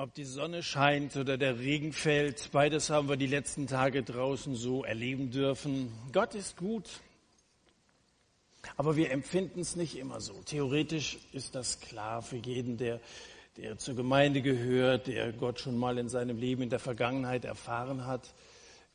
Ob 0.00 0.14
die 0.14 0.24
Sonne 0.24 0.62
scheint 0.62 1.14
oder 1.16 1.36
der 1.36 1.58
Regen 1.58 1.92
fällt, 1.92 2.52
beides 2.52 2.88
haben 2.88 3.10
wir 3.10 3.18
die 3.18 3.26
letzten 3.26 3.66
Tage 3.66 4.02
draußen 4.02 4.54
so 4.54 4.82
erleben 4.82 5.30
dürfen. 5.30 5.92
Gott 6.10 6.34
ist 6.34 6.56
gut, 6.56 6.88
aber 8.78 8.96
wir 8.96 9.10
empfinden 9.10 9.60
es 9.60 9.76
nicht 9.76 9.98
immer 9.98 10.22
so. 10.22 10.32
Theoretisch 10.46 11.18
ist 11.34 11.54
das 11.54 11.80
klar 11.80 12.22
für 12.22 12.38
jeden, 12.38 12.78
der, 12.78 12.98
der 13.58 13.76
zur 13.76 13.94
Gemeinde 13.94 14.40
gehört, 14.40 15.06
der 15.06 15.34
Gott 15.34 15.60
schon 15.60 15.76
mal 15.76 15.98
in 15.98 16.08
seinem 16.08 16.38
Leben 16.38 16.62
in 16.62 16.70
der 16.70 16.78
Vergangenheit 16.78 17.44
erfahren 17.44 18.06
hat. 18.06 18.32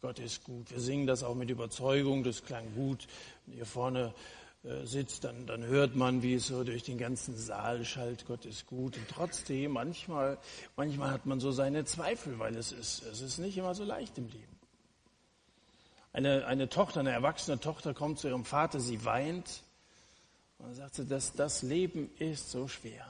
Gott 0.02 0.18
ist 0.18 0.44
gut. 0.44 0.72
Wir 0.72 0.80
singen 0.80 1.06
das 1.06 1.22
auch 1.22 1.36
mit 1.36 1.52
Überzeugung, 1.52 2.24
das 2.24 2.44
klang 2.44 2.74
gut. 2.74 3.06
Hier 3.46 3.68
vorne 3.68 4.12
sitzt, 4.84 5.24
dann, 5.24 5.46
dann 5.46 5.64
hört 5.66 5.96
man, 5.96 6.24
wie 6.24 6.36
es 6.36 6.48
so 6.48 6.64
durch 6.64 6.84
den 6.84 6.98
ganzen 6.98 7.38
Saal 7.38 7.86
schallt, 7.86 8.26
Gott 8.26 8.46
ist 8.46 8.66
gut. 8.66 8.98
Und 8.98 9.08
trotzdem, 9.08 9.72
manchmal, 9.72 10.38
manchmal 10.76 11.12
hat 11.12 11.26
man 11.26 11.40
so 11.40 11.52
seine 11.52 11.86
Zweifel, 11.86 12.40
weil 12.40 12.56
es 12.56 12.72
ist, 12.72 13.04
es 13.04 13.22
ist 13.22 13.38
nicht 13.38 13.58
immer 13.58 13.76
so 13.76 13.84
leicht 13.84 14.18
im 14.18 14.28
Leben. 14.28 14.60
Eine, 16.14 16.46
eine 16.48 16.70
Tochter, 16.70 17.02
eine 17.02 17.12
erwachsene 17.12 17.60
Tochter 17.60 17.94
kommt 17.94 18.20
zu 18.20 18.28
ihrem 18.28 18.46
Vater, 18.46 18.80
sie 18.80 19.04
weint 19.06 19.64
und 20.58 20.74
sagt 20.74 20.96
sie, 20.96 21.06
dass 21.06 21.34
das 21.34 21.62
Leben 21.62 22.10
ist 22.18 22.50
so 22.50 22.68
schwer. 22.68 23.06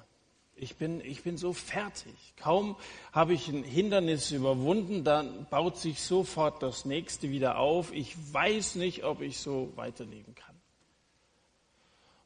Ich 0.57 0.77
bin, 0.77 1.01
ich 1.01 1.23
bin 1.23 1.37
so 1.37 1.53
fertig. 1.53 2.15
Kaum 2.37 2.77
habe 3.11 3.33
ich 3.33 3.47
ein 3.49 3.63
Hindernis 3.63 4.31
überwunden, 4.31 5.03
dann 5.03 5.45
baut 5.49 5.77
sich 5.77 6.01
sofort 6.01 6.63
das 6.63 6.85
nächste 6.85 7.29
wieder 7.29 7.59
auf. 7.59 7.93
Ich 7.93 8.15
weiß 8.33 8.75
nicht, 8.75 9.03
ob 9.03 9.21
ich 9.21 9.37
so 9.37 9.71
weiterleben 9.75 10.33
kann. 10.33 10.54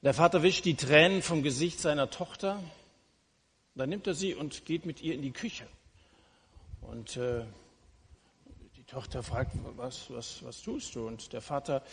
Der 0.02 0.14
Vater 0.14 0.44
wischt 0.44 0.64
die 0.64 0.76
Tränen 0.76 1.22
vom 1.22 1.44
Gesicht 1.44 1.82
seiner 1.82 2.10
Tochter. 2.10 2.64
Dann 3.76 3.90
nimmt 3.90 4.08
er 4.08 4.14
sie 4.14 4.34
und 4.34 4.64
geht 4.64 4.86
mit 4.86 5.02
ihr 5.02 5.14
in 5.14 5.22
die 5.22 5.34
Küche. 5.34 5.68
Und 6.80 7.18
äh, 7.18 7.44
die 8.78 8.86
Tochter 8.86 9.24
fragt, 9.24 9.52
was, 9.76 10.10
was, 10.10 10.42
was 10.46 10.62
tust 10.62 10.96
du? 10.96 11.06
Und 11.06 11.34
der 11.34 11.42
Vater, 11.42 11.84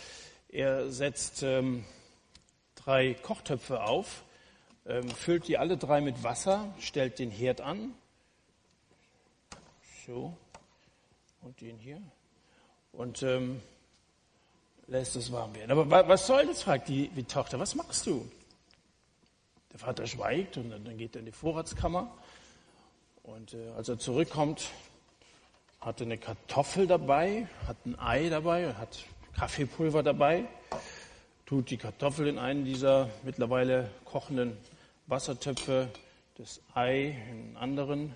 er 0.48 0.92
setzt 0.92 1.42
ähm, 1.42 1.84
drei 2.76 3.14
Kochtöpfe 3.14 3.82
auf, 3.82 4.22
ähm, 4.86 5.08
füllt 5.08 5.48
die 5.48 5.58
alle 5.58 5.76
drei 5.76 6.00
mit 6.00 6.22
Wasser, 6.22 6.72
stellt 6.78 7.18
den 7.18 7.32
Herd 7.32 7.60
an. 7.60 7.92
So. 10.06 10.32
Und 11.42 11.60
den 11.60 11.76
hier. 11.76 12.00
Und 12.92 13.24
ähm, 13.24 13.60
lässt 14.88 15.16
es 15.16 15.32
warm 15.32 15.54
werden. 15.54 15.70
Aber 15.70 16.08
was 16.08 16.26
soll 16.26 16.46
das, 16.46 16.62
fragt 16.62 16.88
die, 16.88 17.08
die 17.08 17.24
Tochter, 17.24 17.58
was 17.58 17.74
machst 17.74 18.06
du? 18.06 18.28
Der 19.72 19.78
Vater 19.78 20.06
schweigt 20.06 20.56
und 20.56 20.70
dann 20.70 20.96
geht 20.96 21.16
er 21.16 21.20
in 21.20 21.26
die 21.26 21.32
Vorratskammer. 21.32 22.10
Und 23.22 23.54
äh, 23.54 23.70
als 23.76 23.88
er 23.88 23.98
zurückkommt, 23.98 24.70
hat 25.80 26.00
er 26.00 26.06
eine 26.06 26.18
Kartoffel 26.18 26.86
dabei, 26.86 27.48
hat 27.66 27.76
ein 27.84 27.98
Ei 27.98 28.28
dabei, 28.28 28.74
hat 28.74 29.04
Kaffeepulver 29.34 30.02
dabei, 30.02 30.44
tut 31.44 31.70
die 31.70 31.76
Kartoffel 31.76 32.28
in 32.28 32.38
einen 32.38 32.64
dieser 32.64 33.10
mittlerweile 33.22 33.90
kochenden 34.04 34.56
Wassertöpfe, 35.06 35.88
das 36.36 36.60
Ei 36.74 37.16
in 37.30 37.56
einen 37.56 37.56
anderen 37.56 38.14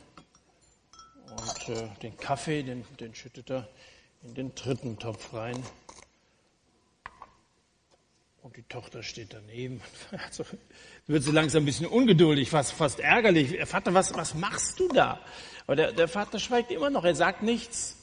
und 1.31 1.69
äh, 1.69 1.89
den 2.03 2.17
Kaffee, 2.17 2.63
den, 2.63 2.85
den 2.99 3.15
schüttet 3.15 3.51
er 3.51 3.69
in 4.23 4.35
den 4.35 4.55
dritten 4.55 4.99
Topf 4.99 5.33
rein. 5.35 5.63
Und 8.43 8.57
die 8.57 8.63
Tochter 8.63 9.03
steht 9.03 9.35
daneben. 9.35 9.81
Also 10.11 10.45
wird 11.07 11.23
sie 11.25 11.33
langsam 11.33 11.63
ein 11.63 11.67
bisschen 11.67 11.87
ungeduldig, 11.87 12.51
fast, 12.51 12.73
fast 12.73 13.01
ärgerlich. 13.01 13.59
Vater, 13.67 13.93
was, 13.95 14.15
was 14.15 14.35
machst 14.35 14.79
du 14.79 14.89
da? 14.89 15.21
Aber 15.67 15.77
der, 15.77 15.93
der 15.93 16.09
Vater 16.09 16.39
schweigt 16.39 16.71
immer 16.71 16.91
noch, 16.91 17.05
er 17.05 17.15
sagt 17.15 17.43
nichts. 17.43 17.97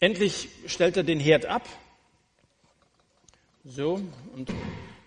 Endlich 0.00 0.48
stellt 0.66 0.96
er 0.96 1.02
den 1.02 1.20
Herd 1.20 1.46
ab. 1.46 1.68
So, 3.64 4.00
und 4.34 4.52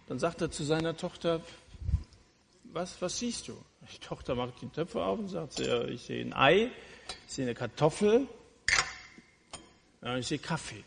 dann 0.08 0.20
sagt 0.20 0.42
er 0.42 0.50
zu 0.50 0.64
seiner 0.64 0.98
Tochter, 0.98 1.42
was, 2.64 3.02
was 3.02 3.20
siehst 3.20 3.48
du? 3.48 3.58
Die 3.94 4.00
Tochter 4.00 4.36
macht 4.36 4.62
die 4.62 4.70
Töpfe 4.70 5.04
auf 5.04 5.20
und 5.20 5.30
sagt, 5.30 5.60
ja, 5.60 5.84
ich 5.86 6.02
sehe 6.02 6.26
ein 6.26 6.34
Ei, 6.34 6.72
ich 7.28 7.34
sehe 7.34 7.46
eine 7.46 7.56
Kartoffel, 7.56 8.28
ja, 10.02 10.18
ich 10.18 10.28
sehe 10.28 10.40
Kaffee. 10.40 10.84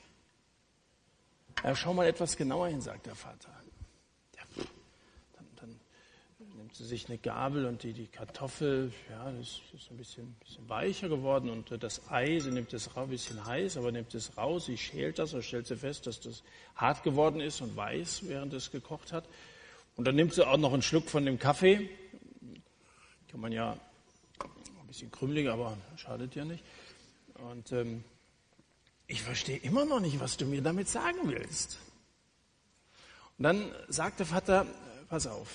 Ja, 1.62 1.76
schau 1.76 1.92
mal 1.92 2.06
etwas 2.06 2.36
genauer 2.38 2.68
hin, 2.68 2.80
sagt 2.80 3.06
der 3.06 3.14
Vater. 3.14 3.50
Ja, 4.34 4.42
dann, 5.34 5.46
dann, 6.38 6.56
nimmt 6.56 6.74
sie 6.74 6.86
sich 6.86 7.08
eine 7.08 7.18
Gabel 7.18 7.66
und 7.66 7.82
die, 7.82 7.92
die 7.92 8.06
Kartoffel, 8.06 8.92
ja, 9.10 9.30
das 9.30 9.60
ist 9.74 9.90
ein 9.90 9.98
bisschen, 9.98 10.34
bisschen 10.40 10.66
weicher 10.70 11.10
geworden 11.10 11.50
und 11.50 11.82
das 11.82 12.10
Ei, 12.10 12.38
sie 12.38 12.50
nimmt 12.50 12.72
es 12.72 12.96
ein 12.96 13.08
bisschen 13.08 13.44
heiß, 13.44 13.76
aber 13.76 13.92
nimmt 13.92 14.14
es 14.14 14.38
raus, 14.38 14.66
sie 14.66 14.78
schält 14.78 15.18
das 15.18 15.34
und 15.34 15.44
stellt 15.44 15.66
sie 15.66 15.76
fest, 15.76 16.06
dass 16.06 16.20
das 16.20 16.42
hart 16.76 17.02
geworden 17.02 17.40
ist 17.40 17.60
und 17.60 17.76
weiß, 17.76 18.22
während 18.26 18.54
es 18.54 18.70
gekocht 18.70 19.12
hat. 19.12 19.28
Und 19.96 20.06
dann 20.06 20.14
nimmt 20.14 20.32
sie 20.32 20.46
auch 20.46 20.56
noch 20.56 20.72
einen 20.72 20.82
Schluck 20.82 21.10
von 21.10 21.26
dem 21.26 21.38
Kaffee. 21.38 21.90
Kann 23.28 23.40
man 23.40 23.52
ja 23.52 23.72
ein 24.42 24.86
bisschen 24.86 25.10
krümelig, 25.10 25.50
aber 25.50 25.76
schadet 25.96 26.34
ja 26.34 26.46
nicht. 26.46 26.64
Und 27.34 27.70
ähm, 27.72 28.02
ich 29.10 29.22
verstehe 29.22 29.56
immer 29.56 29.84
noch 29.84 29.98
nicht, 29.98 30.20
was 30.20 30.36
du 30.36 30.46
mir 30.46 30.62
damit 30.62 30.88
sagen 30.88 31.18
willst. 31.24 31.78
Und 33.38 33.42
dann 33.42 33.74
sagt 33.88 34.20
der 34.20 34.26
Vater, 34.26 34.66
pass 35.08 35.26
auf, 35.26 35.48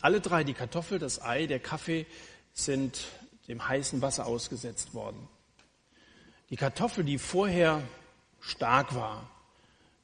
alle 0.00 0.20
drei, 0.20 0.44
die 0.44 0.54
Kartoffel, 0.54 1.00
das 1.00 1.20
Ei, 1.20 1.46
der 1.46 1.58
Kaffee, 1.58 2.06
sind 2.52 3.08
dem 3.48 3.66
heißen 3.66 4.00
Wasser 4.00 4.26
ausgesetzt 4.26 4.94
worden. 4.94 5.28
Die 6.50 6.56
Kartoffel, 6.56 7.02
die 7.02 7.18
vorher 7.18 7.82
stark 8.40 8.94
war, 8.94 9.28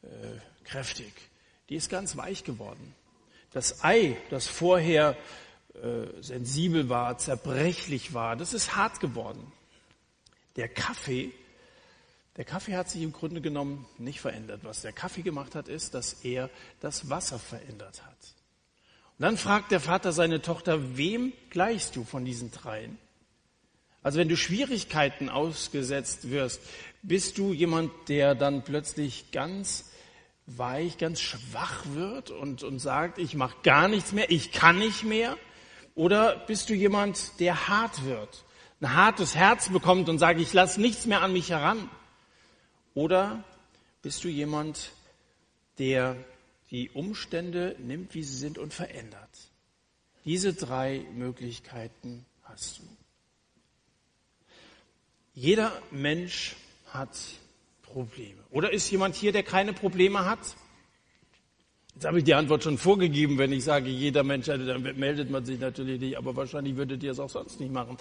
äh, 0.02 0.06
kräftig, 0.64 1.12
die 1.68 1.76
ist 1.76 1.90
ganz 1.90 2.16
weich 2.16 2.42
geworden. 2.42 2.94
Das 3.52 3.84
Ei, 3.84 4.16
das 4.30 4.48
vorher 4.48 5.16
äh, 5.74 6.06
sensibel 6.20 6.88
war, 6.88 7.18
zerbrechlich 7.18 8.14
war, 8.14 8.34
das 8.34 8.52
ist 8.52 8.74
hart 8.74 8.98
geworden. 8.98 9.52
Der 10.56 10.68
Kaffee, 10.68 11.32
der 12.36 12.44
Kaffee 12.44 12.76
hat 12.76 12.90
sich 12.90 13.02
im 13.02 13.12
Grunde 13.12 13.40
genommen 13.40 13.86
nicht 13.98 14.20
verändert. 14.20 14.60
Was 14.64 14.82
der 14.82 14.92
Kaffee 14.92 15.22
gemacht 15.22 15.54
hat, 15.54 15.68
ist, 15.68 15.94
dass 15.94 16.24
er 16.24 16.50
das 16.80 17.08
Wasser 17.08 17.38
verändert 17.38 18.02
hat. 18.04 18.16
Und 19.18 19.22
dann 19.22 19.36
fragt 19.36 19.70
der 19.70 19.80
Vater 19.80 20.12
seine 20.12 20.42
Tochter, 20.42 20.96
wem 20.96 21.32
gleichst 21.50 21.94
du 21.94 22.04
von 22.04 22.24
diesen 22.24 22.50
dreien? 22.50 22.98
Also 24.02 24.18
wenn 24.18 24.28
du 24.28 24.36
Schwierigkeiten 24.36 25.28
ausgesetzt 25.28 26.30
wirst, 26.30 26.60
bist 27.02 27.38
du 27.38 27.52
jemand, 27.52 27.90
der 28.08 28.34
dann 28.34 28.64
plötzlich 28.64 29.30
ganz 29.30 29.92
weich, 30.46 30.98
ganz 30.98 31.20
schwach 31.20 31.84
wird 31.92 32.30
und, 32.30 32.64
und 32.64 32.80
sagt, 32.80 33.18
ich 33.18 33.34
mache 33.34 33.56
gar 33.62 33.88
nichts 33.88 34.12
mehr, 34.12 34.30
ich 34.30 34.52
kann 34.52 34.78
nicht 34.78 35.04
mehr? 35.04 35.38
Oder 35.94 36.36
bist 36.36 36.68
du 36.68 36.74
jemand, 36.74 37.38
der 37.38 37.68
hart 37.68 38.04
wird, 38.04 38.44
ein 38.80 38.94
hartes 38.94 39.36
Herz 39.36 39.70
bekommt 39.70 40.08
und 40.08 40.18
sagt, 40.18 40.40
ich 40.40 40.52
lasse 40.52 40.80
nichts 40.80 41.06
mehr 41.06 41.22
an 41.22 41.32
mich 41.32 41.50
heran? 41.50 41.88
Oder 42.94 43.42
bist 44.02 44.22
du 44.24 44.28
jemand, 44.28 44.92
der 45.78 46.16
die 46.70 46.90
Umstände 46.90 47.76
nimmt, 47.78 48.14
wie 48.14 48.22
sie 48.22 48.36
sind 48.36 48.58
und 48.58 48.72
verändert? 48.72 49.50
Diese 50.24 50.54
drei 50.54 51.04
Möglichkeiten 51.12 52.24
hast 52.44 52.78
du. 52.78 52.82
Jeder 55.34 55.72
Mensch 55.90 56.56
hat 56.86 57.18
Probleme. 57.82 58.42
Oder 58.50 58.72
ist 58.72 58.90
jemand 58.90 59.16
hier, 59.16 59.32
der 59.32 59.42
keine 59.42 59.72
Probleme 59.72 60.24
hat? 60.24 60.56
Jetzt 61.94 62.06
habe 62.06 62.18
ich 62.18 62.24
die 62.24 62.34
Antwort 62.34 62.64
schon 62.64 62.76
vorgegeben, 62.76 63.38
wenn 63.38 63.52
ich 63.52 63.62
sage, 63.62 63.88
jeder 63.88 64.24
Mensch, 64.24 64.48
also 64.48 64.66
dann 64.66 64.82
meldet 64.98 65.30
man 65.30 65.44
sich 65.44 65.60
natürlich 65.60 66.00
nicht, 66.00 66.18
aber 66.18 66.34
wahrscheinlich 66.34 66.74
würdet 66.74 67.04
ihr 67.04 67.12
es 67.12 67.20
auch 67.20 67.30
sonst 67.30 67.60
nicht 67.60 67.72
machen. 67.72 67.96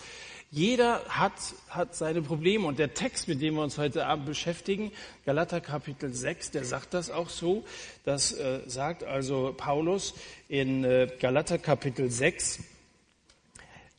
Jeder 0.50 1.02
hat, 1.10 1.34
hat 1.70 1.96
seine 1.96 2.24
Probleme 2.24 2.66
und 2.66 2.80
der 2.80 2.96
Text, 2.96 3.28
mit 3.28 3.40
dem 3.40 3.54
wir 3.54 3.62
uns 3.62 3.78
heute 3.78 4.08
Abend 4.08 4.26
beschäftigen, 4.26 4.92
Galater 5.28 5.62
Kapitel 5.62 6.12
6, 6.12 6.50
der 6.50 6.66
sagt 6.66 6.96
das 6.96 7.12
auch 7.12 7.30
so. 7.30 7.64
Das 8.04 8.32
äh, 8.32 8.62
sagt 8.66 9.04
also 9.04 9.54
Paulus 9.56 10.16
in 10.50 10.84
äh, 10.84 11.08
Galater 11.20 11.60
Kapitel 11.60 12.10
6, 12.10 12.62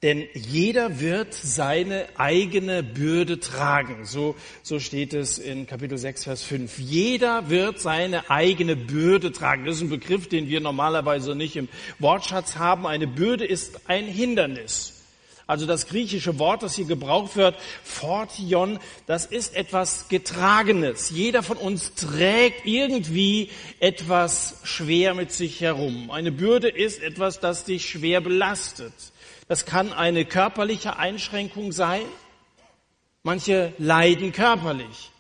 denn 0.05 0.29
jeder 0.35 1.01
wird 1.01 1.33
seine 1.33 2.05
eigene 2.19 2.83
Bürde 2.83 3.41
tragen. 3.41 4.05
So, 4.05 4.37
so 4.63 4.79
steht 4.79 5.15
es 5.15 5.39
in 5.39 5.67
Kapitel 5.67 5.97
6, 5.97 6.25
Vers 6.25 6.43
5. 6.43 6.79
Jeder 6.79 7.49
wird 7.49 7.81
seine 7.81 8.29
eigene 8.29 8.77
Bürde 8.77 9.33
tragen. 9.33 9.65
Das 9.65 9.77
ist 9.77 9.81
ein 9.81 9.89
Begriff, 9.89 10.29
den 10.29 10.47
wir 10.47 10.61
normalerweise 10.61 11.35
nicht 11.35 11.57
im 11.57 11.69
Wortschatz 12.01 12.57
haben. 12.57 12.87
Eine 12.87 13.07
Bürde 13.07 13.47
ist 13.47 13.81
ein 13.89 14.05
Hindernis. 14.05 14.93
Also 15.47 15.65
das 15.65 15.87
griechische 15.87 16.39
Wort, 16.39 16.63
das 16.63 16.75
hier 16.75 16.85
gebraucht 16.85 17.37
wird, 17.37 17.57
Fortion, 17.83 18.79
das 19.07 19.25
ist 19.25 19.57
etwas 19.57 20.09
Getragenes. 20.09 21.09
Jeder 21.11 21.43
von 21.43 21.57
uns 21.57 21.95
trägt 21.95 22.67
irgendwie 22.67 23.49
etwas 23.81 24.61
schwer 24.65 25.15
mit 25.15 25.33
sich 25.33 25.63
herum. 25.63 26.11
Eine 26.11 26.31
Bürde 26.31 26.69
ist 26.69 27.03
etwas, 27.03 27.41
das 27.41 27.65
dich 27.65 27.89
schwer 27.89 28.21
belastet. 28.21 28.93
Das 29.47 29.67
kann 29.67 29.93
eine 29.93 30.25
körperliche 30.25 30.97
Einschränkung 30.97 31.73
sein. 31.73 32.05
Manche 33.23 33.73
leiden 33.79 34.33
körperlich. 34.33 35.11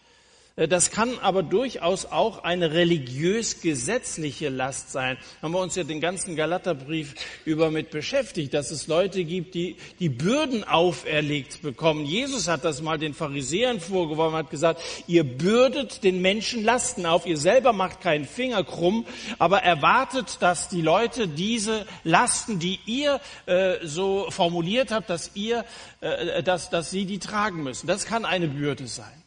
Äh, 0.56 0.68
das 0.68 0.90
kann 0.90 1.18
aber 1.20 1.42
durchaus 1.42 2.06
auch 2.06 2.44
eine 2.44 2.72
religiös-gesetzliche 2.72 4.48
Last 4.48 4.92
sein. 4.92 5.18
Haben 5.42 5.52
wir 5.52 5.60
uns 5.60 5.74
ja 5.74 5.84
den 5.84 6.00
ganzen 6.00 6.36
Galaterbrief 6.36 7.14
über 7.44 7.70
mit 7.70 7.90
beschäftigt, 7.90 8.54
dass 8.54 8.70
es 8.70 8.86
Leute 8.86 9.24
gibt, 9.24 9.54
die 9.54 9.76
die 9.98 10.08
Bürden 10.08 10.64
auferlegt 10.64 11.62
bekommen. 11.62 12.04
Jesus 12.04 12.48
hat 12.48 12.64
das 12.64 12.82
mal 12.82 12.98
den 12.98 13.14
Pharisäern 13.14 13.80
vorgeworfen, 13.80 14.36
hat 14.36 14.50
gesagt, 14.50 14.80
ihr 15.06 15.24
bürdet 15.24 16.04
den 16.04 16.22
Menschen 16.22 16.62
Lasten 16.62 17.06
auf, 17.06 17.26
ihr 17.26 17.36
selber 17.36 17.72
macht 17.72 18.00
keinen 18.00 18.24
Finger 18.24 18.64
krumm, 18.64 19.06
aber 19.38 19.62
erwartet, 19.62 20.38
dass 20.40 20.68
die 20.68 20.82
Leute 20.82 21.28
diese 21.28 21.86
Lasten, 22.04 22.58
die 22.58 22.78
ihr 22.86 23.20
äh, 23.46 23.76
so 23.82 24.30
formuliert 24.30 24.90
habt, 24.90 25.10
dass 25.10 25.32
ihr, 25.34 25.64
äh, 26.00 26.42
dass, 26.42 26.70
dass 26.70 26.90
sie 26.90 27.04
die 27.06 27.18
tragen 27.18 27.62
müssen. 27.62 27.86
Das 27.86 28.06
kann 28.06 28.24
eine 28.24 28.48
Bürde 28.48 28.86
sein. 28.86 29.23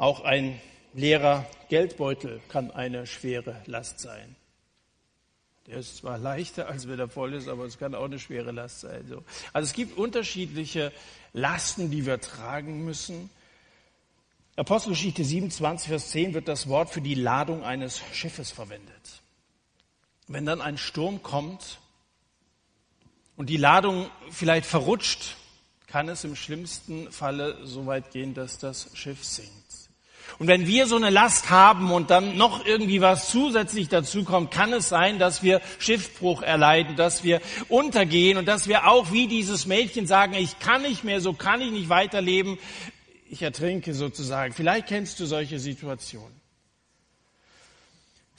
Auch 0.00 0.22
ein 0.22 0.58
leerer 0.94 1.44
Geldbeutel 1.68 2.40
kann 2.48 2.70
eine 2.70 3.06
schwere 3.06 3.60
Last 3.66 4.00
sein. 4.00 4.34
Der 5.66 5.76
ist 5.76 5.98
zwar 5.98 6.16
leichter, 6.16 6.68
als 6.68 6.88
wenn 6.88 6.98
er 6.98 7.10
voll 7.10 7.34
ist, 7.34 7.48
aber 7.48 7.66
es 7.66 7.76
kann 7.76 7.94
auch 7.94 8.06
eine 8.06 8.18
schwere 8.18 8.50
Last 8.50 8.80
sein. 8.80 9.04
Also 9.52 9.66
es 9.66 9.74
gibt 9.74 9.98
unterschiedliche 9.98 10.90
Lasten, 11.34 11.90
die 11.90 12.06
wir 12.06 12.18
tragen 12.18 12.82
müssen. 12.82 13.28
Apostelgeschichte 14.56 15.22
27, 15.22 15.90
Vers 15.90 16.10
10 16.12 16.32
wird 16.32 16.48
das 16.48 16.70
Wort 16.70 16.88
für 16.88 17.02
die 17.02 17.14
Ladung 17.14 17.62
eines 17.62 18.00
Schiffes 18.14 18.50
verwendet. 18.50 19.20
Wenn 20.28 20.46
dann 20.46 20.62
ein 20.62 20.78
Sturm 20.78 21.22
kommt 21.22 21.78
und 23.36 23.50
die 23.50 23.58
Ladung 23.58 24.08
vielleicht 24.30 24.64
verrutscht, 24.64 25.36
kann 25.86 26.08
es 26.08 26.24
im 26.24 26.36
schlimmsten 26.36 27.12
Falle 27.12 27.66
so 27.66 27.84
weit 27.84 28.12
gehen, 28.12 28.32
dass 28.32 28.58
das 28.58 28.96
Schiff 28.96 29.24
sinkt. 29.24 29.79
Und 30.38 30.46
wenn 30.46 30.66
wir 30.66 30.86
so 30.86 30.96
eine 30.96 31.10
Last 31.10 31.50
haben 31.50 31.90
und 31.90 32.10
dann 32.10 32.36
noch 32.36 32.64
irgendwie 32.64 33.00
was 33.00 33.30
zusätzlich 33.30 33.88
dazu 33.88 34.24
kommt, 34.24 34.50
kann 34.50 34.72
es 34.72 34.88
sein, 34.88 35.18
dass 35.18 35.42
wir 35.42 35.60
Schiffbruch 35.78 36.42
erleiden, 36.42 36.96
dass 36.96 37.24
wir 37.24 37.40
untergehen 37.68 38.38
und 38.38 38.46
dass 38.46 38.68
wir 38.68 38.86
auch 38.86 39.12
wie 39.12 39.26
dieses 39.26 39.66
Mädchen 39.66 40.06
sagen, 40.06 40.34
ich 40.34 40.58
kann 40.58 40.82
nicht 40.82 41.04
mehr, 41.04 41.20
so 41.20 41.32
kann 41.32 41.60
ich 41.60 41.70
nicht 41.70 41.88
weiterleben. 41.88 42.58
Ich 43.28 43.42
ertrinke 43.42 43.94
sozusagen. 43.94 44.52
Vielleicht 44.52 44.88
kennst 44.88 45.20
du 45.20 45.26
solche 45.26 45.58
Situationen. 45.58 46.40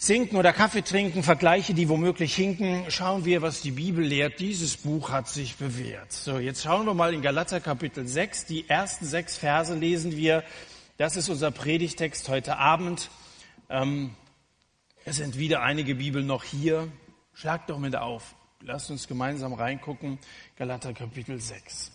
Sinken 0.03 0.37
oder 0.37 0.51
Kaffee 0.51 0.81
trinken, 0.81 1.21
Vergleiche, 1.21 1.75
die 1.75 1.87
womöglich 1.87 2.33
hinken. 2.33 2.85
Schauen 2.89 3.23
wir, 3.23 3.43
was 3.43 3.61
die 3.61 3.69
Bibel 3.69 4.03
lehrt. 4.03 4.39
Dieses 4.39 4.75
Buch 4.75 5.11
hat 5.11 5.29
sich 5.29 5.57
bewährt. 5.57 6.11
So, 6.11 6.39
jetzt 6.39 6.63
schauen 6.63 6.87
wir 6.87 6.95
mal 6.95 7.13
in 7.13 7.21
Galater 7.21 7.59
Kapitel 7.59 8.07
6. 8.07 8.47
Die 8.47 8.67
ersten 8.67 9.05
sechs 9.05 9.37
Verse 9.37 9.75
lesen 9.75 10.17
wir 10.17 10.43
das 11.01 11.17
ist 11.17 11.29
unser 11.29 11.49
Predigtext 11.49 12.29
heute 12.29 12.57
Abend. 12.57 13.09
Ähm, 13.71 14.11
es 15.03 15.15
sind 15.15 15.35
wieder 15.35 15.63
einige 15.63 15.95
Bibeln 15.95 16.27
noch 16.27 16.43
hier. 16.43 16.89
Schlagt 17.33 17.71
doch 17.71 17.79
mit 17.79 17.95
auf. 17.95 18.35
Lasst 18.61 18.91
uns 18.91 19.07
gemeinsam 19.07 19.53
reingucken. 19.53 20.19
Galater 20.57 20.93
Kapitel 20.93 21.41
6. 21.41 21.91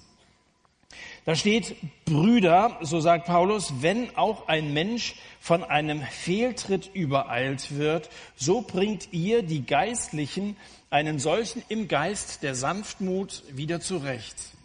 Da 1.25 1.37
steht, 1.37 1.77
Brüder, 2.05 2.81
so 2.83 2.99
sagt 2.99 3.27
Paulus, 3.27 3.75
wenn 3.81 4.17
auch 4.17 4.49
ein 4.49 4.73
Mensch 4.73 5.15
von 5.39 5.63
einem 5.63 6.03
Fehltritt 6.03 6.91
übereilt 6.93 7.77
wird, 7.77 8.11
so 8.35 8.63
bringt 8.63 9.13
ihr, 9.13 9.45
die 9.45 9.65
Geistlichen, 9.65 10.57
einen 10.91 11.21
solchen 11.21 11.63
im 11.69 11.87
Geist 11.87 12.43
der 12.43 12.57
Sanftmut 12.57 13.45
wieder 13.53 13.81
zurecht. 13.81 14.56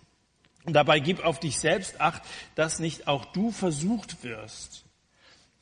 Und 0.64 0.74
dabei 0.74 1.00
gib 1.00 1.24
auf 1.24 1.40
dich 1.40 1.60
selbst 1.60 2.00
acht, 2.00 2.22
dass 2.56 2.80
nicht 2.80 3.08
auch 3.08 3.26
du 3.26 3.52
versucht 3.52 4.24
wirst. 4.24 4.86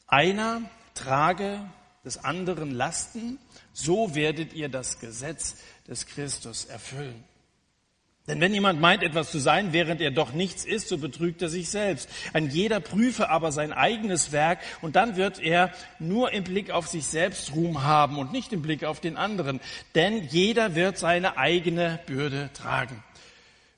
Einer 0.07 0.62
trage 0.94 1.60
des 2.04 2.24
anderen 2.24 2.72
Lasten, 2.72 3.40
so 3.72 4.16
werdet 4.16 4.54
ihr 4.54 4.69
das 4.69 5.00
Gesetz 5.00 5.57
des 5.88 6.06
Christus 6.06 6.66
erfüllen. 6.66 7.24
Denn 8.30 8.42
wenn 8.42 8.54
jemand 8.54 8.80
meint, 8.80 9.01
etwas 9.01 9.31
zu 9.31 9.40
sein, 9.40 9.74
während 9.74 10.01
er 10.01 10.12
doch 10.12 10.34
nichts 10.34 10.63
ist, 10.63 10.88
so 10.88 11.00
betrügt 11.00 11.42
er 11.42 11.50
sich 11.50 11.72
selbst. 11.72 12.07
Ein 12.31 12.51
jeder 12.51 12.80
prüfe 12.80 13.30
aber 13.30 13.51
sein 13.51 13.74
eigenes 13.74 14.31
Werk 14.31 14.60
und 14.81 14.96
dann 14.96 15.16
wird 15.16 15.40
er 15.40 15.72
nur 15.98 16.31
im 16.31 16.44
Blick 16.44 16.69
auf 16.69 16.88
sich 16.88 17.07
selbst 17.07 17.56
Ruhm 17.56 17.81
haben 17.84 18.19
und 18.19 18.31
nicht 18.31 18.54
im 18.54 18.62
Blick 18.62 18.84
auf 18.84 19.00
den 19.00 19.18
anderen. 19.18 19.60
Denn 19.96 20.28
jeder 20.28 20.75
wird 20.75 21.00
seine 21.00 21.38
eigene 21.38 22.00
Bürde 22.06 22.51
tragen. 22.54 23.04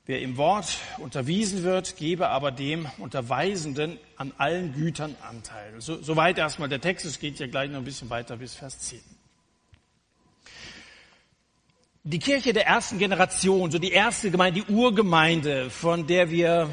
Wer 0.07 0.19
im 0.21 0.35
Wort 0.37 0.79
unterwiesen 0.97 1.61
wird, 1.63 1.95
gebe 1.95 2.29
aber 2.29 2.51
dem 2.51 2.87
Unterweisenden 2.97 3.99
an 4.17 4.33
allen 4.37 4.73
Gütern 4.73 5.15
Anteil. 5.21 5.79
So, 5.79 6.01
soweit 6.01 6.39
erstmal 6.39 6.69
der 6.69 6.81
Text. 6.81 7.05
Es 7.05 7.19
geht 7.19 7.37
ja 7.39 7.45
gleich 7.45 7.69
noch 7.69 7.77
ein 7.77 7.83
bisschen 7.83 8.09
weiter 8.09 8.37
bis 8.37 8.55
Vers 8.55 8.79
10. 8.79 8.99
Die 12.03 12.17
Kirche 12.17 12.51
der 12.51 12.65
ersten 12.65 12.97
Generation, 12.97 13.69
so 13.69 13.77
die 13.77 13.91
erste 13.91 14.31
Gemeinde, 14.31 14.61
die 14.61 14.73
Urgemeinde, 14.73 15.69
von 15.69 16.07
der 16.07 16.31
wir 16.31 16.67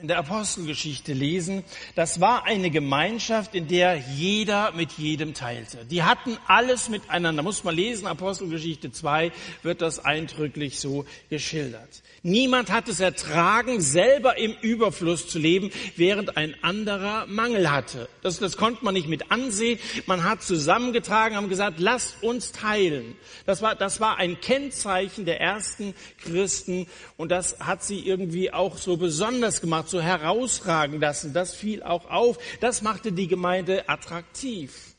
in 0.00 0.08
der 0.08 0.18
Apostelgeschichte 0.18 1.12
lesen, 1.12 1.64
das 1.94 2.20
war 2.20 2.44
eine 2.44 2.70
Gemeinschaft, 2.70 3.54
in 3.54 3.68
der 3.68 3.96
jeder 3.96 4.72
mit 4.72 4.92
jedem 4.92 5.34
teilte. 5.34 5.84
Die 5.84 6.02
hatten 6.02 6.36
alles 6.46 6.88
miteinander. 6.88 7.42
Muss 7.42 7.64
man 7.64 7.74
lesen, 7.74 8.06
Apostelgeschichte 8.06 8.92
2 8.92 9.32
wird 9.62 9.82
das 9.82 10.04
eindrücklich 10.04 10.78
so 10.78 11.04
geschildert. 11.30 12.02
Niemand 12.22 12.70
hat 12.70 12.88
es 12.88 13.00
ertragen, 13.00 13.80
selber 13.80 14.38
im 14.38 14.52
Überfluss 14.60 15.28
zu 15.28 15.38
leben, 15.38 15.70
während 15.96 16.36
ein 16.36 16.54
anderer 16.62 17.26
Mangel 17.26 17.70
hatte. 17.70 18.08
Das, 18.22 18.38
das 18.38 18.56
konnte 18.56 18.84
man 18.84 18.94
nicht 18.94 19.08
mit 19.08 19.30
ansehen. 19.30 19.78
Man 20.06 20.24
hat 20.24 20.42
zusammengetragen, 20.42 21.36
haben 21.36 21.48
gesagt, 21.48 21.78
lasst 21.78 22.22
uns 22.22 22.52
teilen. 22.52 23.16
Das 23.46 23.62
war, 23.62 23.74
das 23.74 24.00
war 24.00 24.16
ein 24.18 24.40
Kennzeichen 24.40 25.24
der 25.24 25.40
ersten 25.40 25.94
Christen 26.22 26.86
und 27.16 27.30
das 27.30 27.60
hat 27.60 27.82
sie 27.84 28.00
irgendwie 28.00 28.52
auch 28.52 28.76
so 28.78 28.96
besonders 28.96 29.60
gemacht, 29.60 29.87
so 29.88 30.00
herausragen 30.00 31.00
lassen. 31.00 31.32
Das 31.32 31.54
fiel 31.54 31.82
auch 31.82 32.10
auf. 32.10 32.38
Das 32.60 32.82
machte 32.82 33.12
die 33.12 33.28
Gemeinde 33.28 33.88
attraktiv. 33.88 34.94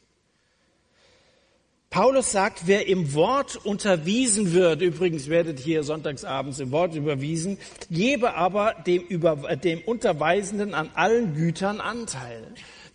Paulus 1.90 2.32
sagt, 2.32 2.68
wer 2.68 2.88
im 2.88 3.16
Wort 3.16 3.56
unterwiesen 3.56 4.54
wird, 4.54 4.82
übrigens 4.82 5.28
werdet 5.28 5.60
hier 5.60 5.82
sonntagsabends 5.82 6.60
im 6.60 6.72
Wort 6.72 6.94
überwiesen, 6.94 7.58
gebe 7.90 8.36
aber 8.36 8.76
dem, 8.86 9.02
Über, 9.02 9.56
dem 9.56 9.82
Unterweisenden 9.82 10.76
an 10.76 10.92
allen 10.94 11.34
Gütern 11.34 11.82
Anteil. 11.82 12.44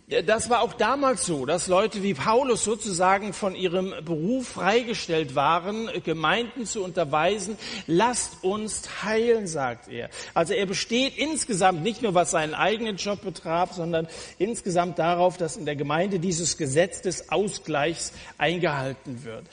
Das 0.07 0.51
war 0.51 0.61
auch 0.61 0.73
damals 0.73 1.25
so, 1.25 1.47
dass 1.47 1.65
Leute 1.67 2.03
wie 2.03 2.13
Paulus 2.13 2.63
sozusagen 2.63 3.33
von 3.33 3.55
ihrem 3.55 3.91
Beruf 4.05 4.49
freigestellt 4.49 5.33
waren, 5.33 5.89
Gemeinden 6.03 6.67
zu 6.67 6.83
unterweisen. 6.83 7.57
Lasst 7.87 8.43
uns 8.43 8.83
teilen, 8.83 9.47
sagt 9.47 9.87
er. 9.87 10.11
Also 10.35 10.53
er 10.53 10.67
besteht 10.67 11.17
insgesamt 11.17 11.81
nicht 11.81 12.03
nur 12.03 12.13
was 12.13 12.29
seinen 12.29 12.53
eigenen 12.53 12.97
Job 12.97 13.23
betraf, 13.23 13.73
sondern 13.73 14.07
insgesamt 14.37 14.99
darauf, 14.99 15.37
dass 15.37 15.57
in 15.57 15.65
der 15.65 15.75
Gemeinde 15.75 16.19
dieses 16.19 16.57
Gesetz 16.57 17.01
des 17.01 17.31
Ausgleichs 17.31 18.13
eingehalten 18.37 19.23
wird. 19.23 19.45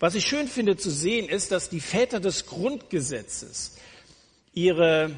Was 0.00 0.16
ich 0.16 0.26
schön 0.26 0.48
finde 0.48 0.76
zu 0.76 0.90
sehen, 0.90 1.28
ist, 1.28 1.52
dass 1.52 1.68
die 1.68 1.78
Väter 1.78 2.18
des 2.18 2.46
Grundgesetzes 2.46 3.76
ihre 4.54 5.12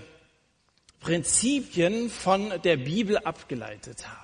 Prinzipien 1.00 2.10
von 2.10 2.52
der 2.62 2.76
Bibel 2.76 3.16
abgeleitet 3.16 4.06
haben. 4.06 4.21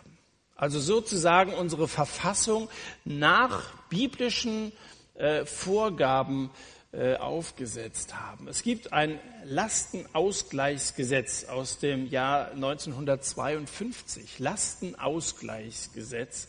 Also 0.58 0.78
sozusagen 0.80 1.54
unsere 1.54 1.86
Verfassung 1.86 2.68
nach 3.04 3.62
biblischen 3.88 4.72
äh, 5.14 5.44
Vorgaben 5.46 6.50
äh, 6.90 7.14
aufgesetzt 7.14 8.18
haben. 8.18 8.48
Es 8.48 8.64
gibt 8.64 8.92
ein 8.92 9.20
Lastenausgleichsgesetz 9.44 11.44
aus 11.44 11.78
dem 11.78 12.08
Jahr 12.08 12.50
1952. 12.50 14.40
Lastenausgleichsgesetz. 14.40 16.48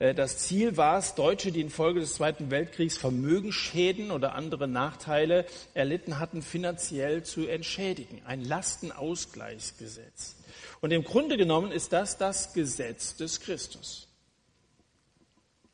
Äh, 0.00 0.12
das 0.12 0.38
Ziel 0.38 0.76
war 0.76 0.98
es, 0.98 1.14
Deutsche, 1.14 1.52
die 1.52 1.60
infolge 1.60 2.00
des 2.00 2.14
Zweiten 2.14 2.50
Weltkriegs 2.50 2.96
Vermögensschäden 2.96 4.10
oder 4.10 4.34
andere 4.34 4.66
Nachteile 4.66 5.46
erlitten 5.72 6.18
hatten, 6.18 6.42
finanziell 6.42 7.22
zu 7.22 7.46
entschädigen. 7.46 8.22
Ein 8.24 8.44
Lastenausgleichsgesetz. 8.44 10.35
Und 10.80 10.92
im 10.92 11.04
Grunde 11.04 11.36
genommen 11.36 11.72
ist 11.72 11.92
das 11.92 12.18
das 12.18 12.52
Gesetz 12.52 13.16
des 13.16 13.40
Christus. 13.40 14.08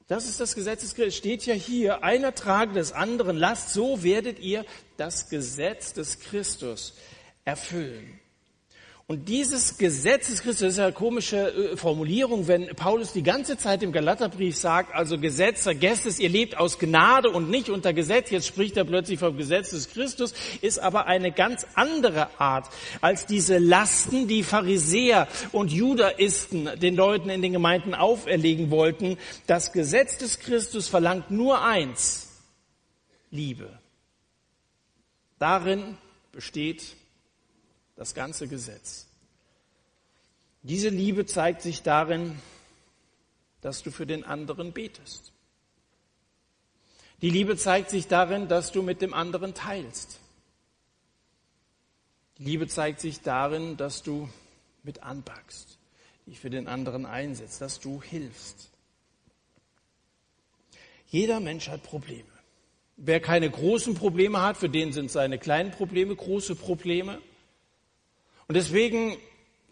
Das 0.06 0.26
ist 0.28 0.40
das 0.40 0.54
Gesetz 0.54 0.82
des 0.82 0.94
Christus. 0.94 1.16
Steht 1.16 1.46
ja 1.46 1.54
hier, 1.54 2.04
einer 2.04 2.34
trage 2.34 2.72
des 2.72 2.92
anderen 2.92 3.36
Last, 3.36 3.70
so 3.70 4.02
werdet 4.02 4.38
ihr 4.38 4.64
das 4.96 5.28
Gesetz 5.28 5.92
des 5.92 6.20
Christus 6.20 6.94
erfüllen. 7.44 8.20
Und 9.08 9.28
dieses 9.28 9.78
Gesetz 9.78 10.28
des 10.28 10.42
Christus, 10.42 10.60
das 10.60 10.72
ist 10.72 10.78
ja 10.78 10.84
eine 10.84 10.92
komische 10.92 11.72
äh, 11.72 11.76
Formulierung, 11.76 12.46
wenn 12.46 12.68
Paulus 12.68 13.12
die 13.12 13.24
ganze 13.24 13.58
Zeit 13.58 13.82
im 13.82 13.90
Galaterbrief 13.92 14.56
sagt, 14.56 14.94
also 14.94 15.18
Gesetz, 15.18 15.64
vergesst 15.64 16.06
es, 16.06 16.20
ihr 16.20 16.28
lebt 16.28 16.56
aus 16.56 16.78
Gnade 16.78 17.28
und 17.28 17.50
nicht 17.50 17.68
unter 17.68 17.92
Gesetz. 17.92 18.30
Jetzt 18.30 18.46
spricht 18.46 18.76
er 18.76 18.84
plötzlich 18.84 19.18
vom 19.18 19.36
Gesetz 19.36 19.70
des 19.70 19.90
Christus, 19.90 20.34
ist 20.60 20.78
aber 20.78 21.06
eine 21.06 21.32
ganz 21.32 21.66
andere 21.74 22.28
Art 22.40 22.68
als 23.00 23.26
diese 23.26 23.58
Lasten, 23.58 24.28
die 24.28 24.44
Pharisäer 24.44 25.26
und 25.50 25.72
Judaisten 25.72 26.70
den 26.78 26.94
Leuten 26.94 27.28
in 27.28 27.42
den 27.42 27.52
Gemeinden 27.52 27.94
auferlegen 27.94 28.70
wollten. 28.70 29.18
Das 29.48 29.72
Gesetz 29.72 30.16
des 30.18 30.38
Christus 30.38 30.88
verlangt 30.88 31.30
nur 31.30 31.62
eins, 31.62 32.28
Liebe. 33.30 33.68
Darin 35.38 35.98
besteht 36.30 36.96
das 37.96 38.14
ganze 38.14 38.48
Gesetz. 38.48 39.06
Diese 40.62 40.88
Liebe 40.88 41.26
zeigt 41.26 41.62
sich 41.62 41.82
darin, 41.82 42.40
dass 43.60 43.82
du 43.82 43.90
für 43.90 44.06
den 44.06 44.24
anderen 44.24 44.72
betest. 44.72 45.32
Die 47.20 47.30
Liebe 47.30 47.56
zeigt 47.56 47.90
sich 47.90 48.08
darin, 48.08 48.48
dass 48.48 48.72
du 48.72 48.82
mit 48.82 49.00
dem 49.00 49.14
anderen 49.14 49.54
teilst. 49.54 50.18
Die 52.38 52.44
Liebe 52.44 52.66
zeigt 52.66 53.00
sich 53.00 53.20
darin, 53.20 53.76
dass 53.76 54.02
du 54.02 54.28
mit 54.82 55.02
anpackst, 55.02 55.78
dich 56.26 56.40
für 56.40 56.50
den 56.50 56.66
anderen 56.66 57.06
einsetzt, 57.06 57.60
dass 57.60 57.78
du 57.78 58.02
hilfst. 58.02 58.70
Jeder 61.06 61.40
Mensch 61.40 61.68
hat 61.68 61.82
Probleme. 61.82 62.24
Wer 62.96 63.20
keine 63.20 63.50
großen 63.50 63.94
Probleme 63.94 64.40
hat, 64.40 64.56
für 64.56 64.68
den 64.68 64.92
sind 64.92 65.10
seine 65.10 65.38
kleinen 65.38 65.70
Probleme 65.70 66.16
große 66.16 66.56
Probleme. 66.56 67.20
Und 68.48 68.56
deswegen 68.56 69.16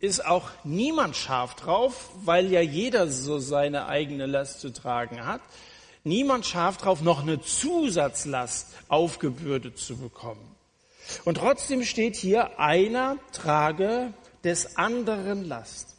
ist 0.01 0.25
auch 0.25 0.49
niemand 0.65 1.15
scharf 1.17 1.55
drauf, 1.55 2.11
weil 2.25 2.51
ja 2.51 2.61
jeder 2.61 3.09
so 3.09 3.39
seine 3.39 3.87
eigene 3.87 4.27
Last 4.27 4.61
zu 4.61 4.73
tragen 4.73 5.27
hat, 5.27 5.43
niemand 6.05 6.47
scharf 6.47 6.79
drauf, 6.79 7.03
noch 7.03 7.23
eine 7.23 7.41
Zusatzlast 7.41 8.75
aufgebürdet 8.89 9.79
zu 9.79 9.99
bekommen. 9.99 10.57
Und 11.25 11.37
trotzdem 11.37 11.85
steht 11.85 12.17
hier, 12.17 12.59
einer 12.59 13.17
trage 13.33 14.15
des 14.45 14.77
anderen 14.77 15.45
Last. 15.45 15.97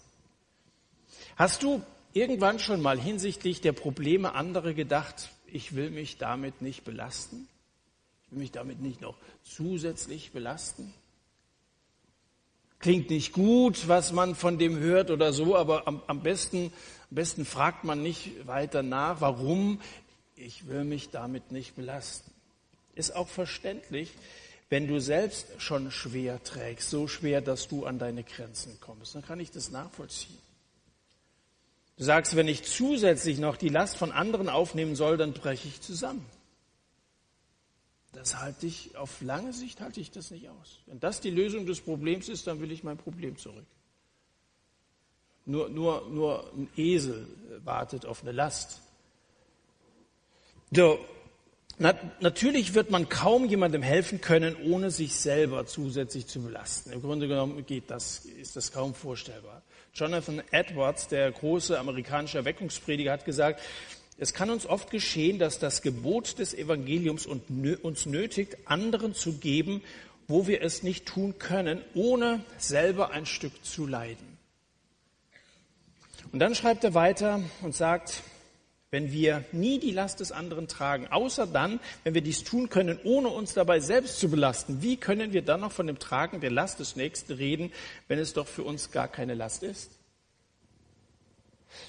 Hast 1.36 1.64
du 1.64 1.82
irgendwann 2.14 2.60
schon 2.60 2.82
mal 2.82 3.00
hinsichtlich 3.00 3.62
der 3.62 3.74
Probleme 3.74 4.34
anderer 4.34 4.74
gedacht, 4.74 5.30
ich 5.46 5.76
will 5.76 5.92
mich 5.92 6.18
damit 6.18 6.62
nicht 6.62 6.84
belasten? 6.84 7.48
Ich 8.24 8.32
will 8.32 8.40
mich 8.40 8.52
damit 8.52 8.82
nicht 8.82 9.02
noch 9.02 9.18
zusätzlich 9.44 10.32
belasten? 10.32 10.94
Klingt 12.82 13.10
nicht 13.10 13.34
gut, 13.34 13.88
was 13.88 14.12
man 14.12 14.36
von 14.36 14.58
dem 14.58 14.78
hört 14.78 15.12
oder 15.12 15.34
so, 15.34 15.56
aber 15.56 15.88
am, 15.88 16.02
am, 16.08 16.22
besten, 16.22 16.74
am 17.10 17.16
besten 17.16 17.46
fragt 17.46 17.84
man 17.84 18.02
nicht 18.02 18.48
weiter 18.48 18.84
nach, 18.84 19.22
warum. 19.22 19.80
Ich 20.36 20.68
will 20.68 20.84
mich 20.84 21.10
damit 21.10 21.52
nicht 21.52 21.76
belasten. 21.76 22.32
Ist 22.96 23.16
auch 23.16 23.28
verständlich, 23.28 24.12
wenn 24.70 24.88
du 24.88 25.00
selbst 25.00 25.48
schon 25.60 25.92
schwer 25.92 26.44
trägst, 26.44 26.90
so 26.90 27.08
schwer, 27.08 27.42
dass 27.42 27.68
du 27.68 27.86
an 27.86 28.00
deine 28.00 28.24
Grenzen 28.24 28.80
kommst. 28.80 29.14
Dann 29.16 29.22
kann 29.22 29.40
ich 29.40 29.52
das 29.52 29.70
nachvollziehen. 29.70 30.38
Du 31.98 32.06
sagst, 32.06 32.36
wenn 32.36 32.48
ich 32.48 32.64
zusätzlich 32.64 33.38
noch 33.38 33.58
die 33.58 33.70
Last 33.70 33.98
von 33.98 34.12
anderen 34.12 34.50
aufnehmen 34.50 34.96
soll, 34.96 35.18
dann 35.18 35.34
breche 35.34 35.68
ich 35.68 35.82
zusammen. 35.82 36.26
Das 38.14 38.40
halte 38.40 38.68
ich, 38.68 38.98
auf 38.98 39.22
lange 39.22 39.54
Sicht 39.54 39.80
halte 39.80 40.02
ich 40.02 40.12
das 40.12 40.32
nicht 40.32 40.50
aus. 40.50 40.80
Wenn 40.86 41.00
das 41.00 41.22
die 41.22 41.30
Lösung 41.30 41.66
des 41.66 41.80
Problems 41.80 42.28
ist, 42.28 42.46
dann 42.48 42.60
will 42.60 42.72
ich 42.72 42.84
mein 42.84 42.98
Problem 42.98 43.38
zurück. 43.38 43.66
Nur, 45.46 45.70
nur, 45.70 46.08
nur 46.10 46.52
ein 46.54 46.70
Esel 46.76 47.26
wartet 47.64 48.06
auf 48.06 48.22
eine 48.22 48.32
Last. 48.32 48.82
So, 50.72 51.00
na, 51.80 51.96
natürlich 52.20 52.74
wird 52.74 52.92
man 52.92 53.10
kaum 53.10 53.46
jemandem 53.46 53.82
helfen 53.82 54.22
können, 54.22 54.56
ohne 54.56 54.92
sich 54.92 55.16
selber 55.16 55.66
zusätzlich 55.66 56.28
zu 56.28 56.42
belasten. 56.42 56.92
Im 56.92 57.02
Grunde 57.02 57.28
genommen 57.28 57.66
geht 57.66 57.90
das, 57.90 58.26
ist 58.26 58.56
das 58.56 58.72
kaum 58.72 58.94
vorstellbar. 58.94 59.64
Jonathan 59.94 60.42
Edwards, 60.52 61.08
der 61.08 61.32
große 61.32 61.80
amerikanische 61.80 62.38
Erweckungsprediger, 62.38 63.12
hat 63.12 63.26
gesagt, 63.26 63.62
es 64.18 64.34
kann 64.34 64.50
uns 64.50 64.66
oft 64.66 64.92
geschehen, 64.92 65.40
dass 65.40 65.60
das 65.60 65.82
Gebot 65.82 66.38
des 66.38 66.54
Evangeliums 66.54 67.26
uns 67.26 68.06
nötigt, 68.06 68.58
anderen 68.66 69.14
zu 69.14 69.34
geben, 69.34 69.82
wo 70.28 70.48
wir 70.48 70.62
es 70.62 70.84
nicht 70.84 71.06
tun 71.06 71.40
können, 71.40 71.82
ohne 71.94 72.44
selber 72.58 73.12
ein 73.12 73.26
Stück 73.26 73.66
zu 73.66 73.88
leiden. 73.88 74.38
Und 76.32 76.40
dann 76.40 76.56
schreibt 76.56 76.84
er 76.84 76.94
weiter 76.94 77.42
und 77.62 77.76
sagt, 77.76 78.22
wenn 78.92 79.12
wir 79.12 79.46
nie 79.54 79.80
die 79.80 79.92
Last 79.92 80.20
des 80.20 80.32
anderen 80.32 80.68
tragen, 80.68 81.08
außer 81.08 81.48
dann, 81.48 81.80
wenn 82.04 82.14
wir 82.14 82.22
dies 82.22 82.44
tun 82.44 82.70
können, 82.70 83.00
ohne 83.04 83.30
uns 83.30 83.54
dabei 83.54 83.80
selbst 83.80 84.20
zu 84.20 84.30
belasten, 84.30 84.82
wie 84.82 84.98
können 84.98 85.32
wir 85.32 85.42
dann 85.42 85.62
noch 85.62 85.72
von 85.72 85.88
dem 85.88 85.98
Tragen 85.98 86.42
der 86.42 86.52
Last 86.52 86.80
des 86.80 86.96
Nächsten 86.98 87.34
reden, 87.34 87.72
wenn 88.08 88.20
es 88.20 88.34
doch 88.34 88.48
für 88.48 88.64
uns 88.64 88.92
gar 88.92 89.08
keine 89.08 89.34
Last 89.34 89.64
ist? 89.64 90.01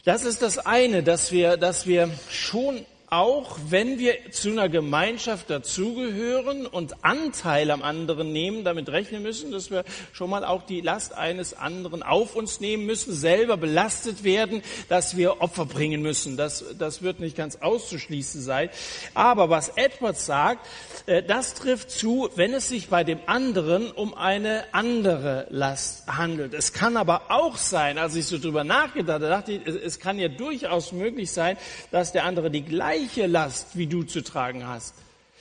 Das 0.05 0.25
ist 0.25 0.43
das 0.43 0.59
eine, 0.59 1.03
dass 1.03 1.33
wir, 1.33 1.57
dass 1.57 1.87
wir 1.87 2.11
schon 2.29 2.85
auch 3.13 3.59
wenn 3.69 3.99
wir 3.99 4.31
zu 4.31 4.53
einer 4.53 4.71
Gemeinschaft 4.71 5.51
dazugehören 5.51 6.67
und 6.67 7.05
Anteil 7.05 7.71
am 7.71 7.83
anderen 7.83 8.33
nehmen, 8.33 8.65
damit 8.65 8.89
rechnen 8.89 9.23
müssen, 9.23 9.53
dass 9.53 9.71
wir 9.71 9.85
schon 10.15 10.31
mal 10.31 10.47
auch 10.47 10.63
die 10.63 10.81
Last 10.81 11.13
eines 11.13 11.53
anderen 11.53 12.03
auf 12.03 12.35
uns 12.35 12.61
nehmen 12.61 12.87
müssen, 12.87 13.13
selber 13.13 13.59
belastet 13.59 14.25
werden, 14.25 14.63
dass 14.89 15.15
wir 15.15 15.43
Opfer 15.43 15.67
bringen 15.67 16.01
müssen. 16.01 16.39
Das, 16.39 16.65
das 16.79 17.03
wird 17.03 17.21
nicht 17.21 17.37
ganz 17.37 17.57
auszuschließen 17.57 18.41
sein. 18.41 18.71
Aber 19.13 19.51
was 19.51 19.69
Edwards 19.77 20.25
sagt, 20.25 20.67
äh, 21.05 21.23
das 21.23 21.53
trifft 21.53 21.91
zu, 21.91 22.31
wenn 22.35 22.55
es 22.55 22.71
sich 22.71 22.89
bei 22.89 23.05
dem 23.05 23.19
anderen 23.27 23.91
um 23.91 24.15
eine 24.15 24.65
andere 24.73 25.49
Last 25.51 26.07
handelt. 26.07 26.55
Es 26.55 26.73
kann 26.73 26.97
aber 26.97 27.25
auch 27.29 27.59
sein, 27.59 27.99
als 27.99 28.17
ich 28.17 28.25
so 28.25 28.39
drüber 28.39 28.65
nachgedacht 28.65 29.17
habe, 29.17 29.29
dachte 29.29 29.53
ich, 29.53 29.67
es 29.67 30.01
kann 30.01 30.19
ja 30.19 30.29
durchaus 30.29 30.93
möglich 30.93 31.31
sein, 31.31 31.59
dass 31.91 32.13
der 32.13 32.25
andere 32.25 32.51
die 32.51 32.63
gleiche 32.63 33.02
gleiche 33.03 33.27
Last 33.27 33.77
wie 33.77 33.87
du 33.87 34.05
zu 34.05 34.23
tragen 34.23 34.67
hast. 34.67 34.95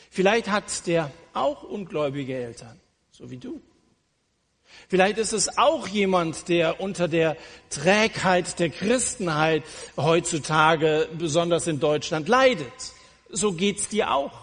Vielleicht 0.09 0.49
hat 0.49 0.87
der 0.87 1.11
auch 1.33 1.63
ungläubige 1.63 2.35
Eltern, 2.35 2.79
so 3.11 3.29
wie 3.29 3.37
du. 3.37 3.61
Vielleicht 4.87 5.17
ist 5.17 5.33
es 5.33 5.57
auch 5.57 5.87
jemand, 5.87 6.49
der 6.49 6.81
unter 6.81 7.07
der 7.07 7.37
Trägheit 7.69 8.57
der 8.59 8.69
Christenheit 8.69 9.63
heutzutage, 9.95 11.07
besonders 11.17 11.67
in 11.67 11.79
Deutschland, 11.79 12.27
leidet. 12.27 12.73
So 13.29 13.53
geht's 13.53 13.89
dir 13.89 14.11
auch. 14.11 14.33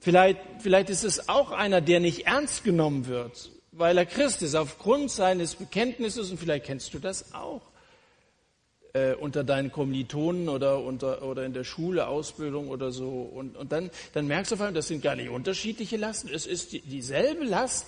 Vielleicht, 0.00 0.38
vielleicht 0.60 0.90
ist 0.90 1.04
es 1.04 1.28
auch 1.28 1.50
einer, 1.52 1.80
der 1.80 2.00
nicht 2.00 2.26
ernst 2.26 2.64
genommen 2.64 3.06
wird, 3.06 3.50
weil 3.72 3.96
er 3.96 4.06
Christ 4.06 4.42
ist, 4.42 4.54
aufgrund 4.54 5.10
seines 5.10 5.54
Bekenntnisses, 5.54 6.30
und 6.30 6.38
vielleicht 6.38 6.66
kennst 6.66 6.92
du 6.94 6.98
das 6.98 7.32
auch 7.34 7.67
äh, 8.92 9.14
unter 9.14 9.44
deinen 9.44 9.70
Kommilitonen 9.72 10.48
oder, 10.48 10.82
unter, 10.82 11.22
oder 11.22 11.44
in 11.44 11.52
der 11.52 11.64
Schule, 11.64 12.06
Ausbildung 12.06 12.68
oder 12.68 12.90
so. 12.90 13.08
Und, 13.08 13.56
und 13.56 13.72
dann, 13.72 13.90
dann 14.12 14.26
merkst 14.26 14.52
du 14.52 14.56
vor 14.56 14.66
allem, 14.66 14.74
das 14.74 14.88
sind 14.88 15.02
gar 15.02 15.16
nicht 15.16 15.28
unterschiedliche 15.28 15.96
Lasten. 15.96 16.28
Es 16.32 16.46
ist 16.46 16.72
die, 16.72 16.80
dieselbe 16.80 17.44
Last, 17.44 17.86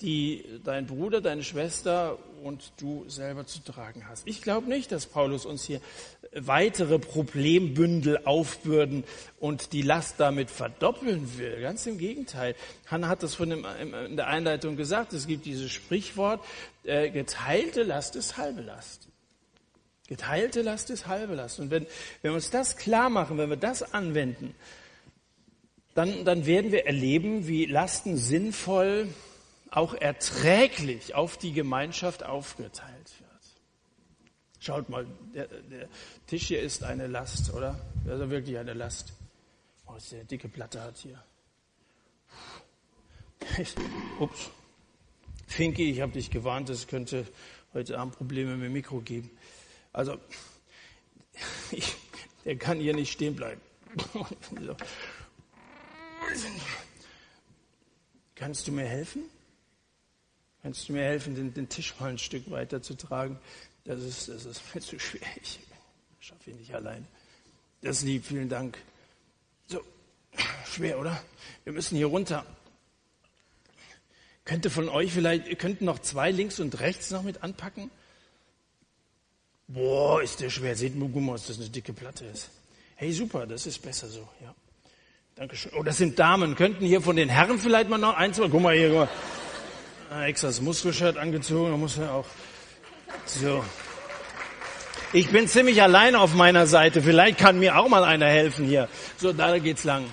die 0.00 0.44
dein 0.64 0.86
Bruder, 0.86 1.20
deine 1.20 1.44
Schwester 1.44 2.18
und 2.42 2.72
du 2.78 3.04
selber 3.08 3.46
zu 3.46 3.60
tragen 3.60 4.08
hast. 4.08 4.26
Ich 4.26 4.40
glaube 4.40 4.68
nicht, 4.68 4.92
dass 4.92 5.06
Paulus 5.06 5.44
uns 5.44 5.64
hier 5.64 5.80
weitere 6.32 6.98
Problembündel 6.98 8.20
aufbürden 8.24 9.04
und 9.40 9.72
die 9.72 9.82
Last 9.82 10.14
damit 10.18 10.50
verdoppeln 10.50 11.38
will. 11.38 11.60
Ganz 11.60 11.86
im 11.86 11.98
Gegenteil. 11.98 12.54
Hanna 12.86 13.08
hat 13.08 13.22
das 13.22 13.34
von 13.34 13.50
dem, 13.50 13.66
in 14.06 14.16
der 14.16 14.28
Einleitung 14.28 14.76
gesagt. 14.76 15.12
Es 15.12 15.26
gibt 15.26 15.44
dieses 15.44 15.70
Sprichwort, 15.70 16.40
äh, 16.84 17.10
geteilte 17.10 17.82
Last 17.82 18.16
ist 18.16 18.38
halbe 18.38 18.62
Last. 18.62 19.09
Geteilte 20.10 20.62
Last 20.62 20.90
ist 20.90 21.06
halbe 21.06 21.36
Last. 21.36 21.60
Und 21.60 21.70
wenn, 21.70 21.84
wenn 22.20 22.32
wir 22.32 22.34
uns 22.34 22.50
das 22.50 22.76
klar 22.76 23.08
machen, 23.10 23.38
wenn 23.38 23.48
wir 23.48 23.56
das 23.56 23.94
anwenden, 23.94 24.56
dann, 25.94 26.24
dann 26.24 26.46
werden 26.46 26.72
wir 26.72 26.84
erleben, 26.84 27.46
wie 27.46 27.64
Lasten 27.64 28.16
sinnvoll, 28.16 29.06
auch 29.70 29.94
erträglich 29.94 31.14
auf 31.14 31.36
die 31.36 31.52
Gemeinschaft 31.52 32.24
aufgeteilt 32.24 33.12
wird. 33.20 33.30
Schaut 34.58 34.88
mal, 34.88 35.06
der, 35.32 35.46
der 35.46 35.88
Tisch 36.26 36.48
hier 36.48 36.60
ist 36.60 36.82
eine 36.82 37.06
Last, 37.06 37.54
oder? 37.54 37.78
Also 38.08 38.28
wirklich 38.30 38.58
eine 38.58 38.74
Last. 38.74 39.12
Oh, 39.86 39.92
was 39.94 40.08
der 40.08 40.24
dicke 40.24 40.48
Platte 40.48 40.82
hat 40.82 40.96
hier. 40.96 41.22
Ups. 44.18 44.50
Finki, 45.46 45.88
ich 45.88 46.00
habe 46.00 46.12
dich 46.12 46.32
gewarnt, 46.32 46.68
es 46.68 46.88
könnte 46.88 47.28
heute 47.74 47.96
Abend 47.96 48.16
Probleme 48.16 48.56
mit 48.56 48.64
dem 48.66 48.72
Mikro 48.72 49.00
geben. 49.00 49.30
Also, 49.92 50.18
ich, 51.70 51.96
der 52.44 52.56
kann 52.56 52.78
hier 52.78 52.94
nicht 52.94 53.12
stehen 53.12 53.36
bleiben. 53.36 53.60
Kannst 58.34 58.66
du 58.66 58.72
mir 58.72 58.86
helfen? 58.86 59.24
Kannst 60.62 60.88
du 60.88 60.92
mir 60.92 61.02
helfen, 61.02 61.34
den, 61.34 61.52
den 61.54 61.68
Tisch 61.68 61.94
mal 61.98 62.10
ein 62.10 62.18
Stück 62.18 62.50
weiter 62.50 62.82
zu 62.82 62.94
tragen? 62.94 63.38
Das 63.84 64.00
ist, 64.02 64.28
das 64.28 64.44
ist 64.44 64.74
mir 64.74 64.80
zu 64.80 64.98
schwer. 64.98 65.26
Ich 65.42 65.58
schaffe 66.20 66.50
ihn 66.50 66.56
nicht 66.56 66.74
allein. 66.74 67.06
Das 67.82 67.98
ist 67.98 68.04
lieb, 68.04 68.26
vielen 68.26 68.48
Dank. 68.48 68.78
So, 69.66 69.82
schwer, 70.66 70.98
oder? 70.98 71.22
Wir 71.64 71.72
müssen 71.72 71.96
hier 71.96 72.06
runter. 72.06 72.44
Könnte 74.44 74.68
von 74.68 74.88
euch 74.88 75.12
vielleicht, 75.12 75.48
ihr 75.48 75.56
könnt 75.56 75.80
noch 75.80 75.98
zwei 75.98 76.30
links 76.30 76.60
und 76.60 76.80
rechts 76.80 77.10
noch 77.10 77.22
mit 77.22 77.42
anpacken? 77.42 77.90
Boah, 79.72 80.20
ist 80.20 80.40
der 80.40 80.50
schwer. 80.50 80.74
Seht 80.74 80.96
mal, 80.96 81.08
guck 81.12 81.22
mal, 81.22 81.32
dass 81.32 81.46
das 81.46 81.58
eine 81.58 81.68
dicke 81.68 81.92
Platte 81.92 82.24
ist. 82.24 82.50
Hey, 82.96 83.12
super, 83.12 83.46
das 83.46 83.66
ist 83.66 83.80
besser 83.80 84.08
so, 84.08 84.28
ja. 84.42 84.54
Dankeschön. 85.36 85.72
Oh, 85.78 85.82
das 85.82 85.96
sind 85.96 86.18
Damen. 86.18 86.56
Könnten 86.56 86.84
hier 86.84 87.00
von 87.00 87.14
den 87.14 87.28
Herren 87.28 87.58
vielleicht 87.58 87.88
mal 87.88 87.96
noch 87.96 88.16
ein, 88.16 88.34
zwei, 88.34 88.48
guck 88.48 88.60
mal 88.60 88.74
hier, 88.74 88.88
guck 88.88 88.98
mal. 88.98 89.08
Ah, 90.10 90.26
extra 90.26 90.48
das 90.48 90.60
Muskelshirt 90.60 91.16
angezogen, 91.16 91.70
da 91.70 91.76
muss 91.76 91.96
er 91.98 92.12
auch. 92.12 92.26
So. 93.26 93.64
Ich 95.12 95.30
bin 95.30 95.46
ziemlich 95.46 95.80
allein 95.82 96.16
auf 96.16 96.34
meiner 96.34 96.66
Seite. 96.66 97.00
Vielleicht 97.00 97.38
kann 97.38 97.60
mir 97.60 97.78
auch 97.78 97.88
mal 97.88 98.02
einer 98.02 98.26
helfen 98.26 98.66
hier. 98.66 98.88
So, 99.18 99.32
da 99.32 99.56
geht's 99.58 99.84
lang. 99.84 100.04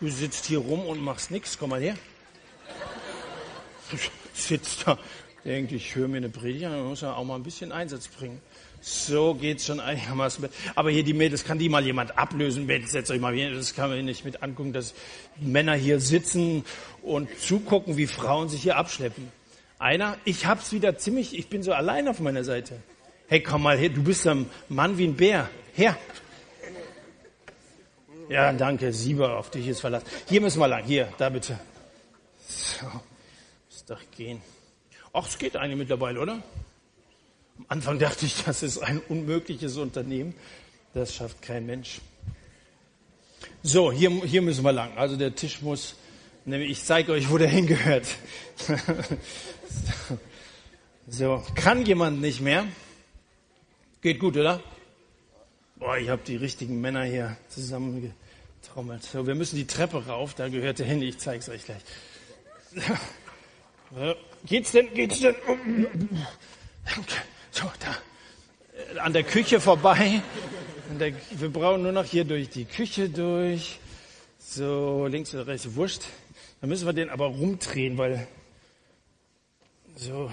Du 0.00 0.08
sitzt 0.08 0.46
hier 0.46 0.58
rum 0.58 0.86
und 0.86 1.00
machst 1.00 1.30
nichts. 1.30 1.56
Komm 1.56 1.70
mal 1.70 1.80
her. 1.80 1.96
Sitzt 4.32 4.86
da. 4.86 4.98
Denkt, 5.44 5.72
ich 5.72 5.94
höre 5.94 6.08
mir 6.08 6.18
eine 6.18 6.28
Predigt 6.28 6.66
an, 6.66 6.84
muss 6.84 7.00
ja 7.00 7.14
auch 7.14 7.24
mal 7.24 7.36
ein 7.36 7.42
bisschen 7.42 7.72
Einsatz 7.72 8.08
bringen. 8.08 8.40
So 8.80 9.34
geht's 9.34 9.66
schon 9.66 9.80
einigermaßen. 9.80 10.48
Aber 10.74 10.90
hier 10.90 11.02
die 11.02 11.12
Mädels, 11.12 11.44
kann 11.44 11.58
die 11.58 11.68
mal 11.68 11.84
jemand 11.84 12.16
ablösen? 12.16 12.68
Setzt 12.86 13.10
euch 13.10 13.20
mal 13.20 13.34
hin. 13.34 13.54
Das 13.54 13.74
kann 13.74 13.90
man 13.90 14.04
nicht 14.04 14.24
mit 14.24 14.42
angucken, 14.42 14.72
dass 14.72 14.94
Männer 15.40 15.74
hier 15.74 16.00
sitzen 16.00 16.64
und 17.02 17.28
zugucken, 17.40 17.96
wie 17.96 18.06
Frauen 18.06 18.48
sich 18.48 18.62
hier 18.62 18.76
abschleppen. 18.76 19.32
Einer, 19.78 20.16
ich 20.24 20.46
hab's 20.46 20.72
wieder 20.72 20.98
ziemlich, 20.98 21.38
ich 21.38 21.48
bin 21.48 21.62
so 21.62 21.72
allein 21.72 22.08
auf 22.08 22.18
meiner 22.18 22.42
Seite. 22.44 22.80
Hey, 23.28 23.42
komm 23.42 23.62
mal 23.62 23.76
her, 23.78 23.90
du 23.90 24.02
bist 24.02 24.26
ein 24.26 24.50
Mann 24.68 24.98
wie 24.98 25.06
ein 25.06 25.16
Bär. 25.16 25.48
Her. 25.74 25.96
Ja, 28.28 28.52
danke, 28.52 28.92
Sieber, 28.92 29.38
auf 29.38 29.50
dich 29.50 29.68
ist 29.68 29.80
verlassen. 29.80 30.06
Hier 30.28 30.40
müssen 30.40 30.58
wir 30.60 30.68
lang, 30.68 30.84
hier, 30.84 31.12
da 31.16 31.28
bitte. 31.28 31.58
So, 32.46 32.86
muss 32.86 33.84
doch 33.86 34.00
gehen. 34.16 34.42
Ach, 35.12 35.26
es 35.26 35.38
geht 35.38 35.56
eigentlich 35.56 35.78
mittlerweile, 35.78 36.20
oder? 36.20 36.42
Am 37.58 37.64
Anfang 37.68 37.98
dachte 37.98 38.24
ich, 38.24 38.44
das 38.44 38.62
ist 38.62 38.78
ein 38.78 39.00
unmögliches 39.08 39.76
Unternehmen. 39.76 40.34
Das 40.94 41.14
schafft 41.14 41.42
kein 41.42 41.66
Mensch. 41.66 42.00
So, 43.62 43.92
hier, 43.92 44.10
hier 44.24 44.42
müssen 44.42 44.64
wir 44.64 44.72
lang. 44.72 44.96
Also 44.96 45.16
der 45.16 45.34
Tisch 45.34 45.60
muss, 45.60 45.96
nämlich 46.44 46.70
ich 46.70 46.84
zeige 46.84 47.12
euch, 47.12 47.30
wo 47.30 47.38
der 47.38 47.48
hingehört. 47.48 48.06
so, 51.08 51.42
kann 51.54 51.84
jemand 51.84 52.20
nicht 52.20 52.40
mehr? 52.40 52.66
Geht 54.00 54.20
gut, 54.20 54.36
oder? 54.36 54.62
Boah, 55.76 55.98
ich 55.98 56.08
habe 56.08 56.22
die 56.24 56.36
richtigen 56.36 56.80
Männer 56.80 57.04
hier 57.04 57.36
zusammengetrommelt. 57.48 59.02
So, 59.02 59.26
wir 59.26 59.34
müssen 59.34 59.56
die 59.56 59.66
Treppe 59.66 60.06
rauf, 60.06 60.34
da 60.34 60.48
gehört 60.48 60.78
der 60.78 60.86
hin, 60.86 61.02
ich 61.02 61.18
zeige 61.18 61.40
es 61.40 61.48
euch 61.48 61.64
gleich. 61.64 61.82
Geht's 64.46 64.72
denn, 64.72 64.92
geht's 64.92 65.20
denn? 65.20 65.34
So, 67.58 67.64
da. 67.80 69.02
An 69.02 69.12
der 69.12 69.24
Küche 69.24 69.60
vorbei. 69.60 70.22
Der, 71.00 71.12
wir 71.32 71.48
brauchen 71.48 71.82
nur 71.82 71.90
noch 71.90 72.04
hier 72.04 72.24
durch 72.24 72.48
die 72.50 72.64
Küche 72.64 73.08
durch. 73.08 73.80
So, 74.38 75.08
links 75.08 75.34
oder 75.34 75.48
rechts, 75.48 75.74
wurscht. 75.74 76.02
Dann 76.60 76.70
müssen 76.70 76.86
wir 76.86 76.92
den 76.92 77.10
aber 77.10 77.26
rumdrehen, 77.26 77.98
weil 77.98 78.28
so, 79.96 80.30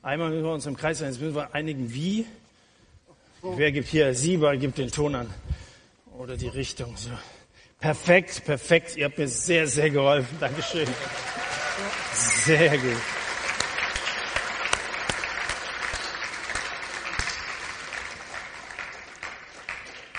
einmal 0.00 0.30
müssen 0.30 0.44
wir 0.44 0.52
uns 0.52 0.64
im 0.64 0.74
Kreis 0.74 1.00
sein, 1.00 1.10
jetzt 1.10 1.20
müssen 1.20 1.34
wir 1.34 1.54
einigen, 1.54 1.92
wie. 1.92 2.24
Wer 3.42 3.70
gibt 3.70 3.88
hier? 3.88 4.14
Sieber 4.14 4.56
gibt 4.56 4.78
den 4.78 4.90
Ton 4.90 5.14
an. 5.14 5.34
Oder 6.16 6.38
die 6.38 6.48
Richtung. 6.48 6.96
So. 6.96 7.10
Perfekt, 7.78 8.44
perfekt. 8.46 8.96
Ihr 8.96 9.04
habt 9.04 9.18
mir 9.18 9.28
sehr, 9.28 9.66
sehr 9.66 9.90
geholfen. 9.90 10.34
Dankeschön. 10.40 10.88
Sehr 12.14 12.78
gut. 12.78 13.21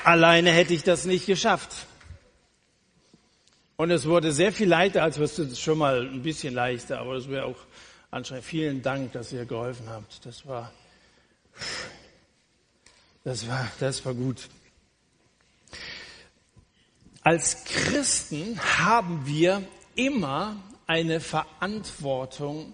Alleine 0.03 0.51
hätte 0.51 0.73
ich 0.73 0.83
das 0.83 1.05
nicht 1.05 1.25
geschafft. 1.25 1.87
Und 3.75 3.91
es 3.91 4.05
wurde 4.05 4.31
sehr 4.31 4.51
viel 4.51 4.67
leichter, 4.67 5.03
als 5.03 5.17
wirst 5.17 5.37
du 5.39 5.55
schon 5.55 5.77
mal 5.77 6.01
ein 6.01 6.21
bisschen 6.21 6.53
leichter, 6.53 6.99
aber 6.99 7.15
es 7.15 7.27
wäre 7.27 7.45
auch 7.45 7.57
anscheinend 8.11 8.45
vielen 8.45 8.81
Dank, 8.81 9.13
dass 9.13 9.33
ihr 9.33 9.45
geholfen 9.45 9.89
habt. 9.89 10.25
Das 10.25 10.45
war 10.45 10.71
das 13.23 13.47
war, 13.47 13.71
das 13.79 14.05
war 14.05 14.13
gut. 14.13 14.49
Als 17.21 17.63
Christen 17.63 18.59
haben 18.77 19.25
wir 19.25 19.63
immer 19.95 20.57
eine 20.87 21.21
Verantwortung 21.21 22.73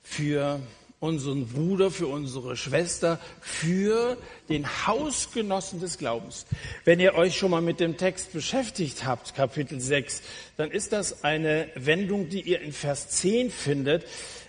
für 0.00 0.60
unseren 1.04 1.46
Bruder, 1.46 1.90
für 1.90 2.06
unsere 2.06 2.56
Schwester, 2.56 3.20
für 3.40 4.16
den 4.48 4.66
Hausgenossen 4.86 5.80
des 5.80 5.98
Glaubens. 5.98 6.46
Wenn 6.84 6.98
ihr 6.98 7.14
euch 7.14 7.36
schon 7.36 7.50
mal 7.50 7.62
mit 7.62 7.78
dem 7.78 7.96
Text 7.96 8.32
beschäftigt 8.32 9.04
habt, 9.04 9.34
Kapitel 9.34 9.80
6, 9.80 10.22
dann 10.56 10.70
ist 10.70 10.92
das 10.92 11.22
eine 11.22 11.68
Wendung, 11.74 12.28
die 12.28 12.40
ihr 12.40 12.60
in 12.60 12.72
Vers 12.72 13.08
10 13.10 13.50
findet. 13.50 14.04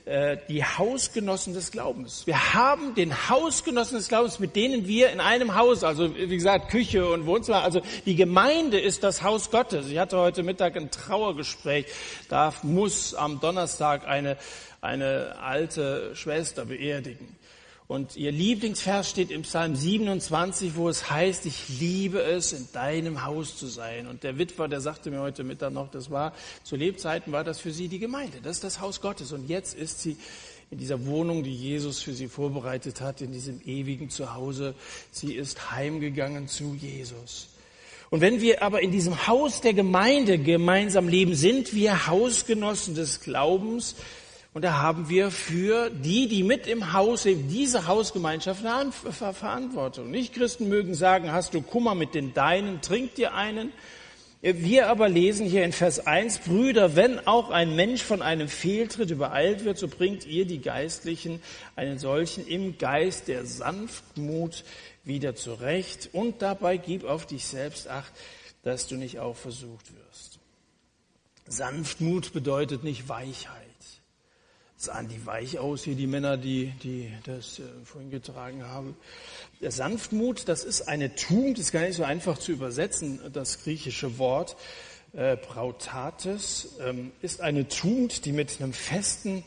Äh, 0.06 0.38
die 0.50 0.64
Hausgenossen 0.64 1.56
des 1.56 1.72
Glaubens. 1.72 2.28
Wir 2.28 2.54
haben 2.54 2.94
den 2.94 3.28
Hausgenossen 3.28 3.98
des 3.98 4.08
Glaubens, 4.08 4.38
mit 4.38 4.56
denen 4.56 4.88
wir 4.88 5.10
in 5.10 5.20
einem 5.20 5.56
Haus, 5.56 5.84
also 5.84 6.16
wie 6.16 6.28
gesagt, 6.28 6.70
Küche 6.70 7.10
und 7.10 7.26
Wohnzimmer, 7.26 7.64
also 7.64 7.82
die 8.06 8.16
Gemeinde 8.16 8.80
ist 8.80 9.04
das 9.04 9.24
Haus 9.24 9.50
Gottes. 9.50 9.88
Ich 9.90 9.98
hatte 9.98 10.20
heute 10.20 10.44
Mittag 10.44 10.78
ein 10.78 10.92
Trauergespräch. 10.92 11.88
Da 12.30 12.54
muss 12.62 13.16
am 13.16 13.40
Donnerstag 13.40 14.08
eine, 14.08 14.38
eine 14.86 15.38
alte 15.40 16.16
Schwester 16.16 16.66
beerdigen. 16.66 17.36
Und 17.88 18.16
ihr 18.16 18.32
Lieblingsvers 18.32 19.08
steht 19.08 19.30
im 19.30 19.44
Psalm 19.44 19.76
27, 19.76 20.76
wo 20.76 20.90
es 20.90 21.12
heißt, 21.12 21.46
ich 21.46 21.80
liebe 21.80 22.20
es, 22.20 22.52
in 22.52 22.68
deinem 22.74 23.24
Haus 23.24 23.58
zu 23.58 23.68
sein. 23.68 24.08
Und 24.08 24.24
der 24.24 24.40
Witwer, 24.40 24.68
der 24.68 24.82
sagte 24.82 25.12
mir 25.12 25.20
heute 25.20 25.44
Mittag 25.44 25.72
noch, 25.72 25.92
das 25.92 26.10
war, 26.10 26.34
zu 26.64 26.76
Lebzeiten 26.76 27.32
war 27.32 27.44
das 27.44 27.60
für 27.60 27.72
sie 27.72 27.88
die 27.88 28.00
Gemeinde. 28.00 28.40
Das 28.42 28.58
ist 28.58 28.64
das 28.64 28.80
Haus 28.80 29.02
Gottes. 29.02 29.32
Und 29.34 29.48
jetzt 29.48 29.76
ist 29.76 30.02
sie 30.02 30.18
in 30.72 30.80
dieser 30.80 31.06
Wohnung, 31.06 31.44
die 31.44 31.54
Jesus 31.54 32.02
für 32.02 32.14
sie 32.14 32.28
vorbereitet 32.28 33.02
hat, 33.02 33.22
in 33.22 33.32
diesem 33.32 33.62
ewigen 33.66 34.10
Zuhause. 34.10 34.74
Sie 35.12 35.36
ist 35.36 35.70
heimgegangen 35.70 36.48
zu 36.48 36.74
Jesus. 36.74 37.50
Und 38.10 38.22
wenn 38.22 38.42
wir 38.42 38.64
aber 38.64 38.82
in 38.82 38.92
diesem 38.92 39.28
Haus 39.28 39.62
der 39.62 39.74
Gemeinde 39.74 40.40
gemeinsam 40.40 41.08
leben, 41.08 41.36
sind 41.36 41.76
wir 41.76 42.08
Hausgenossen 42.08 42.96
des 42.96 43.22
Glaubens, 43.22 43.96
und 44.56 44.62
da 44.62 44.78
haben 44.78 45.10
wir 45.10 45.32
für 45.32 45.90
die, 45.90 46.30
die 46.30 46.42
mit 46.42 46.66
im 46.66 46.94
Haus 46.94 47.26
leben, 47.26 47.50
diese 47.50 47.88
Hausgemeinschaft 47.88 48.66
eine 48.66 48.90
Verantwortung. 48.94 50.10
Nicht 50.10 50.34
Christen 50.34 50.70
mögen 50.70 50.94
sagen, 50.94 51.34
hast 51.34 51.54
du 51.54 51.62
Kummer 51.62 51.94
mit 51.94 52.16
den 52.16 52.34
Deinen, 52.34 52.80
trink 52.80 53.16
dir 53.16 53.34
einen. 53.34 53.74
Wir 54.42 54.88
aber 54.88 55.10
lesen 55.10 55.46
hier 55.46 55.66
in 55.66 55.74
Vers 55.74 56.08
1, 56.08 56.38
Brüder, 56.38 56.96
wenn 56.96 57.28
auch 57.28 57.50
ein 57.50 57.76
Mensch 57.76 58.02
von 58.02 58.22
einem 58.22 58.48
Fehltritt 58.48 59.12
übereilt 59.12 59.66
wird, 59.66 59.78
so 59.78 59.90
bringt 59.90 60.26
ihr 60.26 60.46
die 60.46 60.62
Geistlichen 60.62 61.42
einen 61.76 62.00
solchen 62.00 62.48
im 62.48 62.78
Geist 62.78 63.28
der 63.28 63.46
Sanftmut 63.46 64.64
wieder 65.04 65.36
zurecht 65.36 66.12
und 66.14 66.42
dabei 66.42 66.78
gib 66.78 67.04
auf 67.04 67.26
dich 67.26 67.46
selbst 67.46 67.90
acht, 67.90 68.14
dass 68.64 68.88
du 68.88 68.96
nicht 68.96 69.20
auch 69.20 69.36
versucht 69.36 69.88
wirst. 69.94 70.40
Sanftmut 71.46 72.32
bedeutet 72.32 72.86
nicht 72.86 73.10
Weichheit 73.10 73.65
sahen 74.78 75.08
die 75.08 75.26
weich 75.26 75.58
aus, 75.60 75.84
hier 75.84 75.96
die 75.96 76.08
Männer, 76.08 76.38
die, 76.38 76.74
die 76.84 77.12
das 77.24 77.60
äh, 77.60 77.64
vorhin 77.84 78.12
getragen 78.12 78.64
haben. 78.66 78.96
Der 79.62 79.72
Sanftmut, 79.72 80.48
das 80.48 80.64
ist 80.64 80.88
eine 80.88 81.16
Tugend, 81.16 81.60
ist 81.60 81.72
gar 81.72 81.82
nicht 81.82 81.96
so 81.96 82.04
einfach 82.04 82.38
zu 82.38 82.52
übersetzen, 82.52 83.20
das 83.32 83.64
griechische 83.64 84.18
Wort. 84.18 84.58
Äh, 85.14 85.38
Brautates 85.38 86.76
ähm, 86.82 87.12
ist 87.22 87.40
eine 87.40 87.68
Tugend, 87.68 88.26
die 88.26 88.34
mit 88.34 88.60
einem 88.60 88.74
festen 88.74 89.44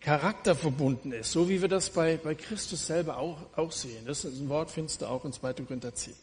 Charakter 0.00 0.54
verbunden 0.54 1.12
ist, 1.12 1.32
so 1.32 1.50
wie 1.50 1.60
wir 1.60 1.68
das 1.68 1.90
bei, 1.90 2.16
bei 2.16 2.34
Christus 2.34 2.86
selber 2.86 3.18
auch, 3.18 3.38
auch 3.56 3.72
sehen. 3.72 4.06
Das 4.06 4.24
ist 4.24 4.40
ein 4.40 4.48
Wort, 4.48 4.70
findest 4.70 5.02
du 5.02 5.06
auch 5.06 5.26
in 5.26 5.34
2. 5.34 5.52
Korinther 5.54 5.94
10. 5.94 6.14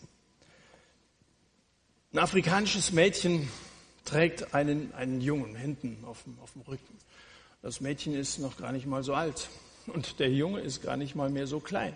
Ein 2.14 2.18
afrikanisches 2.18 2.92
Mädchen 2.92 3.48
trägt 4.06 4.56
einen, 4.56 4.92
einen 4.96 5.22
Jungen 5.22 5.56
hinten 5.56 6.04
auf 6.04 6.24
dem, 6.24 6.40
auf 6.40 6.54
dem 6.54 6.64
Rücken. 6.64 6.98
Das 7.62 7.82
Mädchen 7.82 8.14
ist 8.14 8.40
noch 8.40 8.58
gar 8.58 8.72
nicht 8.72 8.86
mal 8.86 9.04
so 9.04 9.14
alt 9.14 9.50
und 9.88 10.20
der 10.20 10.32
Junge 10.32 10.62
ist 10.62 10.82
gar 10.82 10.98
nicht 10.98 11.16
mal 11.16 11.30
mehr 11.30 11.48
so 11.48 11.60
klein. 11.60 11.94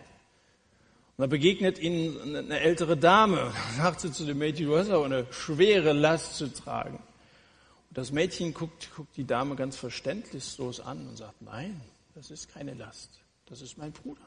Und 1.16 1.22
da 1.22 1.28
begegnet 1.28 1.80
ihnen 1.80 2.36
eine 2.36 2.60
ältere 2.60 2.98
Dame. 2.98 3.54
Da 3.78 3.84
sagt 3.84 4.02
sie 4.02 4.12
zu 4.12 4.26
dem 4.26 4.40
Mädchen, 4.40 4.66
du 4.66 4.78
hast 4.78 4.90
aber 4.90 5.06
eine 5.06 5.28
schwere 5.32 5.94
Last 5.94 6.38
zu 6.38 6.52
tragen. 6.52 6.98
Und 6.98 7.98
das 7.98 8.12
Mädchen 8.12 8.54
guckt, 8.54 8.90
guckt 8.96 9.16
die 9.16 9.26
Dame 9.26 9.56
ganz 9.56 9.78
verständnislos 9.78 10.80
an 10.80 11.08
und 11.08 11.18
sagt, 11.18 11.42
nein, 11.42 11.80
Das 12.16 12.30
ist 12.30 12.50
keine 12.50 12.74
Last. 12.74 13.12
Das 13.46 13.62
ist 13.62 13.78
mein 13.78 13.92
Bruder. 13.92 14.22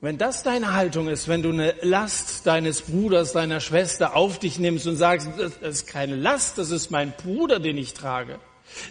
Und 0.00 0.08
wenn 0.08 0.18
das 0.18 0.42
deine 0.42 0.72
Haltung 0.72 1.08
ist, 1.08 1.28
wenn 1.28 1.42
du 1.42 1.50
eine 1.50 1.74
Last 1.82 2.46
deines 2.46 2.82
Bruders, 2.82 3.32
deiner 3.32 3.60
Schwester 3.60 4.14
auf 4.14 4.38
dich 4.38 4.58
nimmst 4.58 4.86
und 4.86 4.96
sagst, 4.96 5.28
das 5.38 5.56
ist 5.58 5.86
keine 5.86 6.16
Last, 6.16 6.58
das 6.58 6.70
ist 6.70 6.90
mein 6.90 7.12
Bruder, 7.12 7.58
den 7.60 7.76
ich 7.76 7.92
trage. 7.92 8.38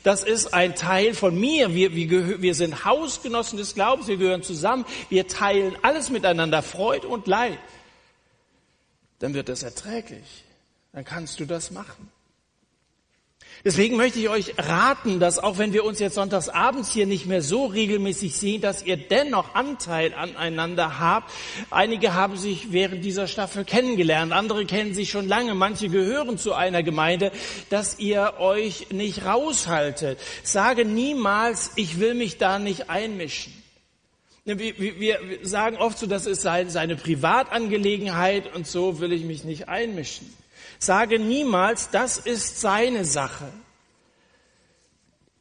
Das 0.04 0.24
ist 0.24 0.54
ein 0.54 0.76
Teil 0.76 1.14
von 1.14 1.40
mir. 1.40 1.74
Wir, 1.74 1.96
wir, 1.96 2.42
wir 2.42 2.56
sind 2.56 2.86
Hausgenossen 2.86 3.58
des 3.58 3.76
Glaubens, 3.76 4.08
wir 4.08 4.18
gehören 4.18 4.44
zusammen, 4.44 4.86
wir 5.10 5.28
teilen 5.28 5.76
alles 5.82 6.10
miteinander, 6.10 6.62
Freude 6.62 7.08
und 7.08 7.28
Leid. 7.28 7.60
Dann 9.20 9.34
wird 9.34 9.50
das 9.50 9.64
erträglich. 9.64 10.46
Dann 10.94 11.06
kannst 11.06 11.40
du 11.40 11.46
das 11.46 11.72
machen. 11.72 12.12
Deswegen 13.66 13.98
möchte 13.98 14.20
ich 14.20 14.30
euch 14.30 14.54
raten, 14.58 15.20
dass 15.20 15.38
auch 15.38 15.58
wenn 15.58 15.74
wir 15.74 15.84
uns 15.84 16.00
jetzt 16.00 16.16
sonntags 16.16 16.48
abends 16.48 16.92
hier 16.92 17.06
nicht 17.06 17.26
mehr 17.26 17.42
so 17.42 17.66
regelmäßig 17.66 18.36
sehen, 18.36 18.62
dass 18.62 18.84
ihr 18.84 18.96
dennoch 18.96 19.54
Anteil 19.54 20.14
aneinander 20.14 21.00
habt. 21.00 21.32
Einige 21.70 22.14
haben 22.14 22.38
sich 22.38 22.72
während 22.72 23.04
dieser 23.04 23.28
Staffel 23.28 23.66
kennengelernt, 23.66 24.32
andere 24.32 24.66
kennen 24.66 24.94
sich 24.94 25.10
schon 25.10 25.28
lange, 25.28 25.56
manche 25.56 25.90
gehören 25.90 26.38
zu 26.38 26.54
einer 26.54 26.84
Gemeinde, 26.84 27.32
dass 27.70 28.00
ihr 28.00 28.36
euch 28.40 28.92
nicht 28.92 29.26
raushaltet. 29.26 30.20
Sage 30.44 30.86
niemals, 30.86 31.72
ich 31.76 32.00
will 32.00 32.14
mich 32.14 32.38
da 32.38 32.60
nicht 32.60 32.90
einmischen. 32.90 33.54
Wir, 34.46 35.20
sagen 35.44 35.78
oft 35.78 36.00
so, 36.00 36.08
das 36.08 36.26
ist 36.26 36.42
seine 36.42 36.96
Privatangelegenheit 36.96 38.56
und 38.56 38.66
so 38.66 39.00
will 39.00 39.12
ich 39.12 39.24
mich 39.24 39.44
nicht 39.44 39.68
einmischen. 39.68 40.34
Sage 40.80 41.20
niemals, 41.20 41.90
das 41.90 42.18
ist 42.18 42.62
seine 42.62 43.04
Sache. 43.04 43.52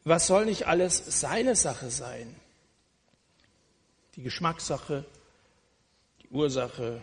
Was 0.02 0.26
soll 0.26 0.46
nicht 0.46 0.66
alles 0.66 1.20
seine 1.20 1.54
Sache 1.54 1.90
sein? 1.90 2.34
Die 4.16 4.22
Geschmackssache, 4.22 5.04
die 6.22 6.28
Ursache, 6.30 7.00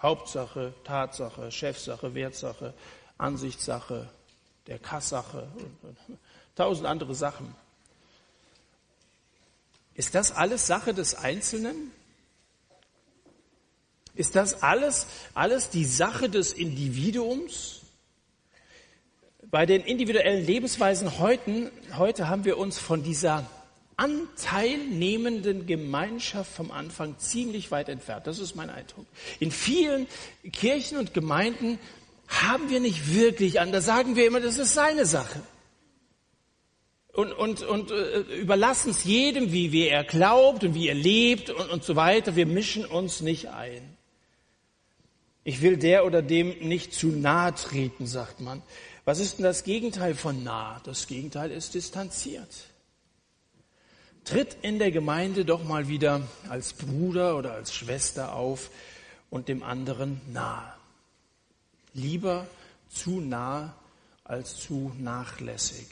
Hauptsache, 0.00 0.74
Tatsache, 0.84 1.50
Chefsache, 1.50 2.14
Wertsache, 2.14 2.72
Ansichtssache, 3.18 4.08
der 4.68 4.78
Kasssache 4.78 5.48
und, 5.56 5.84
und 5.84 6.18
tausend 6.54 6.86
andere 6.86 7.14
Sachen. 7.14 7.54
Ist 9.94 10.14
das 10.14 10.30
alles 10.30 10.66
Sache 10.66 10.94
des 10.94 11.16
Einzelnen? 11.16 11.90
Ist 14.14 14.36
das 14.36 14.62
alles, 14.62 15.06
alles 15.34 15.70
die 15.70 15.84
Sache 15.84 16.28
des 16.28 16.52
Individuums? 16.52 17.80
Bei 19.50 19.66
den 19.66 19.82
individuellen 19.82 20.44
Lebensweisen 20.44 21.18
heute, 21.18 21.70
heute 21.96 22.28
haben 22.28 22.44
wir 22.44 22.58
uns 22.58 22.78
von 22.78 23.02
dieser 23.02 23.48
anteilnehmenden 23.96 25.66
Gemeinschaft 25.66 26.52
vom 26.52 26.70
Anfang 26.70 27.18
ziemlich 27.18 27.70
weit 27.70 27.88
entfernt. 27.88 28.26
Das 28.26 28.38
ist 28.38 28.56
mein 28.56 28.70
Eindruck. 28.70 29.06
In 29.38 29.50
vielen 29.50 30.06
Kirchen 30.52 30.98
und 30.98 31.14
Gemeinden 31.14 31.78
haben 32.26 32.70
wir 32.70 32.80
nicht 32.80 33.14
wirklich 33.14 33.60
an, 33.60 33.70
da 33.70 33.80
sagen 33.80 34.16
wir 34.16 34.26
immer, 34.26 34.40
das 34.40 34.58
ist 34.58 34.74
seine 34.74 35.06
Sache. 35.06 35.40
Und, 37.12 37.32
und, 37.32 37.62
und 37.62 37.92
äh, 37.92 38.20
überlassen 38.40 38.90
es 38.90 39.04
jedem, 39.04 39.52
wie, 39.52 39.70
wie 39.70 39.86
er 39.86 40.02
glaubt 40.02 40.64
und 40.64 40.74
wie 40.74 40.88
er 40.88 40.96
lebt 40.96 41.48
und, 41.50 41.70
und 41.70 41.84
so 41.84 41.94
weiter. 41.94 42.34
Wir 42.34 42.46
mischen 42.46 42.84
uns 42.84 43.20
nicht 43.20 43.50
ein. 43.50 43.96
Ich 45.44 45.60
will 45.60 45.76
der 45.76 46.06
oder 46.06 46.22
dem 46.22 46.50
nicht 46.66 46.94
zu 46.94 47.08
nahe 47.08 47.54
treten, 47.54 48.06
sagt 48.06 48.40
man. 48.40 48.62
Was 49.04 49.20
ist 49.20 49.36
denn 49.38 49.44
das 49.44 49.62
Gegenteil 49.62 50.14
von 50.14 50.42
nah? 50.42 50.80
Das 50.84 51.06
Gegenteil 51.06 51.50
ist 51.50 51.74
distanziert. 51.74 52.48
Tritt 54.24 54.56
in 54.62 54.78
der 54.78 54.90
Gemeinde 54.90 55.44
doch 55.44 55.62
mal 55.62 55.88
wieder 55.88 56.22
als 56.48 56.72
Bruder 56.72 57.36
oder 57.36 57.52
als 57.52 57.74
Schwester 57.74 58.34
auf 58.34 58.70
und 59.28 59.48
dem 59.48 59.62
anderen 59.62 60.22
nah. 60.32 60.74
Lieber 61.92 62.46
zu 62.88 63.20
nah 63.20 63.74
als 64.24 64.56
zu 64.56 64.92
nachlässig, 64.98 65.86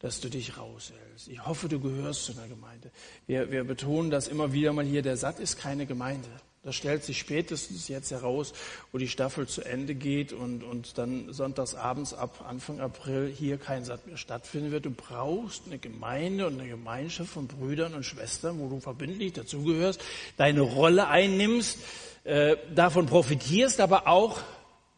dass 0.00 0.20
du 0.20 0.28
dich 0.28 0.58
raushältst. 0.58 1.28
Ich 1.28 1.46
hoffe, 1.46 1.68
du 1.68 1.78
gehörst 1.78 2.24
zu 2.24 2.32
einer 2.32 2.48
Gemeinde. 2.48 2.90
Wir, 3.26 3.52
wir 3.52 3.62
betonen 3.62 4.10
das 4.10 4.26
immer 4.26 4.52
wieder 4.52 4.72
mal 4.72 4.84
hier. 4.84 5.02
Der 5.02 5.16
Satt 5.16 5.38
ist 5.38 5.56
keine 5.58 5.86
Gemeinde. 5.86 6.28
Das 6.64 6.76
stellt 6.76 7.02
sich 7.02 7.18
spätestens 7.18 7.88
jetzt 7.88 8.12
heraus, 8.12 8.52
wo 8.92 8.98
die 8.98 9.08
Staffel 9.08 9.48
zu 9.48 9.62
Ende 9.62 9.96
geht 9.96 10.32
und, 10.32 10.62
und 10.62 10.96
dann 10.96 11.32
sonntags 11.32 11.74
abends 11.74 12.14
ab 12.14 12.44
Anfang 12.48 12.78
April 12.78 13.34
hier 13.36 13.58
kein 13.58 13.84
Satt 13.84 14.06
mehr 14.06 14.16
stattfinden 14.16 14.70
wird. 14.70 14.84
Du 14.84 14.92
brauchst 14.92 15.64
eine 15.66 15.78
Gemeinde 15.78 16.46
und 16.46 16.60
eine 16.60 16.68
Gemeinschaft 16.68 17.30
von 17.30 17.48
Brüdern 17.48 17.94
und 17.94 18.04
Schwestern, 18.04 18.60
wo 18.60 18.68
du 18.68 18.78
verbindlich 18.78 19.32
dazugehörst, 19.32 20.00
deine 20.36 20.60
Rolle 20.60 21.08
einnimmst, 21.08 21.78
äh, 22.22 22.56
davon 22.72 23.06
profitierst, 23.06 23.80
aber 23.80 24.06
auch 24.06 24.40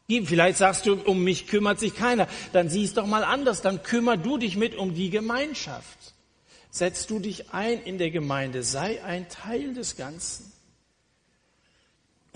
Vielleicht 0.07 0.59
sagst 0.59 0.85
du, 0.85 0.96
um 0.96 1.24
mich 1.24 1.46
kümmert 1.46 1.81
sich 1.81 1.94
keiner. 1.94 2.29
Dann 2.53 2.68
sieh 2.68 2.85
es 2.85 2.92
doch 2.92 3.07
mal 3.07 3.24
anders. 3.24 3.62
Dann 3.62 3.83
kümmer 3.83 4.18
du 4.18 4.37
dich 4.37 4.55
mit 4.55 4.77
um 4.77 4.94
die 4.94 5.09
Gemeinschaft. 5.09 6.12
Setz 6.68 7.07
du 7.07 7.20
dich 7.20 7.55
ein 7.55 7.83
in 7.83 7.96
der 7.96 8.11
Gemeinde. 8.11 8.62
Sei 8.64 9.03
ein 9.03 9.31
Teil 9.31 9.72
des 9.72 9.96
Ganzen. 9.96 10.53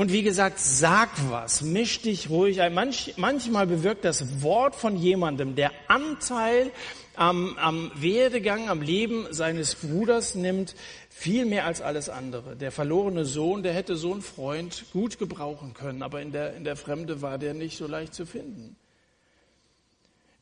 Und 0.01 0.13
wie 0.13 0.23
gesagt, 0.23 0.61
sag 0.61 1.09
was, 1.29 1.61
misch 1.61 2.03
dich 2.03 2.31
ruhig 2.31 2.61
ein. 2.61 2.73
Manch, 2.73 3.15
manchmal 3.17 3.67
bewirkt 3.67 4.05
das 4.05 4.43
Wort 4.43 4.77
von 4.77 4.97
jemandem, 4.97 5.57
der 5.57 5.73
Anteil 5.89 6.71
am, 7.17 7.59
am 7.59 7.91
Werdegang, 7.97 8.69
am 8.69 8.81
Leben 8.81 9.27
seines 9.33 9.75
Bruders 9.75 10.37
nimmt, 10.37 10.77
viel 11.11 11.47
mehr 11.47 11.67
als 11.67 11.81
alles 11.81 12.09
andere. 12.09 12.55
Der 12.55 12.71
verlorene 12.71 13.25
Sohn, 13.25 13.65
der 13.65 13.75
hätte 13.75 13.97
so 13.97 14.13
einen 14.13 14.23
Freund 14.23 14.85
gut 14.93 15.19
gebrauchen 15.19 15.75
können, 15.75 16.05
aber 16.05 16.23
in 16.23 16.31
der, 16.31 16.55
in 16.55 16.63
der 16.63 16.77
Fremde 16.77 17.21
war 17.21 17.37
der 17.37 17.55
nicht 17.55 17.77
so 17.77 17.89
leicht 17.89 18.15
zu 18.15 18.25
finden. 18.25 18.77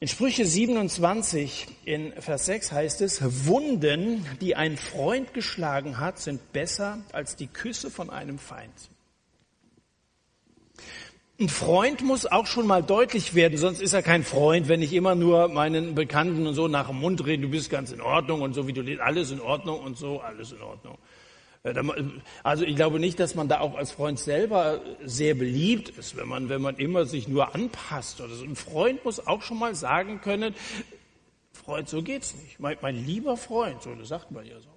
In 0.01 0.09
Sprüche 0.09 0.45
27 0.45 1.67
in 1.87 2.13
Vers 2.21 2.45
6 2.45 2.73
heißt 2.73 3.01
es, 3.01 3.47
Wunden, 3.47 4.27
die 4.43 4.55
ein 4.55 4.77
Freund 4.77 5.33
geschlagen 5.33 5.99
hat, 5.99 6.19
sind 6.19 6.53
besser 6.53 6.99
als 7.13 7.37
die 7.37 7.47
Küsse 7.47 7.91
von 7.91 8.11
einem 8.11 8.39
Feind. 8.39 8.91
Ein 11.39 11.51
Freund 11.51 12.03
muss 12.03 12.25
auch 12.25 12.47
schon 12.47 12.67
mal 12.67 12.83
deutlich 12.83 13.35
werden, 13.35 13.59
sonst 13.59 13.83
ist 13.83 13.93
er 13.93 14.03
kein 14.03 14.25
Freund, 14.25 14.69
wenn 14.69 14.81
ich 14.81 14.95
immer 14.95 15.15
nur 15.15 15.49
meinen 15.49 15.95
Bekannten 15.95 16.47
und 16.47 16.55
so 16.55 16.67
nach 16.67 16.89
dem 16.89 16.99
Mund 16.99 17.27
rede, 17.27 17.43
du 17.43 17.51
bist 17.51 17.69
ganz 17.69 17.93
in 17.93 18.01
Ordnung 18.01 18.41
und 18.41 18.55
so 18.55 18.67
wie 18.67 18.73
du 18.73 18.81
lebst, 18.81 19.03
alles 19.03 19.31
in 19.33 19.41
Ordnung 19.41 19.81
und 19.81 19.99
so, 19.99 20.21
alles 20.21 20.53
in 20.53 20.63
Ordnung. 20.63 20.97
Äh, 21.63 21.75
also 22.43 22.65
ich 22.65 22.75
glaube 22.75 22.99
nicht, 23.01 23.21
dass 23.21 23.35
man 23.35 23.49
da 23.49 23.61
auch 23.61 23.77
als 23.77 23.93
Freund 23.93 24.19
selber 24.19 24.81
sehr 25.05 25.35
beliebt 25.35 25.91
ist, 25.91 26.17
wenn 26.17 26.27
man, 26.27 26.49
wenn 26.49 26.63
man 26.63 26.77
immer 26.77 27.05
sich 27.05 27.29
nur 27.29 27.55
anpasst 27.55 28.23
oder 28.23 28.35
so. 28.35 28.43
Ein 28.43 28.57
Freund 28.57 29.05
muss 29.05 29.27
auch 29.27 29.43
schon 29.43 29.59
mal 29.59 29.75
sagen 29.75 30.23
können, 30.23 30.55
Freund, 31.53 31.89
so 31.89 32.03
geht's 32.03 32.35
nicht. 32.35 32.61
Mein, 32.61 32.79
mein 32.81 33.05
lieber 33.05 33.37
Freund, 33.37 33.83
so 33.83 33.95
das 33.95 34.09
sagt 34.09 34.31
man 34.31 34.47
ja 34.47 34.59
so. 34.61 34.76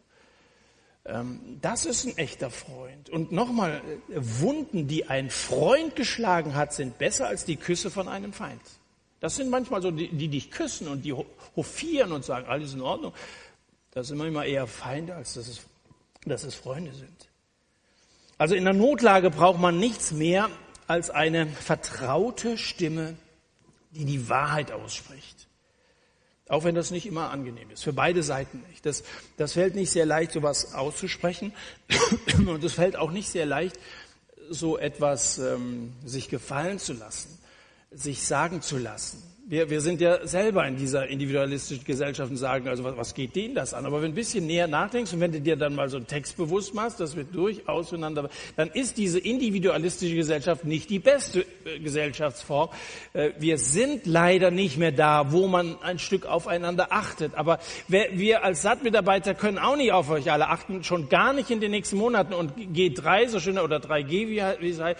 Ähm, 1.09 1.57
das 1.61 1.85
ist 1.85 2.05
ein 2.05 2.17
echter 2.17 2.49
Freund. 2.49 3.09
Und 3.09 3.31
nochmal, 3.31 3.81
äh, 4.09 4.15
Wunden, 4.15 4.87
die 4.87 5.07
ein 5.07 5.29
Freund 5.29 5.95
geschlagen 5.95 6.55
hat, 6.55 6.73
sind 6.73 6.97
besser 6.97 7.27
als 7.27 7.45
die 7.45 7.57
Küsse 7.57 7.89
von 7.89 8.07
einem 8.07 8.33
Feind. 8.33 8.61
Das 9.19 9.35
sind 9.35 9.49
manchmal 9.49 9.81
so, 9.81 9.91
die, 9.91 10.09
die 10.09 10.27
dich 10.27 10.51
küssen 10.51 10.87
und 10.87 11.03
die 11.03 11.13
hofieren 11.55 12.11
und 12.11 12.23
sagen, 12.23 12.47
alles 12.47 12.73
in 12.73 12.81
Ordnung. 12.81 13.13
Das 13.91 14.07
sind 14.07 14.17
manchmal 14.17 14.47
eher 14.47 14.67
Feinde, 14.67 15.15
als 15.15 15.33
dass 15.33 15.47
es, 15.47 15.61
dass 16.25 16.43
es 16.43 16.55
Freunde 16.55 16.93
sind. 16.93 17.27
Also 18.37 18.55
in 18.55 18.63
der 18.63 18.73
Notlage 18.73 19.29
braucht 19.29 19.59
man 19.59 19.79
nichts 19.79 20.11
mehr 20.11 20.49
als 20.87 21.09
eine 21.09 21.47
vertraute 21.47 22.57
Stimme, 22.57 23.17
die 23.91 24.05
die 24.05 24.29
Wahrheit 24.29 24.71
ausspricht. 24.71 25.48
Auch 26.49 26.63
wenn 26.63 26.73
das 26.73 26.89
nicht 26.89 27.05
immer 27.05 27.29
angenehm 27.29 27.69
ist. 27.69 27.83
Für 27.83 27.93
beide 27.93 28.23
Seiten 28.23 28.63
nicht. 28.69 28.83
Das, 28.83 29.03
das 29.37 29.53
fällt 29.53 29.75
nicht 29.75 29.91
sehr 29.91 30.07
leicht, 30.07 30.31
sowas 30.31 30.73
auszusprechen. 30.73 31.53
Und 32.37 32.63
es 32.63 32.73
fällt 32.73 32.95
auch 32.97 33.11
nicht 33.11 33.29
sehr 33.29 33.45
leicht, 33.45 33.79
so 34.49 34.77
etwas 34.77 35.37
ähm, 35.37 35.93
sich 36.03 36.27
gefallen 36.27 36.79
zu 36.79 36.93
lassen, 36.93 37.37
sich 37.91 38.25
sagen 38.25 38.63
zu 38.63 38.79
lassen. 38.79 39.21
Wir, 39.51 39.67
wir 39.67 39.81
sind 39.81 39.99
ja 39.99 40.27
selber 40.27 40.67
in 40.67 40.77
dieser 40.77 41.07
individualistischen 41.07 41.83
Gesellschaft 41.83 42.29
und 42.29 42.37
sagen, 42.37 42.67
also 42.67 42.83
was, 42.83 42.95
was 42.97 43.15
geht 43.15 43.35
denen 43.35 43.55
das 43.55 43.73
an? 43.73 43.83
Aber 43.87 43.95
wenn 43.95 44.11
du 44.11 44.11
ein 44.11 44.13
bisschen 44.13 44.45
näher 44.45 44.67
nachdenkst 44.67 45.11
und 45.11 45.21
wenn 45.21 45.31
du 45.31 45.41
dir 45.41 45.55
dann 45.55 45.73
mal 45.73 45.89
so 45.89 45.97
einen 45.97 46.05
Text 46.05 46.37
bewusst 46.37 46.75
machst, 46.75 46.99
das 46.99 47.15
wird 47.15 47.33
durchaus 47.33 47.89
voneinander, 47.89 48.29
dann 48.55 48.69
ist 48.69 48.99
diese 48.99 49.17
individualistische 49.17 50.13
Gesellschaft 50.13 50.65
nicht 50.65 50.91
die 50.91 50.99
beste 50.99 51.47
äh, 51.65 51.79
Gesellschaftsform. 51.79 52.69
Äh, 53.13 53.31
wir 53.39 53.57
sind 53.57 54.05
leider 54.05 54.51
nicht 54.51 54.77
mehr 54.77 54.91
da, 54.91 55.31
wo 55.31 55.47
man 55.47 55.81
ein 55.81 55.97
Stück 55.97 56.27
aufeinander 56.27 56.91
achtet. 56.91 57.33
Aber 57.33 57.57
wir, 57.87 58.43
als 58.43 58.61
SAT-Mitarbeiter 58.61 59.33
können 59.33 59.57
auch 59.57 59.77
nicht 59.77 59.93
auf 59.93 60.11
euch 60.11 60.31
alle 60.31 60.49
achten, 60.49 60.83
schon 60.83 61.09
gar 61.09 61.33
nicht 61.33 61.49
in 61.49 61.59
den 61.59 61.71
nächsten 61.71 61.97
Monaten. 61.97 62.35
Und 62.35 62.55
G3, 62.55 63.29
so 63.29 63.39
schön, 63.39 63.57
oder 63.57 63.77
3G, 63.77 64.27
wie, 64.27 64.43
wie 64.59 64.69
es 64.69 64.79
heißt, 64.79 64.99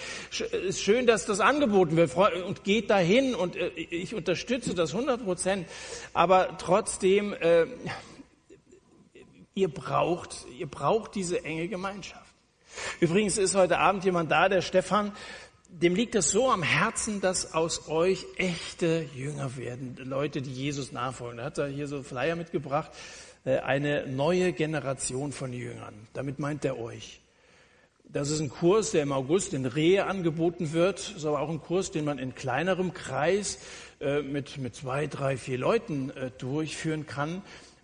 ist 0.67 0.81
schön, 0.81 1.05
dass 1.05 1.27
das 1.27 1.39
angeboten 1.39 1.97
wird. 1.97 2.15
Und 2.47 2.63
geht 2.63 2.89
dahin 2.89 3.35
und 3.35 3.55
äh, 3.55 3.67
ich 3.77 4.15
unterstütze 4.15 4.38
unterstütze 4.39 4.73
das 4.73 4.93
100 4.93 5.23
Prozent, 5.23 5.67
aber 6.13 6.57
trotzdem, 6.57 7.33
äh, 7.33 7.65
Ihr 9.55 9.67
braucht, 9.67 10.45
ihr 10.57 10.67
braucht 10.67 11.15
diese 11.15 11.43
enge 11.43 11.67
Gemeinschaft. 11.67 12.33
Übrigens 13.01 13.37
ist 13.37 13.55
heute 13.55 13.79
Abend 13.79 14.05
jemand 14.05 14.31
da, 14.31 14.47
der 14.47 14.61
Stefan, 14.61 15.11
dem 15.67 15.95
liegt 15.95 16.15
es 16.15 16.31
so 16.31 16.49
am 16.49 16.63
Herzen, 16.63 17.19
dass 17.19 17.53
aus 17.53 17.89
euch 17.89 18.25
echte 18.37 19.05
Jünger 19.13 19.57
werden, 19.57 19.97
Leute, 20.01 20.41
die 20.41 20.53
Jesus 20.53 20.93
nachfolgen. 20.93 21.39
Er 21.39 21.45
hat 21.45 21.57
da 21.57 21.65
hier 21.65 21.87
so 21.87 22.03
Flyer 22.03 22.37
mitgebracht, 22.37 22.91
äh, 23.43 23.57
eine 23.57 24.07
neue 24.07 24.53
Generation 24.53 25.33
von 25.33 25.51
Jüngern. 25.51 26.07
Damit 26.13 26.39
meint 26.39 26.63
er 26.63 26.79
euch. 26.79 27.19
Das 28.11 28.31
ist 28.31 28.39
ein 28.39 28.49
Kurs, 28.49 28.89
der 28.89 29.03
im 29.03 29.11
August 29.11 29.53
in 29.53 29.67
Rehe 29.67 30.07
angeboten 30.07 30.73
wird. 30.73 31.13
Ist 31.15 31.25
aber 31.25 31.41
auch 31.41 31.49
ein 31.49 31.61
Kurs, 31.61 31.91
den 31.91 32.05
man 32.05 32.17
in 32.17 32.33
kleinerem 32.33 32.91
Kreis 32.91 33.59
äh, 34.01 34.23
mit, 34.23 34.57
mit 34.57 34.75
zwei, 34.75 35.05
drei, 35.05 35.37
vier 35.37 35.59
Leuten 35.59 36.09
äh, 36.09 36.31
durchführen 36.39 37.05
kann, 37.05 37.43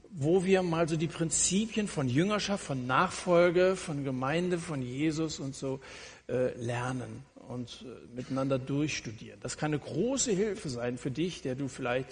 wo 0.09 0.43
wir 0.43 0.63
mal 0.63 0.89
so 0.89 0.97
die 0.97 1.05
Prinzipien 1.05 1.87
von 1.87 2.09
Jüngerschaft, 2.09 2.63
von 2.63 2.87
Nachfolge, 2.87 3.75
von 3.75 4.03
Gemeinde, 4.03 4.57
von 4.57 4.81
Jesus 4.81 5.39
und 5.39 5.53
so 5.53 5.79
äh, 6.27 6.57
lernen 6.57 7.23
und 7.47 7.85
äh, 7.85 8.15
miteinander 8.15 8.57
durchstudieren. 8.57 9.39
Das 9.41 9.57
kann 9.57 9.73
eine 9.73 9.79
große 9.79 10.31
Hilfe 10.31 10.69
sein 10.69 10.97
für 10.97 11.11
dich, 11.11 11.43
der 11.43 11.53
du 11.53 11.67
vielleicht 11.67 12.09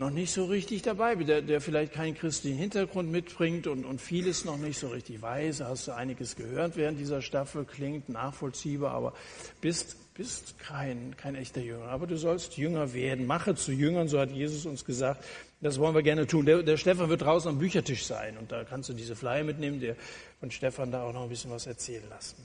noch 0.00 0.10
nicht 0.10 0.32
so 0.32 0.46
richtig 0.46 0.80
dabei 0.80 1.14
bist, 1.14 1.28
der, 1.28 1.42
der 1.42 1.60
vielleicht 1.60 1.92
keinen 1.92 2.14
christlichen 2.14 2.56
Hintergrund 2.56 3.12
mitbringt 3.12 3.66
und, 3.66 3.84
und 3.84 4.00
vieles 4.00 4.46
noch 4.46 4.56
nicht 4.56 4.78
so 4.78 4.88
richtig 4.88 5.20
weiß. 5.20 5.60
Hast 5.60 5.88
du 5.88 5.92
einiges 5.92 6.36
gehört 6.36 6.76
während 6.76 6.98
dieser 6.98 7.20
Staffel, 7.20 7.66
klingt 7.66 8.08
nachvollziehbar, 8.08 8.92
aber 8.94 9.12
bist, 9.60 10.14
bist 10.14 10.58
kein, 10.58 11.14
kein 11.18 11.34
echter 11.34 11.60
Jünger. 11.60 11.88
Aber 11.88 12.06
du 12.06 12.16
sollst 12.16 12.56
Jünger 12.56 12.94
werden. 12.94 13.26
Mache 13.26 13.54
zu 13.56 13.72
Jüngern, 13.72 14.08
so 14.08 14.18
hat 14.18 14.30
Jesus 14.30 14.64
uns 14.64 14.86
gesagt. 14.86 15.22
Das 15.60 15.78
wollen 15.78 15.94
wir 15.94 16.02
gerne 16.02 16.26
tun. 16.26 16.46
Der, 16.46 16.62
der 16.62 16.78
Stefan 16.78 17.10
wird 17.10 17.20
draußen 17.20 17.50
am 17.50 17.58
Büchertisch 17.58 18.06
sein 18.06 18.38
und 18.38 18.50
da 18.50 18.64
kannst 18.64 18.88
du 18.88 18.94
diese 18.94 19.14
Flyer 19.14 19.44
mitnehmen, 19.44 19.80
der 19.80 19.96
von 20.40 20.50
Stefan 20.50 20.90
da 20.90 21.02
auch 21.02 21.12
noch 21.12 21.24
ein 21.24 21.28
bisschen 21.28 21.50
was 21.50 21.66
erzählen 21.66 22.08
lassen. 22.08 22.36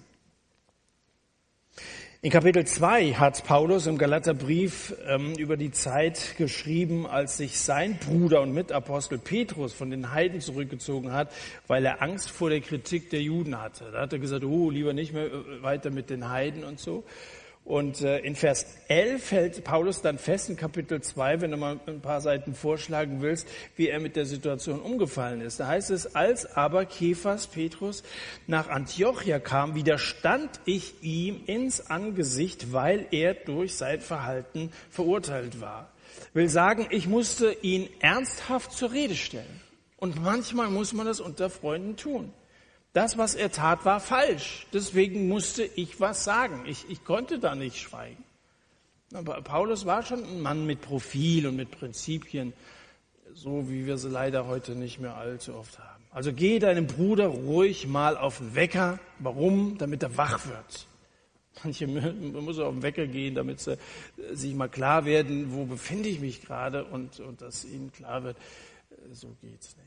In 2.26 2.32
Kapitel 2.32 2.66
2 2.66 3.14
hat 3.14 3.44
Paulus 3.44 3.86
im 3.86 4.00
Galaterbrief 4.00 4.96
ähm, 5.08 5.36
über 5.36 5.58
die 5.58 5.70
Zeit 5.70 6.34
geschrieben, 6.40 7.06
als 7.06 7.38
sich 7.38 7.60
sein 7.60 8.00
Bruder 8.00 8.42
und 8.42 8.52
Mitapostel 8.52 9.20
Petrus 9.20 9.74
von 9.74 9.92
den 9.92 10.12
Heiden 10.12 10.42
zurückgezogen 10.42 11.14
hat, 11.14 11.32
weil 11.68 11.86
er 11.86 12.02
Angst 12.02 12.32
vor 12.32 12.50
der 12.50 12.62
Kritik 12.62 13.12
der 13.12 13.22
Juden 13.22 13.62
hatte. 13.62 13.92
Da 13.92 14.02
hat 14.02 14.12
er 14.12 14.18
gesagt, 14.18 14.44
oh, 14.44 14.72
lieber 14.72 14.94
nicht 14.94 15.14
mehr 15.14 15.28
äh, 15.28 15.62
weiter 15.62 15.92
mit 15.92 16.10
den 16.10 16.28
Heiden 16.28 16.64
und 16.64 16.80
so. 16.80 17.04
Und 17.66 18.02
äh, 18.02 18.20
in 18.20 18.36
Vers 18.36 18.68
11 18.90 19.32
hält 19.32 19.64
Paulus 19.64 20.04
dann 20.04 20.20
fest, 20.20 20.52
in 20.52 20.56
Kapitel 20.56 21.02
2, 21.02 21.42
wenn 21.42 21.50
du 21.50 21.58
mal 21.58 21.80
ein 21.88 22.00
paar 22.00 22.22
Seiten 22.22 22.54
vorschlagen 22.54 23.24
willst, 23.24 23.48
wie 23.76 23.90
er 23.90 24.00
mit 24.00 24.16
der 24.16 24.28
Situation 24.28 24.80
umgefallen 24.80 25.42
ist. 25.42 25.60
Da 25.60 25.66
heißt 25.66 25.90
es, 25.90 26.16
als 26.16 26.46
aber 26.46 26.86
Kephas 26.86 27.48
Petrus 27.48 28.04
nach 28.46 28.70
Antiochia 28.70 29.40
kam, 29.40 29.74
widerstand 29.74 30.60
ich 30.66 30.94
ihm 31.02 31.42
ins 31.48 31.90
Angesicht, 31.90 32.72
weil 32.72 33.08
er 33.10 33.34
durch 33.34 33.76
sein 33.76 34.00
Verhalten 34.00 34.72
verurteilt 34.92 35.60
war. 35.60 35.92
Will 36.36 36.50
sagen, 36.50 36.86
ich 36.92 37.08
musste 37.08 37.52
ihn 37.64 37.90
ernsthaft 38.00 38.74
zur 38.74 38.92
Rede 38.92 39.16
stellen. 39.16 39.62
Und 39.98 40.22
manchmal 40.22 40.70
muss 40.70 40.94
man 40.94 41.08
das 41.08 41.20
unter 41.20 41.50
Freunden 41.50 41.98
tun. 41.98 42.32
Das, 42.96 43.18
was 43.18 43.36
er 43.36 43.52
tat, 43.52 43.84
war 43.84 44.00
falsch. 44.00 44.68
Deswegen 44.72 45.28
musste 45.28 45.66
ich 45.66 46.00
was 46.00 46.24
sagen. 46.24 46.64
Ich, 46.66 46.90
ich 46.90 47.04
konnte 47.04 47.40
da 47.40 47.54
nicht 47.54 47.78
schweigen. 47.78 48.24
Aber 49.14 49.42
Paulus 49.42 49.86
war 49.86 50.02
schon 50.02 50.24
ein 50.24 50.42
Mann 50.42 50.66
mit 50.66 50.80
Profil 50.80 51.46
und 51.48 51.58
mit 51.58 51.72
Prinzipien, 51.72 52.54
so 53.34 53.70
wie 53.70 53.86
wir 53.86 53.98
sie 53.98 54.08
leider 54.08 54.48
heute 54.48 54.76
nicht 54.76 55.02
mehr 55.02 55.18
allzu 55.18 55.56
oft 55.56 55.78
haben. 55.78 56.06
Also 56.10 56.32
geh 56.32 56.58
deinem 56.60 56.88
Bruder 56.88 57.28
ruhig 57.28 57.86
mal 57.86 58.16
auf 58.16 58.38
den 58.38 58.56
Wecker. 58.56 58.98
Warum? 59.20 59.78
Damit 59.78 60.02
er 60.02 60.16
wach 60.16 60.48
wird. 60.48 60.88
Manche 61.66 61.88
muss 61.88 62.60
auf 62.60 62.74
den 62.74 62.82
Wecker 62.82 63.08
gehen, 63.08 63.36
damit 63.36 63.60
sie 63.60 63.78
sich 64.32 64.56
mal 64.56 64.70
klar 64.70 65.04
werden, 65.04 65.54
wo 65.54 65.66
befinde 65.66 66.08
ich 66.08 66.22
mich 66.22 66.42
gerade 66.42 66.86
und, 66.86 67.20
und 67.20 67.42
dass 67.42 67.66
ihnen 67.66 67.92
klar 67.92 68.24
wird, 68.24 68.38
so 69.12 69.36
geht's 69.42 69.76
nicht. 69.76 69.85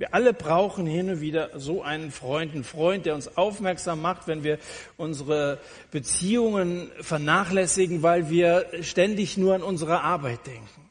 Wir 0.00 0.14
alle 0.14 0.32
brauchen 0.32 0.86
hin 0.86 1.10
und 1.10 1.20
wieder 1.20 1.50
so 1.60 1.82
einen 1.82 2.10
Freund, 2.10 2.54
einen 2.54 2.64
Freund, 2.64 3.04
der 3.04 3.14
uns 3.14 3.36
aufmerksam 3.36 4.00
macht, 4.00 4.28
wenn 4.28 4.42
wir 4.42 4.58
unsere 4.96 5.58
Beziehungen 5.90 6.90
vernachlässigen, 7.02 8.02
weil 8.02 8.30
wir 8.30 8.64
ständig 8.80 9.36
nur 9.36 9.56
an 9.56 9.62
unsere 9.62 10.00
Arbeit 10.00 10.46
denken. 10.46 10.90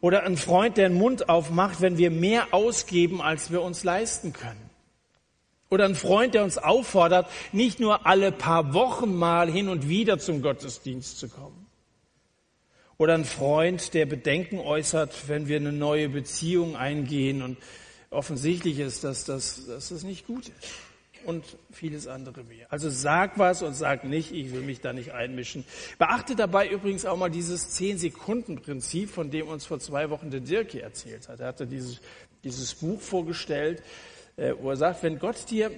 Oder 0.00 0.22
ein 0.22 0.36
Freund, 0.36 0.76
der 0.76 0.88
den 0.88 0.96
Mund 0.96 1.28
aufmacht, 1.28 1.80
wenn 1.80 1.98
wir 1.98 2.12
mehr 2.12 2.54
ausgeben, 2.54 3.20
als 3.20 3.50
wir 3.50 3.60
uns 3.60 3.82
leisten 3.82 4.32
können. 4.32 4.70
Oder 5.68 5.86
ein 5.86 5.96
Freund, 5.96 6.34
der 6.34 6.44
uns 6.44 6.56
auffordert, 6.56 7.28
nicht 7.50 7.80
nur 7.80 8.06
alle 8.06 8.30
paar 8.30 8.72
Wochen 8.72 9.16
mal 9.16 9.50
hin 9.50 9.68
und 9.68 9.88
wieder 9.88 10.20
zum 10.20 10.42
Gottesdienst 10.42 11.18
zu 11.18 11.28
kommen. 11.28 11.66
Oder 12.98 13.14
ein 13.14 13.24
Freund, 13.24 13.94
der 13.94 14.06
Bedenken 14.06 14.60
äußert, 14.60 15.26
wenn 15.26 15.48
wir 15.48 15.56
eine 15.56 15.72
neue 15.72 16.08
Beziehung 16.08 16.76
eingehen 16.76 17.42
und 17.42 17.56
offensichtlich 18.14 18.78
ist, 18.78 19.04
dass 19.04 19.24
das, 19.24 19.66
dass 19.66 19.88
das 19.90 20.02
nicht 20.02 20.26
gut 20.26 20.48
ist. 20.48 20.74
Und 21.26 21.42
vieles 21.70 22.06
andere 22.06 22.44
mehr. 22.44 22.66
Also 22.70 22.90
sag 22.90 23.38
was 23.38 23.62
und 23.62 23.72
sag 23.72 24.04
nicht, 24.04 24.30
ich 24.32 24.52
will 24.52 24.60
mich 24.60 24.80
da 24.80 24.92
nicht 24.92 25.12
einmischen. 25.12 25.64
Beachte 25.98 26.36
dabei 26.36 26.68
übrigens 26.68 27.06
auch 27.06 27.16
mal 27.16 27.30
dieses 27.30 27.78
10-Sekunden-Prinzip, 27.80 29.08
von 29.08 29.30
dem 29.30 29.48
uns 29.48 29.64
vor 29.64 29.78
zwei 29.78 30.10
Wochen 30.10 30.30
der 30.30 30.40
Dirk 30.40 30.74
erzählt 30.74 31.28
hat. 31.28 31.40
Er 31.40 31.46
hatte 31.46 31.66
dieses, 31.66 32.02
dieses 32.42 32.74
Buch 32.74 33.00
vorgestellt, 33.00 33.82
äh, 34.36 34.52
wo 34.60 34.68
er 34.68 34.76
sagt, 34.76 35.02
wenn 35.02 35.18
Gott 35.18 35.50
dir 35.50 35.70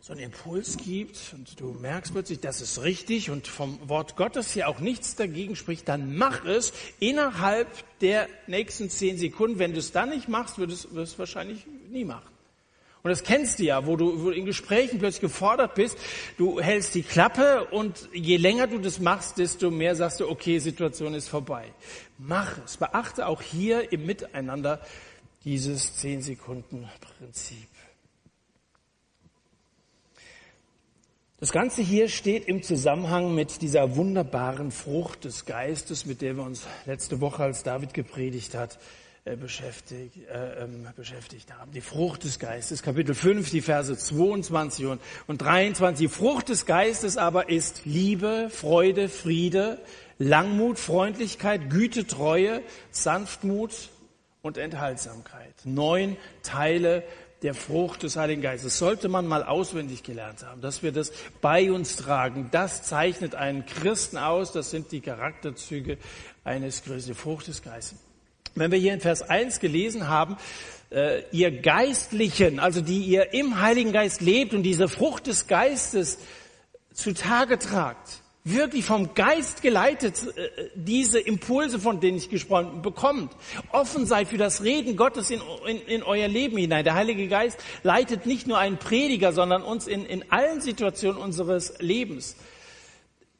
so 0.00 0.12
einen 0.12 0.22
Impuls 0.22 0.76
gibt 0.76 1.34
und 1.34 1.60
du 1.60 1.72
merkst 1.80 2.12
plötzlich, 2.12 2.40
das 2.40 2.60
ist 2.60 2.82
richtig 2.82 3.30
und 3.30 3.46
vom 3.46 3.78
Wort 3.88 4.16
Gottes 4.16 4.52
hier 4.52 4.68
auch 4.68 4.78
nichts 4.78 5.16
dagegen 5.16 5.56
spricht, 5.56 5.88
dann 5.88 6.16
mach 6.16 6.44
es 6.44 6.72
innerhalb 7.00 7.68
der 8.00 8.28
nächsten 8.46 8.90
zehn 8.90 9.18
Sekunden. 9.18 9.58
Wenn 9.58 9.72
du 9.72 9.78
es 9.78 9.92
dann 9.92 10.10
nicht 10.10 10.28
machst, 10.28 10.58
wirst 10.58 10.88
du 10.92 11.00
es 11.00 11.18
wahrscheinlich 11.18 11.66
nie 11.90 12.04
machen. 12.04 12.28
Und 13.02 13.10
das 13.10 13.22
kennst 13.22 13.58
du 13.58 13.64
ja, 13.64 13.86
wo 13.86 13.96
du, 13.96 14.22
wo 14.22 14.30
du 14.30 14.36
in 14.36 14.44
Gesprächen 14.44 14.98
plötzlich 14.98 15.20
gefordert 15.20 15.74
bist, 15.74 15.96
du 16.36 16.60
hältst 16.60 16.94
die 16.94 17.02
Klappe 17.02 17.64
und 17.70 18.08
je 18.12 18.36
länger 18.36 18.66
du 18.66 18.78
das 18.78 18.98
machst, 18.98 19.38
desto 19.38 19.70
mehr 19.70 19.94
sagst 19.94 20.20
du, 20.20 20.28
okay, 20.28 20.58
Situation 20.58 21.14
ist 21.14 21.28
vorbei. 21.28 21.72
Mach 22.18 22.58
es. 22.64 22.76
Beachte 22.76 23.26
auch 23.26 23.40
hier 23.40 23.92
im 23.92 24.04
Miteinander 24.04 24.80
dieses 25.44 25.96
zehn 25.96 26.22
Sekunden 26.22 26.88
Prinzip. 27.00 27.68
Das 31.40 31.52
Ganze 31.52 31.82
hier 31.82 32.08
steht 32.08 32.48
im 32.48 32.64
Zusammenhang 32.64 33.32
mit 33.32 33.62
dieser 33.62 33.94
wunderbaren 33.94 34.72
Frucht 34.72 35.24
des 35.24 35.46
Geistes, 35.46 36.04
mit 36.04 36.20
der 36.20 36.36
wir 36.36 36.42
uns 36.42 36.66
letzte 36.84 37.20
Woche, 37.20 37.44
als 37.44 37.62
David 37.62 37.94
gepredigt 37.94 38.56
hat, 38.56 38.80
äh, 39.24 39.36
beschäftigt, 39.36 40.16
äh, 40.28 40.64
ähm, 40.64 40.88
beschäftigt 40.96 41.54
haben. 41.56 41.70
Die 41.70 41.80
Frucht 41.80 42.24
des 42.24 42.40
Geistes, 42.40 42.82
Kapitel 42.82 43.14
5, 43.14 43.50
die 43.50 43.60
Verse 43.60 43.96
22 43.96 44.86
und, 44.86 45.00
und 45.28 45.40
23. 45.40 46.08
Die 46.08 46.12
Frucht 46.12 46.48
des 46.48 46.66
Geistes 46.66 47.16
aber 47.16 47.48
ist 47.48 47.82
Liebe, 47.84 48.48
Freude, 48.50 49.08
Friede, 49.08 49.78
Langmut, 50.18 50.80
Freundlichkeit, 50.80 51.70
Güte, 51.70 52.08
Treue, 52.08 52.62
Sanftmut 52.90 53.90
und 54.42 54.58
Enthaltsamkeit. 54.58 55.54
Neun 55.62 56.16
Teile 56.42 57.04
der 57.42 57.54
Frucht 57.54 58.02
des 58.02 58.16
Heiligen 58.16 58.42
Geistes. 58.42 58.78
Sollte 58.78 59.08
man 59.08 59.26
mal 59.26 59.44
auswendig 59.44 60.02
gelernt 60.02 60.44
haben, 60.44 60.60
dass 60.60 60.82
wir 60.82 60.92
das 60.92 61.12
bei 61.40 61.70
uns 61.70 61.96
tragen. 61.96 62.48
Das 62.50 62.82
zeichnet 62.82 63.34
einen 63.34 63.64
Christen 63.64 64.16
aus. 64.16 64.52
Das 64.52 64.70
sind 64.70 64.90
die 64.92 65.00
Charakterzüge 65.00 65.98
eines 66.44 66.82
Christen. 66.82 67.12
Die 67.12 67.18
Frucht 67.18 67.46
des 67.46 67.62
Geistes. 67.62 67.98
Wenn 68.54 68.72
wir 68.72 68.78
hier 68.78 68.94
in 68.94 69.00
Vers 69.00 69.22
1 69.22 69.60
gelesen 69.60 70.08
haben, 70.08 70.36
äh, 70.90 71.22
ihr 71.30 71.50
Geistlichen, 71.60 72.58
also 72.58 72.80
die 72.80 73.04
ihr 73.04 73.32
im 73.34 73.60
Heiligen 73.60 73.92
Geist 73.92 74.20
lebt 74.20 74.54
und 74.54 74.62
diese 74.62 74.88
Frucht 74.88 75.26
des 75.26 75.46
Geistes 75.46 76.18
zutage 76.92 77.58
tragt, 77.58 78.22
wirklich 78.52 78.84
vom 78.84 79.14
Geist 79.14 79.62
geleitet 79.62 80.14
äh, 80.36 80.68
diese 80.74 81.18
Impulse, 81.18 81.78
von 81.78 82.00
denen 82.00 82.18
ich 82.18 82.30
gesprochen 82.30 82.66
habe, 82.66 82.80
bekommt. 82.80 83.32
Offen 83.72 84.06
seid 84.06 84.28
für 84.28 84.38
das 84.38 84.62
Reden 84.62 84.96
Gottes 84.96 85.30
in, 85.30 85.40
in, 85.66 85.80
in, 85.82 86.02
euer 86.02 86.28
Leben 86.28 86.56
hinein. 86.56 86.84
Der 86.84 86.94
Heilige 86.94 87.28
Geist 87.28 87.58
leitet 87.82 88.26
nicht 88.26 88.46
nur 88.46 88.58
einen 88.58 88.78
Prediger, 88.78 89.32
sondern 89.32 89.62
uns 89.62 89.86
in, 89.86 90.04
in 90.04 90.30
allen 90.30 90.60
Situationen 90.60 91.20
unseres 91.20 91.74
Lebens. 91.78 92.36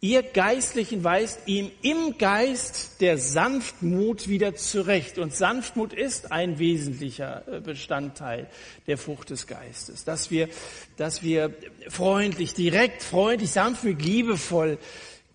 Ihr 0.01 0.23
Geistlichen 0.23 1.03
weist 1.03 1.41
ihm 1.47 1.73
im 1.83 2.19
Geist 2.19 3.01
der 3.01 3.19
Sanftmut 3.19 4.29
wieder 4.29 4.55
zurecht. 4.55 5.19
Und 5.19 5.35
Sanftmut 5.35 5.93
ist 5.93 6.31
ein 6.31 6.61
wesentlicher 6.61 7.43
äh, 7.49 7.61
Bestandteil 7.61 8.49
der 8.87 8.97
Frucht 8.97 9.31
des 9.31 9.49
Geistes. 9.49 10.05
Dass 10.05 10.31
wir, 10.31 10.49
dass 10.97 11.25
wir 11.25 11.53
freundlich, 11.89 12.55
direkt, 12.55 13.03
freundlich, 13.03 13.51
sanftmütig, 13.51 14.07
liebevoll, 14.07 14.79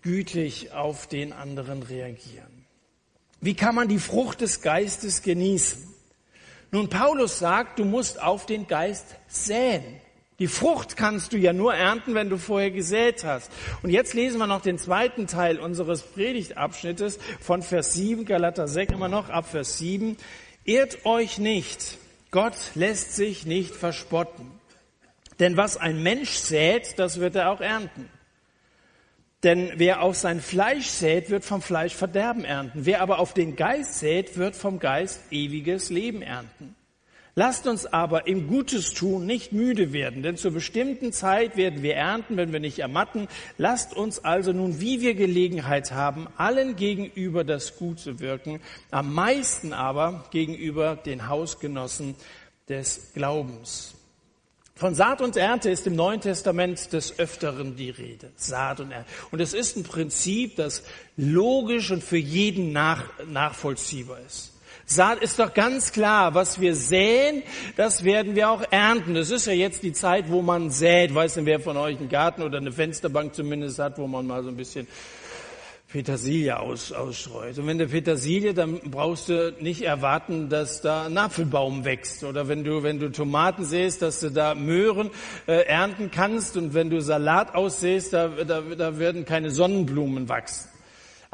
gütig 0.00 0.72
auf 0.72 1.08
den 1.08 1.34
anderen 1.34 1.82
reagieren. 1.82 2.64
Wie 3.42 3.54
kann 3.54 3.74
man 3.74 3.88
die 3.88 3.98
Frucht 3.98 4.40
des 4.40 4.62
Geistes 4.62 5.20
genießen? 5.20 5.92
Nun, 6.70 6.88
Paulus 6.88 7.38
sagt, 7.38 7.78
du 7.78 7.84
musst 7.84 8.22
auf 8.22 8.46
den 8.46 8.66
Geist 8.66 9.04
säen. 9.28 10.00
Die 10.40 10.48
Frucht 10.48 10.96
kannst 10.96 11.32
du 11.32 11.36
ja 11.36 11.52
nur 11.52 11.74
ernten, 11.74 12.14
wenn 12.14 12.28
du 12.28 12.38
vorher 12.38 12.72
gesät 12.72 13.22
hast. 13.22 13.52
Und 13.82 13.90
jetzt 13.90 14.14
lesen 14.14 14.38
wir 14.38 14.48
noch 14.48 14.62
den 14.62 14.78
zweiten 14.78 15.28
Teil 15.28 15.60
unseres 15.60 16.02
Predigtabschnittes 16.02 17.18
von 17.40 17.62
Vers 17.62 17.92
7, 17.94 18.24
Galater 18.24 18.66
6 18.66 18.94
immer 18.94 19.08
noch 19.08 19.28
ab 19.28 19.48
Vers 19.48 19.78
7. 19.78 20.16
Irrt 20.64 21.06
euch 21.06 21.38
nicht, 21.38 21.98
Gott 22.32 22.56
lässt 22.74 23.14
sich 23.14 23.46
nicht 23.46 23.76
verspotten. 23.76 24.50
Denn 25.38 25.56
was 25.56 25.76
ein 25.76 26.02
Mensch 26.02 26.30
sät, 26.30 26.98
das 26.98 27.20
wird 27.20 27.36
er 27.36 27.50
auch 27.50 27.60
ernten. 27.60 28.08
Denn 29.44 29.72
wer 29.76 30.02
auf 30.02 30.16
sein 30.16 30.40
Fleisch 30.40 30.86
sät, 30.86 31.30
wird 31.30 31.44
vom 31.44 31.60
Fleisch 31.60 31.94
Verderben 31.94 32.44
ernten. 32.44 32.86
Wer 32.86 33.02
aber 33.02 33.18
auf 33.18 33.34
den 33.34 33.56
Geist 33.56 33.98
sät, 33.98 34.36
wird 34.36 34.56
vom 34.56 34.78
Geist 34.78 35.20
ewiges 35.30 35.90
Leben 35.90 36.22
ernten. 36.22 36.74
Lasst 37.36 37.66
uns 37.66 37.84
aber 37.84 38.28
im 38.28 38.46
Gutes 38.46 38.94
tun 38.94 39.26
nicht 39.26 39.52
müde 39.52 39.92
werden, 39.92 40.22
denn 40.22 40.36
zur 40.36 40.52
bestimmten 40.52 41.12
Zeit 41.12 41.56
werden 41.56 41.82
wir 41.82 41.96
ernten, 41.96 42.36
wenn 42.36 42.52
wir 42.52 42.60
nicht 42.60 42.78
ermatten. 42.78 43.26
Lasst 43.58 43.92
uns 43.96 44.24
also 44.24 44.52
nun, 44.52 44.80
wie 44.80 45.00
wir 45.00 45.14
Gelegenheit 45.14 45.90
haben, 45.90 46.28
allen 46.36 46.76
gegenüber 46.76 47.42
das 47.42 47.76
Gute 47.76 48.20
wirken, 48.20 48.60
am 48.92 49.12
meisten 49.12 49.72
aber 49.72 50.26
gegenüber 50.30 50.94
den 50.94 51.28
Hausgenossen 51.28 52.14
des 52.68 53.12
Glaubens. 53.14 53.94
Von 54.76 54.94
Saat 54.94 55.20
und 55.20 55.36
Ernte 55.36 55.70
ist 55.70 55.86
im 55.88 55.96
Neuen 55.96 56.20
Testament 56.20 56.92
des 56.92 57.18
Öfteren 57.18 57.76
die 57.76 57.90
Rede. 57.90 58.32
Saat 58.36 58.80
und 58.80 58.92
Ernte. 58.92 59.08
Und 59.32 59.40
es 59.40 59.54
ist 59.54 59.76
ein 59.76 59.84
Prinzip, 59.84 60.56
das 60.56 60.84
logisch 61.16 61.90
und 61.90 62.02
für 62.02 62.16
jeden 62.16 62.72
nach, 62.72 63.04
nachvollziehbar 63.26 64.18
ist. 64.26 64.53
Saat 64.86 65.22
ist 65.22 65.38
doch 65.38 65.54
ganz 65.54 65.92
klar, 65.92 66.34
was 66.34 66.60
wir 66.60 66.74
säen, 66.74 67.42
das 67.76 68.04
werden 68.04 68.34
wir 68.34 68.50
auch 68.50 68.62
ernten. 68.70 69.14
Das 69.14 69.30
ist 69.30 69.46
ja 69.46 69.54
jetzt 69.54 69.82
die 69.82 69.92
Zeit, 69.92 70.30
wo 70.30 70.42
man 70.42 70.70
sät. 70.70 71.14
Weiß 71.14 71.34
denn, 71.34 71.46
wer 71.46 71.58
von 71.60 71.76
euch 71.78 71.98
einen 71.98 72.10
Garten 72.10 72.42
oder 72.42 72.58
eine 72.58 72.70
Fensterbank 72.70 73.34
zumindest 73.34 73.78
hat, 73.78 73.98
wo 73.98 74.06
man 74.06 74.26
mal 74.26 74.42
so 74.42 74.50
ein 74.50 74.56
bisschen 74.56 74.86
Petersilie 75.88 76.58
aus, 76.58 76.92
ausstreut. 76.92 77.56
Und 77.56 77.66
wenn 77.66 77.78
du 77.78 77.86
Petersilie, 77.86 78.52
dann 78.52 78.80
brauchst 78.90 79.28
du 79.28 79.54
nicht 79.60 79.82
erwarten, 79.82 80.48
dass 80.48 80.80
da 80.82 81.06
ein 81.06 81.16
Apfelbaum 81.16 81.84
wächst. 81.84 82.24
Oder 82.24 82.48
wenn 82.48 82.64
du, 82.64 82.82
wenn 82.82 82.98
du 82.98 83.10
Tomaten 83.10 83.64
säst, 83.64 84.02
dass 84.02 84.20
du 84.20 84.30
da 84.30 84.54
Möhren 84.54 85.10
äh, 85.46 85.64
ernten 85.66 86.10
kannst. 86.10 86.56
Und 86.56 86.74
wenn 86.74 86.90
du 86.90 87.00
Salat 87.00 87.54
aussäst, 87.54 88.12
da, 88.12 88.28
da, 88.28 88.60
da 88.60 88.98
werden 88.98 89.24
keine 89.24 89.50
Sonnenblumen 89.50 90.28
wachsen. 90.28 90.73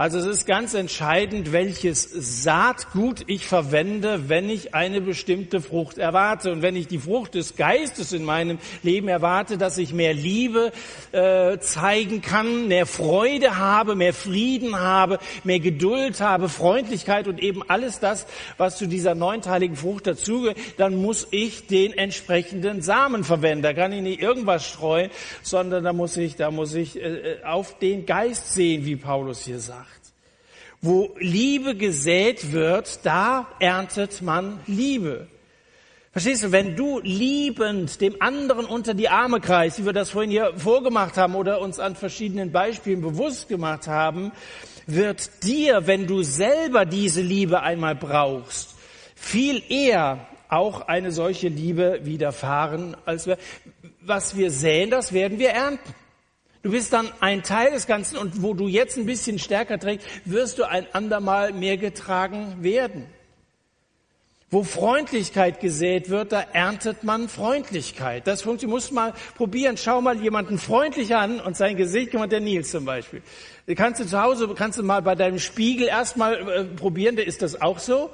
Also 0.00 0.18
es 0.18 0.24
ist 0.24 0.46
ganz 0.46 0.72
entscheidend, 0.72 1.52
welches 1.52 2.08
Saatgut 2.10 3.24
ich 3.26 3.46
verwende, 3.46 4.30
wenn 4.30 4.48
ich 4.48 4.74
eine 4.74 5.02
bestimmte 5.02 5.60
Frucht 5.60 5.98
erwarte. 5.98 6.52
Und 6.52 6.62
wenn 6.62 6.74
ich 6.74 6.88
die 6.88 7.00
Frucht 7.00 7.34
des 7.34 7.54
Geistes 7.54 8.14
in 8.14 8.24
meinem 8.24 8.56
Leben 8.82 9.08
erwarte, 9.08 9.58
dass 9.58 9.76
ich 9.76 9.92
mehr 9.92 10.14
Liebe 10.14 10.72
äh, 11.12 11.58
zeigen 11.58 12.22
kann, 12.22 12.66
mehr 12.66 12.86
Freude 12.86 13.58
habe, 13.58 13.94
mehr 13.94 14.14
Frieden 14.14 14.80
habe, 14.80 15.18
mehr 15.44 15.60
Geduld 15.60 16.22
habe, 16.22 16.48
Freundlichkeit 16.48 17.28
und 17.28 17.38
eben 17.38 17.62
alles 17.68 18.00
das, 18.00 18.26
was 18.56 18.78
zu 18.78 18.86
dieser 18.86 19.14
neunteiligen 19.14 19.76
Frucht 19.76 20.06
dazugehört, 20.06 20.56
dann 20.78 20.96
muss 20.96 21.28
ich 21.30 21.66
den 21.66 21.92
entsprechenden 21.92 22.80
Samen 22.80 23.22
verwenden. 23.22 23.64
Da 23.64 23.74
kann 23.74 23.92
ich 23.92 24.00
nicht 24.00 24.22
irgendwas 24.22 24.66
streuen, 24.66 25.10
sondern 25.42 25.84
da 25.84 25.92
muss 25.92 26.16
ich, 26.16 26.36
da 26.36 26.50
muss 26.50 26.72
ich 26.72 26.96
äh, 26.96 27.02
äh 27.02 27.44
auf 27.44 27.78
den 27.78 28.06
Geist 28.06 28.54
sehen, 28.54 28.86
wie 28.86 28.96
Paulus 28.96 29.44
hier 29.44 29.60
sagt. 29.60 29.89
Wo 30.82 31.14
Liebe 31.18 31.74
gesät 31.74 32.52
wird, 32.52 33.04
da 33.04 33.46
erntet 33.58 34.22
man 34.22 34.60
Liebe. 34.66 35.26
Verstehst 36.12 36.42
du, 36.42 36.52
wenn 36.52 36.74
du 36.74 37.00
liebend 37.00 38.00
dem 38.00 38.20
anderen 38.20 38.64
unter 38.64 38.94
die 38.94 39.10
Arme 39.10 39.40
kreist, 39.40 39.78
wie 39.78 39.84
wir 39.84 39.92
das 39.92 40.10
vorhin 40.10 40.30
hier 40.30 40.54
vorgemacht 40.56 41.18
haben 41.18 41.34
oder 41.34 41.60
uns 41.60 41.78
an 41.78 41.96
verschiedenen 41.96 42.50
Beispielen 42.50 43.02
bewusst 43.02 43.48
gemacht 43.48 43.86
haben, 43.88 44.32
wird 44.86 45.44
dir, 45.44 45.86
wenn 45.86 46.06
du 46.06 46.22
selber 46.22 46.86
diese 46.86 47.20
Liebe 47.20 47.60
einmal 47.60 47.94
brauchst, 47.94 48.74
viel 49.14 49.62
eher 49.68 50.26
auch 50.48 50.80
eine 50.88 51.12
solche 51.12 51.48
Liebe 51.48 52.00
widerfahren, 52.04 52.96
als 53.04 53.26
wir, 53.26 53.36
was 54.00 54.34
wir 54.34 54.50
säen, 54.50 54.90
das 54.90 55.12
werden 55.12 55.38
wir 55.38 55.50
ernten. 55.50 55.94
Du 56.62 56.70
bist 56.70 56.92
dann 56.92 57.10
ein 57.20 57.42
Teil 57.42 57.70
des 57.70 57.86
Ganzen 57.86 58.18
und 58.18 58.42
wo 58.42 58.52
du 58.52 58.68
jetzt 58.68 58.98
ein 58.98 59.06
bisschen 59.06 59.38
stärker 59.38 59.78
trägst, 59.78 60.06
wirst 60.26 60.58
du 60.58 60.64
ein 60.64 60.86
andermal 60.92 61.54
mehr 61.54 61.78
getragen 61.78 62.62
werden. 62.62 63.06
Wo 64.50 64.64
Freundlichkeit 64.64 65.60
gesät 65.60 66.10
wird, 66.10 66.32
da 66.32 66.44
erntet 66.52 67.04
man 67.04 67.28
Freundlichkeit. 67.28 68.26
Das 68.26 68.42
funktioniert. 68.42 68.72
Du 68.72 68.74
musst 68.74 68.92
mal 68.92 69.14
probieren. 69.36 69.76
Schau 69.76 70.00
mal 70.02 70.20
jemanden 70.20 70.58
freundlich 70.58 71.14
an 71.14 71.40
und 71.40 71.56
sein 71.56 71.76
Gesicht, 71.76 72.12
jemand 72.12 72.32
der 72.32 72.40
Nils 72.40 72.72
zum 72.72 72.84
Beispiel. 72.84 73.22
Kannst 73.76 74.00
du 74.00 74.06
zu 74.06 74.20
Hause, 74.20 74.52
kannst 74.54 74.78
du 74.78 74.82
mal 74.82 75.02
bei 75.02 75.14
deinem 75.14 75.38
Spiegel 75.38 75.86
erstmal 75.86 76.34
äh, 76.34 76.64
probieren, 76.64 77.16
ist 77.16 77.42
das 77.42 77.62
auch 77.62 77.78
so. 77.78 78.10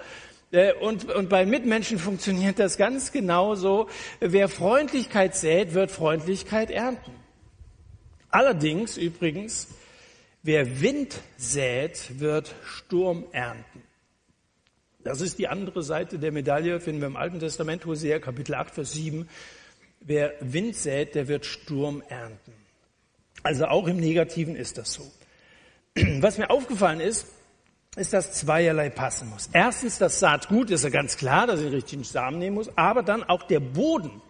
Äh, 0.53 0.75
und, 0.75 1.11
und 1.11 1.31
bei 1.31 1.47
Mitmenschen 1.47 1.99
funktioniert 1.99 2.59
das 2.59 2.77
ganz 2.77 3.13
genauso. 3.13 3.89
Wer 4.21 4.49
Freundlichkeit 4.49 5.35
sät, 5.35 5.73
wird 5.73 5.91
Freundlichkeit 5.91 6.71
ernten. 6.71 7.26
Allerdings 8.37 8.99
übrigens, 8.99 9.67
wer 10.43 10.83
Wind 10.83 11.23
sät, 11.39 12.21
wird 12.21 12.55
Sturm 12.67 13.25
ernten. 13.33 13.83
Das 15.03 15.23
ist 15.23 15.39
die 15.39 15.49
andere 15.49 15.83
Seite 15.83 16.19
der 16.19 16.33
Medaille, 16.33 16.79
finden 16.79 17.01
wir 17.01 17.07
im 17.07 17.17
Alten 17.17 17.41
Testament, 17.41 17.87
Hosea 17.87 18.19
Kapitel 18.19 18.55
8, 18.55 18.75
Vers 18.75 18.93
7. 18.93 19.27
Wer 20.01 20.35
Wind 20.41 20.77
sät, 20.77 21.15
der 21.15 21.29
wird 21.29 21.47
Sturm 21.47 22.03
ernten. 22.11 22.53
Also 23.43 23.69
auch 23.69 23.87
im 23.87 23.97
Negativen 23.97 24.55
ist 24.55 24.77
das 24.77 24.93
so. 24.93 25.11
Was 26.21 26.37
mir 26.37 26.51
aufgefallen 26.51 27.01
ist, 27.01 27.27
ist, 27.97 28.13
dass 28.13 28.35
zweierlei 28.35 28.91
passen 28.91 29.31
muss. 29.31 29.49
Erstens, 29.51 29.97
das 29.97 30.21
Saatgut 30.21 30.71
ist 30.71 30.85
ja 30.85 30.91
ganz 30.91 31.17
klar, 31.17 31.47
dass 31.47 31.61
ich 31.61 31.69
den 31.69 31.75
richtigen 31.75 32.05
Samen 32.05 32.39
nehmen 32.39 32.57
muss, 32.57 32.69
aber 32.77 33.03
dann 33.03 33.25
auch 33.25 33.45
der 33.45 33.61
Boden 33.61 34.21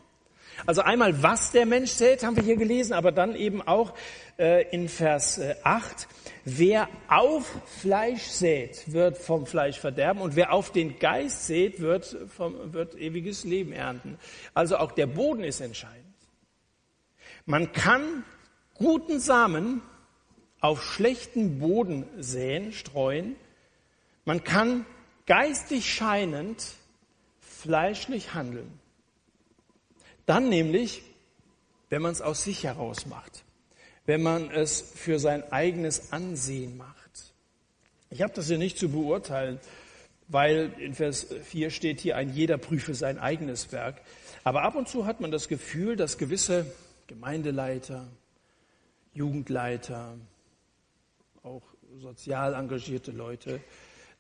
also 0.65 0.81
einmal, 0.81 1.23
was 1.23 1.53
der 1.53 1.67
Mensch 1.67 1.91
sät, 1.91 2.25
haben 2.25 2.37
wir 2.37 2.43
hier 2.43 2.57
gelesen, 2.57 2.95
aber 2.95 3.13
dann 3.13 3.35
eben 3.35 3.61
auch 3.61 3.93
äh, 4.39 4.69
in 4.71 4.89
Vers 4.89 5.39
äh, 5.39 5.57
8, 5.63 6.09
wer 6.45 6.89
auf 7.09 7.51
Fleisch 7.81 8.23
sät, 8.23 8.93
wird 8.93 9.19
vom 9.19 9.47
Fleisch 9.47 9.79
verderben 9.79 10.21
und 10.21 10.37
wer 10.37 10.53
auf 10.53 10.73
den 10.73 10.99
Geist 10.99 11.47
sät, 11.47 11.81
wird, 11.81 12.17
vom, 12.35 12.73
wird 12.73 12.95
ewiges 12.95 13.45
Leben 13.45 13.73
ernten. 13.73 14.19
Also 14.55 14.79
auch 14.79 14.93
der 14.93 15.07
Boden 15.07 15.45
ist 15.45 15.61
entscheidend. 15.61 16.05
Man 17.45 17.73
kann 17.73 18.25
guten 18.75 19.21
Samen 19.21 19.83
auf 20.61 20.83
schlechten 20.83 21.59
Boden 21.59 22.07
säen, 22.19 22.73
streuen. 22.73 23.37
Man 24.25 24.43
kann 24.43 24.87
geistig 25.27 25.93
scheinend 25.93 26.75
fleischlich 27.41 28.35
handeln. 28.35 28.81
Dann 30.27 30.49
nämlich, 30.49 31.03
wenn 31.89 32.03
man 32.03 32.13
es 32.13 32.21
aus 32.21 32.43
sich 32.45 32.65
heraus 32.65 33.07
macht, 33.07 33.45
wenn 34.05 34.23
man 34.23 34.51
es 34.51 34.81
für 34.81 35.19
sein 35.19 35.51
eigenes 35.53 36.13
Ansehen 36.13 36.77
macht. 36.77 37.33
Ich 38.11 38.23
habe 38.23 38.33
das 38.35 38.47
hier 38.49 38.59
nicht 38.59 38.79
zu 38.79 38.89
beurteilen, 38.89 39.61
weil 40.29 40.73
in 40.79 40.95
Vers 40.95 41.27
4 41.45 41.71
steht 41.71 42.01
hier, 42.01 42.17
ein 42.17 42.31
jeder 42.31 42.59
prüfe 42.59 42.95
sein 42.95 43.19
eigenes 43.19 43.73
Werk. 43.73 44.01
Aber 44.45 44.63
ab 44.63 44.75
und 44.75 44.89
zu 44.89 45.07
hat 45.07 45.21
man 45.21 45.31
das 45.31 45.49
Gefühl, 45.49 45.97
dass 45.97 46.19
gewisse 46.19 46.67
Gemeindeleiter, 47.07 48.07
Jugendleiter, 49.15 50.17
auch 51.43 51.63
sozial 52.01 52.55
engagierte 52.55 53.13
Leute 53.13 53.61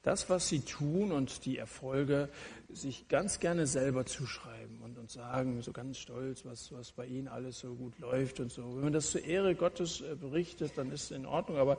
das, 0.02 0.30
was 0.30 0.48
sie 0.48 0.60
tun 0.60 1.10
und 1.10 1.44
die 1.46 1.58
Erfolge 1.58 2.28
sich 2.68 3.08
ganz 3.08 3.40
gerne 3.40 3.66
selber 3.66 4.06
zuschreiben 4.06 4.80
und, 5.06 5.10
sagen, 5.12 5.62
so 5.62 5.70
ganz 5.70 5.98
stolz, 5.98 6.44
was, 6.44 6.72
was 6.72 6.90
bei 6.90 7.06
ihnen 7.06 7.28
alles 7.28 7.60
so 7.60 7.76
gut 7.76 7.96
läuft 8.00 8.40
und 8.40 8.50
so. 8.50 8.74
Wenn 8.74 8.82
man 8.82 8.92
das 8.92 9.12
zur 9.12 9.22
Ehre 9.22 9.54
Gottes 9.54 10.00
äh, 10.00 10.16
berichtet, 10.16 10.72
dann 10.74 10.90
ist 10.90 11.04
es 11.04 11.10
in 11.12 11.26
Ordnung, 11.26 11.58
aber 11.58 11.78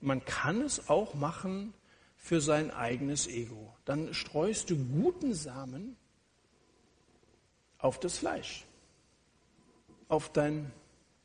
man 0.00 0.24
kann 0.24 0.60
es 0.60 0.88
auch 0.88 1.14
machen 1.14 1.74
für 2.16 2.40
sein 2.40 2.70
eigenes 2.70 3.26
Ego. 3.26 3.74
Dann 3.84 4.14
streust 4.14 4.70
du 4.70 4.76
guten 4.76 5.34
Samen 5.34 5.96
auf 7.78 7.98
das 7.98 8.18
Fleisch, 8.18 8.64
auf 10.06 10.30
dein, 10.30 10.70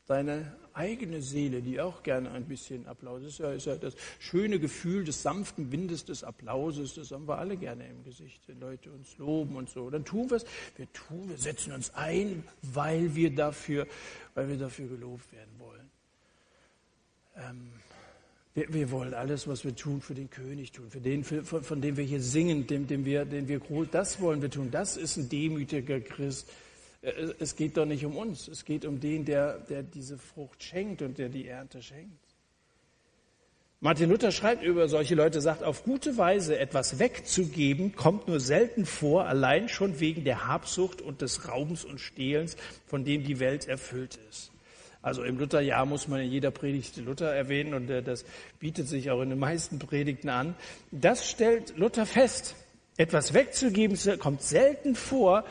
deine 0.06 0.56
eigene 0.74 1.22
Seele, 1.22 1.62
die 1.62 1.80
auch 1.80 2.02
gerne 2.02 2.30
ein 2.32 2.44
bisschen 2.44 2.86
Applaus 2.86 3.22
ist 3.22 3.38
ja, 3.38 3.52
ist 3.52 3.66
ja 3.66 3.76
das 3.76 3.94
schöne 4.18 4.58
Gefühl 4.58 5.04
des 5.04 5.22
sanften 5.22 5.72
Windes 5.72 6.04
des 6.04 6.24
Applauses, 6.24 6.94
das 6.94 7.10
haben 7.10 7.26
wir 7.26 7.38
alle 7.38 7.56
gerne 7.56 7.86
im 7.88 8.04
Gesicht, 8.04 8.42
wenn 8.46 8.60
Leute 8.60 8.90
uns 8.90 9.16
loben 9.18 9.56
und 9.56 9.70
so. 9.70 9.90
Dann 9.90 10.04
tun 10.04 10.30
wir 10.30 10.36
es, 10.36 10.44
wir 10.76 10.92
tun, 10.92 11.28
wir 11.28 11.38
setzen 11.38 11.72
uns 11.72 11.94
ein, 11.94 12.44
weil 12.62 13.14
wir 13.14 13.34
dafür, 13.34 13.86
weil 14.34 14.48
wir 14.48 14.58
dafür 14.58 14.88
gelobt 14.88 15.32
werden 15.32 15.52
wollen. 15.58 15.90
Ähm, 17.36 17.72
Wir, 18.56 18.72
wir, 18.72 18.90
wollen 18.92 19.14
alles, 19.14 19.48
was 19.48 19.64
wir 19.64 19.74
tun, 19.74 20.00
für 20.00 20.14
den 20.14 20.30
König 20.30 20.70
tun, 20.70 20.88
für 20.88 21.00
den, 21.00 21.24
für, 21.24 21.44
von, 21.44 21.64
von, 21.64 21.80
dem 21.80 21.96
wir 21.96 22.04
hier 22.04 22.20
singen, 22.20 22.68
dem, 22.68 22.86
dem 22.86 23.04
wir, 23.04 23.24
den 23.24 23.48
wir 23.48 23.60
das 23.90 24.20
wollen 24.20 24.42
wir 24.42 24.50
tun. 24.50 24.70
Das 24.70 24.96
ist 24.96 25.16
ein 25.16 25.28
demütiger 25.28 26.00
Christ. 26.00 26.48
Äh, 27.04 27.34
es 27.38 27.56
geht 27.56 27.76
doch 27.76 27.86
nicht 27.86 28.04
um 28.04 28.16
uns. 28.16 28.48
Es 28.48 28.64
geht 28.64 28.84
um 28.84 29.00
den, 29.00 29.24
der, 29.24 29.58
der 29.58 29.82
diese 29.82 30.18
Frucht 30.18 30.62
schenkt 30.62 31.02
und 31.02 31.18
der 31.18 31.28
die 31.28 31.46
Ernte 31.46 31.82
schenkt. 31.82 32.24
Martin 33.80 34.08
Luther 34.08 34.32
schreibt 34.32 34.62
über 34.62 34.88
solche 34.88 35.14
Leute, 35.14 35.42
sagt, 35.42 35.62
auf 35.62 35.84
gute 35.84 36.16
Weise 36.16 36.58
etwas 36.58 36.98
wegzugeben, 36.98 37.94
kommt 37.94 38.28
nur 38.28 38.40
selten 38.40 38.86
vor, 38.86 39.26
allein 39.26 39.68
schon 39.68 40.00
wegen 40.00 40.24
der 40.24 40.46
Habsucht 40.46 41.02
und 41.02 41.20
des 41.20 41.48
Raubens 41.48 41.84
und 41.84 42.00
Stehlens, 42.00 42.56
von 42.86 43.04
dem 43.04 43.24
die 43.24 43.40
Welt 43.40 43.68
erfüllt 43.68 44.18
ist. 44.30 44.52
Also 45.02 45.22
im 45.22 45.38
Lutherjahr 45.38 45.84
muss 45.84 46.08
man 46.08 46.22
in 46.22 46.30
jeder 46.30 46.50
Predigt 46.50 46.96
Luther 46.96 47.34
erwähnen 47.34 47.74
und 47.74 47.90
äh, 47.90 48.02
das 48.02 48.24
bietet 48.58 48.88
sich 48.88 49.10
auch 49.10 49.20
in 49.20 49.28
den 49.28 49.38
meisten 49.38 49.78
Predigten 49.78 50.30
an. 50.30 50.54
Das 50.90 51.28
stellt 51.28 51.76
Luther 51.76 52.06
fest. 52.06 52.56
Etwas 52.96 53.34
wegzugeben 53.34 53.98
kommt 54.18 54.40
selten 54.40 54.94
vor, 54.94 55.44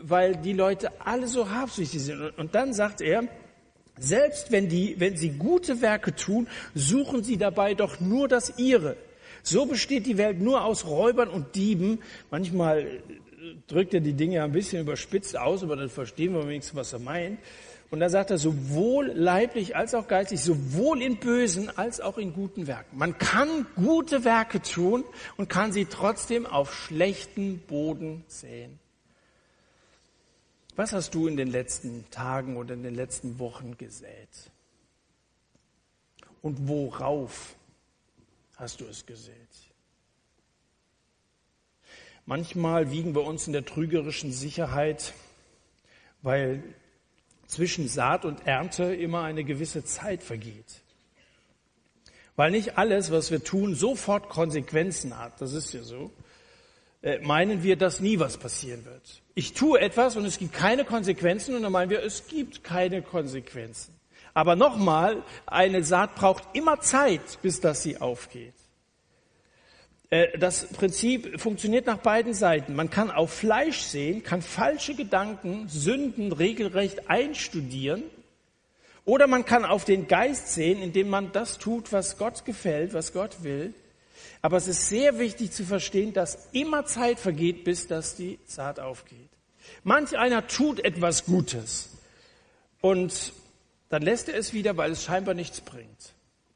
weil 0.00 0.36
die 0.36 0.52
Leute 0.52 1.00
alle 1.00 1.26
so 1.26 1.50
habsüchtig 1.50 2.02
sind. 2.02 2.20
Und 2.38 2.54
dann 2.54 2.72
sagt 2.72 3.00
er, 3.00 3.24
selbst 3.98 4.52
wenn, 4.52 4.68
die, 4.68 4.96
wenn 4.98 5.16
sie 5.16 5.30
gute 5.30 5.80
Werke 5.80 6.14
tun, 6.14 6.48
suchen 6.74 7.22
sie 7.24 7.38
dabei 7.38 7.74
doch 7.74 8.00
nur 8.00 8.28
das 8.28 8.58
ihre. 8.58 8.96
So 9.42 9.64
besteht 9.66 10.06
die 10.06 10.18
Welt 10.18 10.40
nur 10.40 10.64
aus 10.64 10.86
Räubern 10.86 11.28
und 11.28 11.54
Dieben. 11.54 12.00
Manchmal 12.30 12.80
äh, 12.80 13.00
drückt 13.68 13.94
er 13.94 14.00
die 14.00 14.12
Dinge 14.12 14.42
ein 14.42 14.52
bisschen 14.52 14.82
überspitzt 14.82 15.38
aus, 15.38 15.62
aber 15.62 15.76
dann 15.76 15.88
verstehen 15.88 16.34
wir 16.34 16.46
wenigstens, 16.46 16.76
was 16.76 16.92
er 16.92 16.98
meint. 16.98 17.38
Und 17.88 18.00
da 18.00 18.08
sagt 18.08 18.30
er, 18.30 18.38
sowohl 18.38 19.12
leiblich 19.14 19.76
als 19.76 19.94
auch 19.94 20.08
geistig, 20.08 20.40
sowohl 20.40 21.00
in 21.00 21.18
bösen 21.18 21.70
als 21.76 22.00
auch 22.00 22.18
in 22.18 22.32
guten 22.32 22.66
Werken. 22.66 22.98
Man 22.98 23.16
kann 23.16 23.66
gute 23.76 24.24
Werke 24.24 24.60
tun 24.60 25.04
und 25.36 25.48
kann 25.48 25.72
sie 25.72 25.84
trotzdem 25.84 26.44
auf 26.46 26.74
schlechten 26.74 27.60
Boden 27.60 28.24
säen. 28.26 28.80
Was 30.76 30.92
hast 30.92 31.14
du 31.14 31.26
in 31.26 31.38
den 31.38 31.48
letzten 31.48 32.04
Tagen 32.10 32.58
oder 32.58 32.74
in 32.74 32.82
den 32.82 32.94
letzten 32.94 33.38
Wochen 33.38 33.78
gesät? 33.78 34.28
Und 36.42 36.68
worauf 36.68 37.56
hast 38.56 38.82
du 38.82 38.84
es 38.84 39.06
gesät? 39.06 39.34
Manchmal 42.26 42.90
wiegen 42.90 43.14
wir 43.14 43.24
uns 43.24 43.46
in 43.46 43.54
der 43.54 43.64
trügerischen 43.64 44.32
Sicherheit, 44.32 45.14
weil 46.20 46.62
zwischen 47.46 47.88
Saat 47.88 48.26
und 48.26 48.46
Ernte 48.46 48.94
immer 48.94 49.22
eine 49.22 49.44
gewisse 49.44 49.82
Zeit 49.84 50.22
vergeht. 50.22 50.82
Weil 52.34 52.50
nicht 52.50 52.76
alles, 52.76 53.10
was 53.10 53.30
wir 53.30 53.42
tun, 53.42 53.74
sofort 53.74 54.28
Konsequenzen 54.28 55.16
hat. 55.16 55.40
Das 55.40 55.54
ist 55.54 55.72
ja 55.72 55.82
so. 55.82 56.10
Äh, 57.06 57.20
meinen 57.20 57.62
wir, 57.62 57.76
dass 57.76 58.00
nie 58.00 58.18
was 58.18 58.36
passieren 58.36 58.84
wird. 58.84 59.22
Ich 59.36 59.52
tue 59.52 59.80
etwas 59.80 60.16
und 60.16 60.24
es 60.24 60.38
gibt 60.38 60.52
keine 60.52 60.84
Konsequenzen 60.84 61.54
und 61.54 61.62
dann 61.62 61.70
meinen 61.70 61.88
wir, 61.88 62.02
es 62.02 62.26
gibt 62.26 62.64
keine 62.64 63.00
Konsequenzen. 63.00 63.94
Aber 64.34 64.56
nochmal, 64.56 65.22
eine 65.46 65.84
Saat 65.84 66.16
braucht 66.16 66.42
immer 66.52 66.80
Zeit, 66.80 67.38
bis 67.42 67.60
das 67.60 67.84
sie 67.84 68.00
aufgeht. 68.00 68.54
Äh, 70.10 70.36
das 70.36 70.66
Prinzip 70.66 71.40
funktioniert 71.40 71.86
nach 71.86 71.98
beiden 71.98 72.34
Seiten. 72.34 72.74
Man 72.74 72.90
kann 72.90 73.12
auf 73.12 73.32
Fleisch 73.32 73.82
sehen, 73.82 74.24
kann 74.24 74.42
falsche 74.42 74.96
Gedanken, 74.96 75.68
Sünden 75.68 76.32
regelrecht 76.32 77.08
einstudieren. 77.08 78.02
Oder 79.04 79.28
man 79.28 79.44
kann 79.44 79.64
auf 79.64 79.84
den 79.84 80.08
Geist 80.08 80.48
sehen, 80.48 80.82
indem 80.82 81.08
man 81.08 81.30
das 81.30 81.58
tut, 81.58 81.92
was 81.92 82.18
Gott 82.18 82.44
gefällt, 82.44 82.94
was 82.94 83.12
Gott 83.12 83.44
will. 83.44 83.74
Aber 84.42 84.56
es 84.56 84.68
ist 84.68 84.88
sehr 84.88 85.18
wichtig 85.18 85.52
zu 85.52 85.64
verstehen, 85.64 86.12
dass 86.12 86.48
immer 86.52 86.84
Zeit 86.84 87.18
vergeht, 87.18 87.64
bis 87.64 87.86
dass 87.86 88.16
die 88.16 88.38
Saat 88.44 88.80
aufgeht. 88.80 89.30
Manch 89.82 90.16
einer 90.16 90.46
tut 90.46 90.84
etwas 90.84 91.24
Gutes 91.24 91.90
und 92.80 93.32
dann 93.88 94.02
lässt 94.02 94.28
er 94.28 94.36
es 94.36 94.52
wieder, 94.52 94.76
weil 94.76 94.92
es 94.92 95.04
scheinbar 95.04 95.34
nichts 95.34 95.60
bringt. 95.60 96.14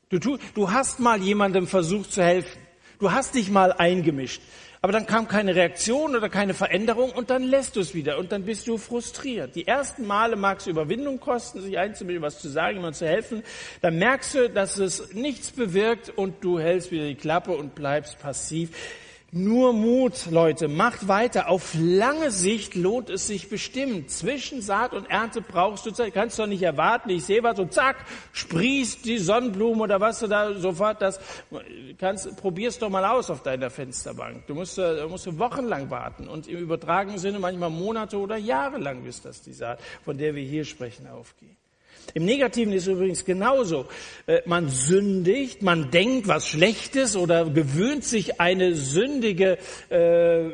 Du, 0.09 0.18
tu, 0.18 0.39
du 0.55 0.73
hast 0.73 0.99
mal 0.99 1.21
jemandem 1.23 1.66
versucht 1.66 2.12
zu 2.12 2.23
helfen. 2.23 2.61
Du 2.99 3.12
hast 3.12 3.35
dich 3.35 3.51
mal 3.51 3.73
eingemischt. 3.73 4.43
Aber 4.83 4.93
dann 4.93 5.05
kam 5.05 5.28
keine 5.28 5.55
Reaktion 5.55 6.16
oder 6.16 6.31
keine 6.31 6.55
Veränderung 6.55 7.11
und 7.11 7.28
dann 7.28 7.43
lässt 7.43 7.76
du 7.76 7.81
es 7.81 7.95
wieder 7.95 8.16
und 8.16 8.33
dann 8.33 8.45
bist 8.45 8.66
du 8.66 8.78
frustriert. 8.78 9.55
Die 9.55 9.66
ersten 9.66 10.07
Male 10.07 10.37
mag 10.37 10.61
es 10.61 10.66
Überwindung 10.66 11.20
kosten, 11.20 11.61
sich 11.61 11.76
einzumischen, 11.76 12.22
was 12.22 12.41
zu 12.41 12.49
sagen, 12.49 12.76
jemand 12.76 12.97
zu 12.97 13.07
helfen. 13.07 13.43
Dann 13.83 13.99
merkst 13.99 14.35
du, 14.35 14.49
dass 14.49 14.78
es 14.78 15.12
nichts 15.12 15.51
bewirkt 15.51 16.09
und 16.09 16.43
du 16.43 16.59
hältst 16.59 16.93
wieder 16.93 17.05
die 17.05 17.14
Klappe 17.14 17.53
und 17.53 17.74
bleibst 17.74 18.18
passiv. 18.20 18.70
Nur 19.33 19.72
Mut, 19.72 20.26
Leute, 20.28 20.66
macht 20.66 21.07
weiter. 21.07 21.49
Auf 21.49 21.74
lange 21.78 22.33
Sicht 22.33 22.74
lohnt 22.74 23.11
es 23.11 23.28
sich 23.28 23.49
bestimmt. 23.49 24.11
Zwischen 24.11 24.61
Saat 24.61 24.93
und 24.93 25.09
Ernte 25.09 25.41
brauchst 25.41 25.87
du 25.87 25.93
Zeit. 25.93 26.14
Kannst 26.14 26.37
doch 26.41 26.49
nicht 26.49 26.62
erwarten, 26.62 27.11
ich 27.11 27.24
sehe 27.24 27.45
was 27.45 27.57
und 27.61 27.72
zack, 27.72 28.05
sprießt 28.33 29.05
die 29.05 29.18
Sonnenblume 29.18 29.85
oder 29.85 30.01
was 30.01 30.18
du 30.18 30.26
da 30.26 30.55
sofort 30.55 31.01
das, 31.01 31.20
kannst, 31.99 32.37
probier's 32.39 32.81
doch 32.81 32.91
mal 32.91 33.05
aus 33.05 33.31
auf 33.31 33.45
deiner 33.45 33.70
Fensterbank. 33.70 34.49
Du 34.49 34.55
musst, 34.57 34.78
du 34.78 35.09
musst 35.09 35.39
wochenlang 35.39 35.91
warten 35.91 36.26
und 36.26 36.49
im 36.49 36.59
übertragenen 36.59 37.18
Sinne 37.18 37.39
manchmal 37.39 37.70
Monate 37.70 38.18
oder 38.18 38.37
Jahre 38.37 38.78
lang, 38.78 39.05
bis 39.05 39.22
das 39.22 39.43
die 39.43 39.53
Saat, 39.53 39.81
von 40.05 40.18
der 40.18 40.35
wir 40.35 40.43
hier 40.43 40.64
sprechen, 40.64 41.07
aufgeht. 41.07 41.60
Im 42.14 42.24
Negativen 42.24 42.72
ist 42.72 42.82
es 42.82 42.94
übrigens 42.94 43.24
genauso. 43.24 43.86
Äh, 44.26 44.40
man 44.46 44.68
sündigt, 44.68 45.62
man 45.62 45.90
denkt 45.90 46.28
was 46.28 46.48
Schlechtes 46.48 47.16
oder 47.16 47.44
gewöhnt 47.48 48.05
sich 48.05 48.40
eine 48.40 48.74
sündige 48.74 49.59
äh, 49.90 50.51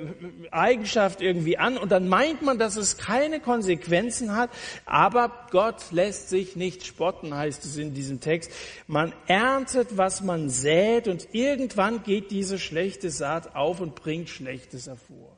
Eigenschaft 0.51 1.22
irgendwie 1.22 1.59
an 1.59 1.78
und 1.78 1.92
dann 1.92 2.09
meint 2.09 2.42
man, 2.42 2.59
dass 2.59 2.76
es 2.76 2.99
keine 2.99 3.40
Konsequenzen 3.40 4.36
hat, 4.36 4.51
aber 4.84 5.47
Gott 5.51 5.92
lässt 5.92 6.28
sich 6.28 6.57
nicht 6.57 6.86
spotten, 6.86 7.34
heißt 7.34 7.64
es 7.64 7.76
in 7.76 7.94
diesem 7.94 8.20
Text. 8.20 8.51
Man 8.86 9.12
erntet, 9.26 9.97
was 9.97 10.22
man 10.22 10.51
sät 10.51 11.09
und 11.09 11.28
irgendwann 11.32 12.03
geht 12.03 12.30
diese 12.30 12.59
schlechte 12.59 13.11
Saat 13.11 13.55
auf 13.55 13.80
und 13.80 13.94
bringt 13.94 14.28
Schlechtes 14.28 14.86
hervor. 14.86 15.36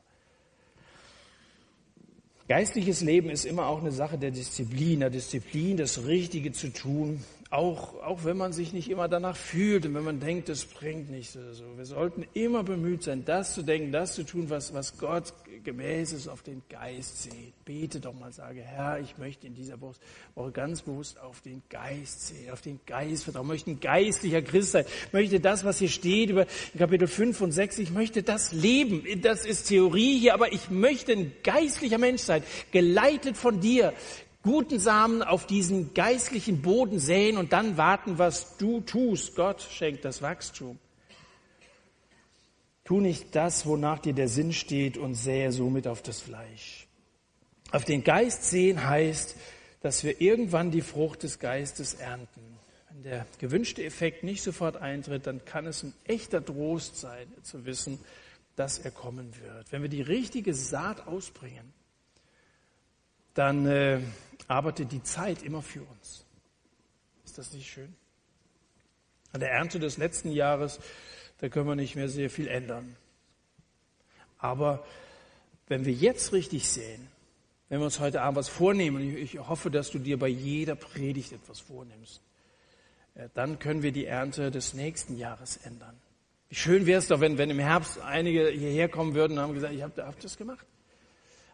Geistliches 2.48 3.02
Leben 3.02 3.28
ist 3.28 3.44
immer 3.44 3.66
auch 3.66 3.80
eine 3.80 3.92
Sache 3.92 4.16
der 4.16 4.30
Disziplin, 4.30 5.00
der 5.00 5.10
Disziplin, 5.10 5.76
das 5.76 6.06
Richtige 6.06 6.50
zu 6.50 6.72
tun, 6.72 7.22
auch, 7.50 8.02
auch 8.02 8.24
wenn 8.24 8.38
man 8.38 8.54
sich 8.54 8.72
nicht 8.72 8.90
immer 8.90 9.06
danach 9.06 9.36
fühlt 9.36 9.84
und 9.84 9.94
wenn 9.94 10.04
man 10.04 10.18
denkt, 10.18 10.48
das 10.48 10.64
bringt 10.64 11.10
nichts 11.10 11.36
oder 11.36 11.52
so. 11.52 11.64
Wir 11.76 11.84
sollten 11.84 12.24
immer 12.32 12.62
bemüht 12.62 13.02
sein, 13.02 13.22
das 13.26 13.52
zu 13.52 13.62
denken, 13.62 13.92
das 13.92 14.14
zu 14.14 14.22
tun, 14.24 14.48
was, 14.48 14.72
was 14.72 14.96
Gott 14.96 15.34
gemäß 15.64 16.12
ist, 16.12 16.28
auf 16.28 16.42
den 16.42 16.62
Geist 16.68 17.22
sieht. 17.22 17.64
Bete 17.64 18.00
doch 18.00 18.14
mal, 18.14 18.32
sage, 18.32 18.60
Herr, 18.60 19.00
ich 19.00 19.18
möchte 19.18 19.46
in 19.46 19.54
dieser 19.54 19.80
Woche 19.80 19.98
ganz 20.52 20.82
bewusst 20.82 21.18
auf 21.20 21.40
den 21.40 21.62
Geist 21.68 22.28
sehen, 22.28 22.50
auf 22.52 22.60
den 22.60 22.80
Geist 22.86 23.24
vertrauen, 23.24 23.46
möchte 23.46 23.70
ein 23.70 23.80
geistlicher 23.80 24.42
Christ 24.42 24.72
sein, 24.72 24.84
möchte 25.12 25.40
das, 25.40 25.64
was 25.64 25.78
hier 25.78 25.88
steht 25.88 26.30
über 26.30 26.46
Kapitel 26.76 27.08
5 27.08 27.40
und 27.40 27.52
6, 27.52 27.78
ich 27.78 27.90
möchte 27.90 28.22
das 28.22 28.52
leben. 28.52 29.04
Das 29.22 29.44
ist 29.44 29.68
Theorie 29.68 30.18
hier, 30.18 30.34
aber 30.34 30.52
ich 30.52 30.70
möchte 30.70 31.12
ein 31.12 31.32
geistlicher 31.42 31.98
Mensch 31.98 32.22
sein, 32.22 32.42
geleitet 32.72 33.36
von 33.36 33.60
dir, 33.60 33.92
guten 34.42 34.78
Samen 34.78 35.22
auf 35.22 35.46
diesen 35.46 35.92
geistlichen 35.94 36.62
Boden 36.62 36.98
säen 36.98 37.36
und 37.36 37.52
dann 37.52 37.76
warten, 37.76 38.18
was 38.18 38.56
du 38.56 38.80
tust. 38.80 39.36
Gott 39.36 39.60
schenkt 39.60 40.04
das 40.04 40.22
Wachstum. 40.22 40.78
Tu 42.88 43.02
nicht 43.02 43.36
das, 43.36 43.66
wonach 43.66 43.98
dir 43.98 44.14
der 44.14 44.30
Sinn 44.30 44.54
steht 44.54 44.96
und 44.96 45.14
sähe 45.14 45.52
somit 45.52 45.86
auf 45.86 46.00
das 46.00 46.22
Fleisch. 46.22 46.86
Auf 47.70 47.84
den 47.84 48.02
Geist 48.02 48.44
sehen 48.44 48.82
heißt, 48.82 49.36
dass 49.82 50.04
wir 50.04 50.22
irgendwann 50.22 50.70
die 50.70 50.80
Frucht 50.80 51.22
des 51.22 51.38
Geistes 51.38 51.92
ernten. 51.92 52.40
Wenn 52.88 53.02
der 53.02 53.26
gewünschte 53.40 53.84
Effekt 53.84 54.24
nicht 54.24 54.42
sofort 54.42 54.78
eintritt, 54.78 55.26
dann 55.26 55.44
kann 55.44 55.66
es 55.66 55.82
ein 55.82 55.92
echter 56.04 56.42
Trost 56.42 56.96
sein, 56.96 57.30
zu 57.42 57.66
wissen, 57.66 57.98
dass 58.56 58.78
er 58.78 58.90
kommen 58.90 59.34
wird. 59.38 59.70
Wenn 59.70 59.82
wir 59.82 59.90
die 59.90 60.00
richtige 60.00 60.54
Saat 60.54 61.06
ausbringen, 61.06 61.74
dann 63.34 63.66
äh, 63.66 64.00
arbeitet 64.46 64.92
die 64.92 65.02
Zeit 65.02 65.42
immer 65.42 65.60
für 65.60 65.82
uns. 65.82 66.24
Ist 67.26 67.36
das 67.36 67.52
nicht 67.52 67.70
schön? 67.70 67.94
An 69.32 69.40
der 69.40 69.50
Ernte 69.50 69.78
des 69.78 69.98
letzten 69.98 70.30
Jahres, 70.30 70.80
da 71.38 71.48
können 71.48 71.68
wir 71.68 71.76
nicht 71.76 71.96
mehr 71.96 72.08
sehr 72.08 72.30
viel 72.30 72.48
ändern. 72.48 72.96
Aber 74.38 74.84
wenn 75.66 75.84
wir 75.84 75.92
jetzt 75.92 76.32
richtig 76.32 76.68
sehen, 76.68 77.08
wenn 77.68 77.80
wir 77.80 77.84
uns 77.84 78.00
heute 78.00 78.22
Abend 78.22 78.38
was 78.38 78.48
vornehmen, 78.48 79.16
ich 79.16 79.38
hoffe, 79.38 79.70
dass 79.70 79.90
du 79.90 79.98
dir 79.98 80.18
bei 80.18 80.28
jeder 80.28 80.74
Predigt 80.74 81.32
etwas 81.32 81.60
vornimmst, 81.60 82.22
äh, 83.14 83.28
dann 83.34 83.58
können 83.58 83.82
wir 83.82 83.92
die 83.92 84.06
Ernte 84.06 84.50
des 84.50 84.74
nächsten 84.74 85.16
Jahres 85.16 85.58
ändern. 85.58 85.96
Wie 86.48 86.54
schön 86.54 86.86
wäre 86.86 86.98
es 86.98 87.08
doch, 87.08 87.20
wenn, 87.20 87.36
wenn 87.36 87.50
im 87.50 87.58
Herbst 87.58 88.00
einige 88.00 88.48
hierher 88.48 88.88
kommen 88.88 89.14
würden 89.14 89.34
und 89.34 89.40
haben 89.40 89.54
gesagt, 89.54 89.74
ich 89.74 89.82
habe 89.82 90.06
hab 90.06 90.18
das 90.20 90.36
gemacht 90.38 90.66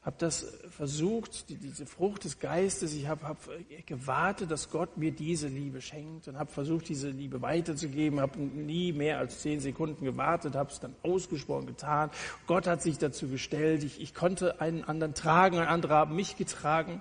habe 0.04 0.16
das 0.18 0.46
versucht, 0.68 1.48
die, 1.48 1.56
diese 1.56 1.86
Frucht 1.86 2.24
des 2.24 2.38
Geistes, 2.38 2.92
ich 2.92 3.08
habe 3.08 3.26
hab 3.26 3.38
gewartet, 3.86 4.50
dass 4.50 4.68
Gott 4.68 4.98
mir 4.98 5.12
diese 5.12 5.48
Liebe 5.48 5.80
schenkt 5.80 6.28
und 6.28 6.38
habe 6.38 6.52
versucht, 6.52 6.90
diese 6.90 7.08
Liebe 7.08 7.40
weiterzugeben, 7.40 8.20
habe 8.20 8.38
nie 8.38 8.92
mehr 8.92 9.18
als 9.18 9.40
zehn 9.40 9.60
Sekunden 9.60 10.04
gewartet, 10.04 10.56
habe 10.56 10.70
es 10.70 10.78
dann 10.78 10.94
ausgesprochen 11.02 11.66
getan. 11.66 12.10
Gott 12.46 12.66
hat 12.66 12.82
sich 12.82 12.98
dazu 12.98 13.28
gestellt, 13.28 13.82
ich, 13.82 13.98
ich 13.98 14.14
konnte 14.14 14.60
einen 14.60 14.84
anderen 14.84 15.14
tragen, 15.14 15.58
ein 15.58 15.68
anderer 15.68 15.94
haben 15.94 16.16
mich 16.16 16.36
getragen. 16.36 17.00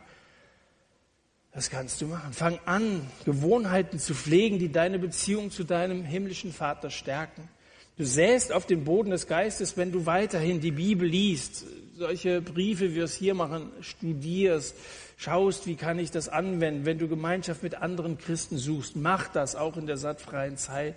Das 1.52 1.70
kannst 1.70 2.02
du 2.02 2.08
machen. 2.08 2.32
Fang 2.32 2.58
an, 2.66 3.02
Gewohnheiten 3.26 4.00
zu 4.00 4.16
pflegen, 4.16 4.60
die 4.60 4.72
deine 4.72 4.98
Beziehung 4.98 5.52
zu 5.52 5.66
deinem 5.66 6.04
himmlischen 6.06 6.54
Vater 6.54 6.90
stärken. 6.90 7.50
Du 7.96 8.06
säst 8.06 8.52
auf 8.52 8.66
den 8.66 8.86
Boden 8.86 9.12
des 9.12 9.28
Geistes, 9.28 9.78
wenn 9.78 9.92
du 9.92 10.08
weiterhin 10.08 10.60
die 10.60 10.72
Bibel 10.72 11.08
liest, 11.08 11.66
solche 11.96 12.42
Briefe, 12.42 12.92
wie 12.92 12.96
wir 12.96 13.04
es 13.04 13.14
hier 13.14 13.36
machen, 13.36 13.72
studierst, 13.82 14.76
schaust, 15.16 15.68
wie 15.68 15.76
kann 15.76 16.00
ich 16.00 16.10
das 16.10 16.28
anwenden, 16.28 16.86
wenn 16.86 16.98
du 16.98 17.08
Gemeinschaft 17.08 17.62
mit 17.62 17.76
anderen 17.76 18.18
Christen 18.18 18.58
suchst, 18.58 18.96
mach 18.96 19.28
das 19.28 19.56
auch 19.56 19.78
in 19.78 19.86
der 19.86 19.98
sattfreien 19.98 20.58
Zeit. 20.58 20.96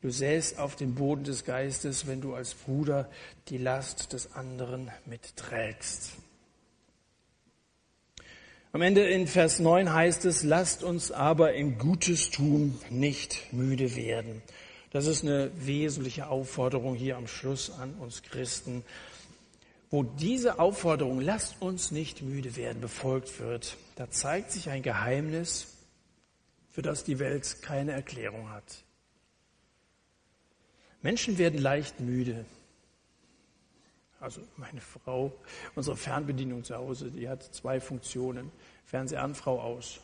Du 0.00 0.10
säst 0.10 0.58
auf 0.58 0.76
den 0.76 0.94
Boden 0.94 1.24
des 1.24 1.44
Geistes, 1.44 2.06
wenn 2.06 2.22
du 2.22 2.32
als 2.32 2.54
Bruder 2.54 3.10
die 3.48 3.58
Last 3.58 4.14
des 4.14 4.32
anderen 4.32 4.90
mitträgst. 5.04 6.12
Am 8.72 8.80
Ende 8.80 9.06
in 9.08 9.26
Vers 9.26 9.58
9 9.58 9.92
heißt 9.92 10.24
es, 10.24 10.42
lasst 10.42 10.84
uns 10.84 11.10
aber 11.10 11.54
im 11.54 11.78
Gutes 11.78 12.30
tun 12.30 12.78
nicht 12.90 13.52
müde 13.52 13.96
werden. 13.96 14.40
Das 14.90 15.06
ist 15.06 15.22
eine 15.22 15.50
wesentliche 15.54 16.28
Aufforderung 16.28 16.94
hier 16.94 17.16
am 17.16 17.26
Schluss 17.26 17.70
an 17.70 17.94
uns 17.94 18.22
Christen, 18.22 18.84
wo 19.90 20.02
diese 20.02 20.58
Aufforderung, 20.58 21.20
lasst 21.20 21.60
uns 21.60 21.90
nicht 21.90 22.22
müde 22.22 22.56
werden, 22.56 22.80
befolgt 22.80 23.40
wird. 23.40 23.76
Da 23.96 24.10
zeigt 24.10 24.50
sich 24.50 24.68
ein 24.70 24.82
Geheimnis, 24.82 25.78
für 26.70 26.82
das 26.82 27.04
die 27.04 27.18
Welt 27.18 27.62
keine 27.62 27.92
Erklärung 27.92 28.50
hat. 28.50 28.84
Menschen 31.02 31.38
werden 31.38 31.60
leicht 31.60 32.00
müde. 32.00 32.44
Also 34.20 34.40
meine 34.56 34.80
Frau, 34.80 35.32
unsere 35.74 35.96
Fernbedienung 35.96 36.64
zu 36.64 36.74
Hause, 36.74 37.10
die 37.10 37.28
hat 37.28 37.42
zwei 37.42 37.80
Funktionen. 37.80 38.50
Fernseher 38.84 39.22
an, 39.22 39.34
Frau 39.34 39.60
aus. 39.60 40.00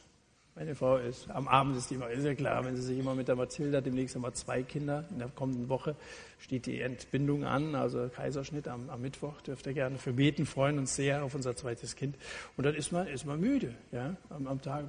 Meine 0.57 0.77
Frau 0.77 0.99
ist, 0.99 1.29
am 1.33 1.49
Abend 1.49 1.77
ist 1.77 1.91
die 1.91 1.97
immer, 1.97 2.09
ist 2.11 2.25
ja 2.25 2.33
klar, 2.33 2.65
wenn 2.65 2.77
sie 2.77 2.83
sich 2.83 2.97
immer 2.97 3.17
mit 3.17 3.27
der 3.27 3.35
Mathilda, 3.35 3.81
demnächst 3.81 4.15
haben 4.15 4.23
wir 4.23 4.35
zwei 4.35 4.63
Kinder, 4.63 5.05
in 5.11 5.19
der 5.19 5.27
kommenden 5.27 5.69
Woche 5.69 5.97
steht 6.39 6.67
die 6.67 6.81
Entbindung 6.81 7.43
an, 7.43 7.75
also 7.75 8.09
Kaiserschnitt 8.09 8.69
am, 8.69 8.89
am 8.89 9.03
Mittwoch, 9.03 9.41
dürft 9.41 9.67
ihr 9.67 9.73
gerne 9.73 9.99
für 9.99 10.13
beten, 10.13 10.47
freuen 10.47 10.79
uns 10.79 10.95
sehr 10.95 11.25
auf 11.25 11.35
unser 11.35 11.57
zweites 11.57 11.97
Kind. 11.97 12.15
Und 12.57 12.65
dann 12.67 12.77
ist 12.77 12.93
man, 12.93 13.09
ist 13.09 13.27
man 13.27 13.41
müde, 13.41 13.75
ja, 13.91 14.15
am, 14.31 14.47
am 14.47 14.63
Tag. 14.63 14.85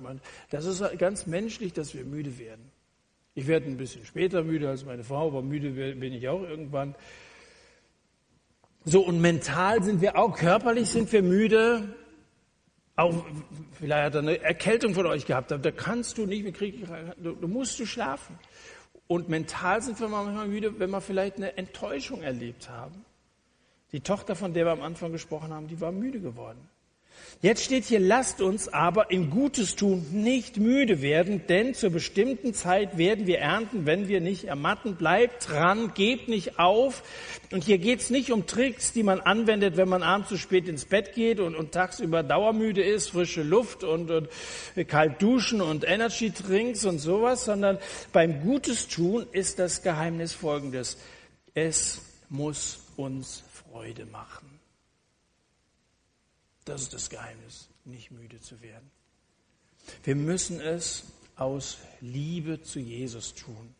Das 0.51 0.66
ist 0.66 0.84
ganz 0.99 1.26
menschlich, 1.26 1.74
dass 1.74 1.95
wir 1.95 2.05
müde 2.05 2.38
werden. 2.38 2.70
Ich 3.34 3.47
werde 3.47 3.66
ein 3.66 3.78
bisschen 3.78 4.05
später 4.05 4.43
müde 4.43 4.70
als 4.70 4.86
meine 4.86 5.03
Frau, 5.03 5.30
aber 5.30 5.41
müde 5.41 5.72
bin 5.95 6.13
ich 6.13 6.30
auch 6.30 6.43
irgendwann. 6.43 6.93
So, 8.84 9.01
und 9.01 9.20
mental 9.20 9.82
sind 9.82 9.99
wir 9.99 10.16
auch, 10.16 10.38
körperlich 10.38 10.89
sind 10.89 11.11
wir 11.11 11.24
müde, 11.24 11.95
auch 12.96 13.26
vielleicht 13.74 14.06
hat 14.06 14.16
er 14.16 14.20
eine 14.22 14.41
Erkältung 14.41 14.93
von 14.93 15.06
euch 15.06 15.26
gehabt, 15.26 15.52
da 15.52 15.72
kannst 15.72 16.18
du 16.18 16.26
nicht 16.26 16.43
mehr 16.43 16.54
kriegen, 16.54 16.88
du, 17.18 17.48
musst 17.48 17.80
du 17.80 17.86
schlafen. 17.86 18.38
Und 19.08 19.30
mental 19.30 19.82
sind 19.82 20.00
wir 20.00 20.08
manchmal 20.08 20.48
müde, 20.48 20.80
wenn 20.80 20.89
wir 20.89 21.02
vielleicht 21.02 21.38
eine 21.38 21.58
Enttäuschung 21.58 22.22
erlebt 22.24 22.70
haben. 22.70 23.06
Die 23.91 24.00
Tochter, 24.00 24.36
von 24.36 24.54
der 24.54 24.66
wir 24.66 24.72
am 24.72 24.82
Anfang 24.82 25.12
gesprochen 25.12 25.54
haben, 25.54 25.68
die 25.68 25.80
war 25.80 25.91
müde 25.91 26.20
geworden. 26.20 26.70
Jetzt 27.41 27.63
steht 27.63 27.86
hier, 27.86 27.99
lasst 27.99 28.41
uns 28.41 28.70
aber 28.70 29.11
im 29.11 29.30
Gutes 29.30 29.76
tun 29.76 30.05
nicht 30.11 30.57
müde 30.57 31.01
werden, 31.01 31.45
denn 31.47 31.76
zur 31.76 31.91
bestimmten 31.91 32.53
Zeit 32.53 32.97
werden 32.97 33.28
wir 33.28 33.39
ernten, 33.39 33.86
wenn 33.86 34.07
wir 34.07 34.20
nicht 34.20 34.45
ermatten. 34.45 34.95
Bleibt 34.95 35.49
dran, 35.49 35.93
gebt 35.93 36.28
nicht 36.28 36.57
auf. 36.57 37.03
Und 37.51 37.63
hier 37.63 37.78
geht 37.78 37.99
es 37.99 38.09
nicht 38.09 38.32
um 38.32 38.47
Tricks, 38.47 38.93
die 38.93 39.03
man 39.03 39.20
anwendet, 39.20 39.78
wenn 39.78 39.89
man 39.89 40.01
abends 40.01 40.30
zu 40.30 40.38
spät 40.38 40.68
ins 40.68 40.86
Bett 40.86 41.13
geht 41.13 41.39
und, 41.39 41.55
und 41.55 41.72
tagsüber 41.72 42.24
dauermüde 42.24 42.82
ist, 42.82 43.11
frische 43.11 43.43
Luft 43.43 43.84
und, 43.84 44.09
und 44.09 44.30
kalt 44.88 45.22
duschen 45.22 45.61
und 45.61 45.88
Energy 45.88 46.32
Drinks 46.32 46.86
und 46.86 46.97
sowas, 46.97 47.45
sondern 47.45 47.78
beim 48.11 48.41
Gutes 48.41 48.88
tun 48.88 49.28
ist 49.32 49.59
das 49.59 49.84
Geheimnis 49.84 50.34
folgendes. 50.34 50.97
Es 51.53 52.01
muss 52.30 52.80
uns 52.95 53.43
Freude 53.51 54.05
machen. 54.05 54.55
Das 56.66 56.82
ist 56.82 56.93
das 56.93 57.09
Geheimnis, 57.09 57.70
nicht 57.86 58.11
müde 58.11 58.39
zu 58.39 58.61
werden. 58.61 58.89
Wir 60.03 60.16
müssen 60.16 60.59
es 60.59 61.03
aus 61.36 61.78
Liebe 62.01 62.61
zu 62.61 62.80
Jesus 62.80 63.36
tun, 63.36 63.76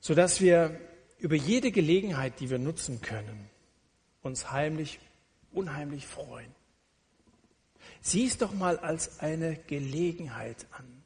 sodass 0.00 0.40
wir 0.40 0.78
über 1.18 1.34
jede 1.34 1.72
Gelegenheit, 1.72 2.38
die 2.40 2.50
wir 2.50 2.58
nutzen 2.58 3.00
können, 3.00 3.48
uns 4.22 4.50
heimlich, 4.50 4.98
unheimlich 5.52 6.06
freuen. 6.06 6.54
Sieh 8.02 8.26
es 8.26 8.36
doch 8.36 8.52
mal 8.52 8.78
als 8.78 9.20
eine 9.20 9.56
Gelegenheit 9.56 10.66
an. 10.72 11.02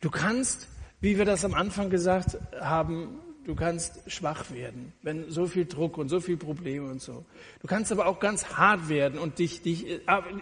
Du 0.00 0.10
kannst, 0.10 0.68
wie 1.00 1.16
wir 1.16 1.24
das 1.24 1.44
am 1.44 1.54
Anfang 1.54 1.88
gesagt 1.88 2.38
haben, 2.60 3.20
Du 3.48 3.54
kannst 3.54 4.02
schwach 4.08 4.50
werden, 4.50 4.92
wenn 5.00 5.30
so 5.30 5.46
viel 5.46 5.64
Druck 5.64 5.96
und 5.96 6.10
so 6.10 6.20
viel 6.20 6.36
Probleme 6.36 6.90
und 6.90 7.00
so. 7.00 7.24
Du 7.62 7.66
kannst 7.66 7.90
aber 7.90 8.04
auch 8.04 8.20
ganz 8.20 8.44
hart 8.58 8.90
werden 8.90 9.18
und 9.18 9.38
dich, 9.38 9.62
dich, 9.62 9.86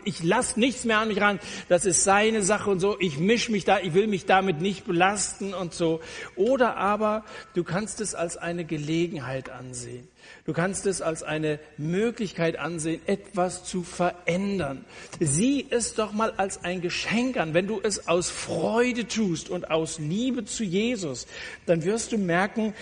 ich 0.02 0.24
lass 0.24 0.56
nichts 0.56 0.84
mehr 0.84 0.98
an 0.98 1.06
mich 1.06 1.20
ran. 1.20 1.38
Das 1.68 1.84
ist 1.84 2.02
seine 2.02 2.42
Sache 2.42 2.68
und 2.68 2.80
so. 2.80 2.98
Ich 2.98 3.20
misch 3.20 3.48
mich 3.48 3.64
da, 3.64 3.78
ich 3.78 3.94
will 3.94 4.08
mich 4.08 4.26
damit 4.26 4.60
nicht 4.60 4.86
belasten 4.86 5.54
und 5.54 5.72
so. 5.72 6.00
Oder 6.34 6.78
aber 6.78 7.24
du 7.54 7.62
kannst 7.62 8.00
es 8.00 8.16
als 8.16 8.36
eine 8.38 8.64
Gelegenheit 8.64 9.50
ansehen. 9.50 10.08
Du 10.44 10.52
kannst 10.52 10.86
es 10.86 11.02
als 11.02 11.22
eine 11.22 11.58
Möglichkeit 11.76 12.58
ansehen, 12.58 13.00
etwas 13.06 13.64
zu 13.64 13.82
verändern. 13.82 14.84
Sieh 15.20 15.66
es 15.70 15.94
doch 15.94 16.12
mal 16.12 16.32
als 16.36 16.64
ein 16.64 16.80
Geschenk 16.80 17.36
an. 17.36 17.54
Wenn 17.54 17.66
du 17.66 17.80
es 17.82 18.08
aus 18.08 18.30
Freude 18.30 19.08
tust 19.08 19.50
und 19.50 19.70
aus 19.70 19.98
Liebe 19.98 20.44
zu 20.44 20.64
Jesus, 20.64 21.26
dann 21.66 21.84
wirst 21.84 22.12
du 22.12 22.18
merken, 22.18 22.74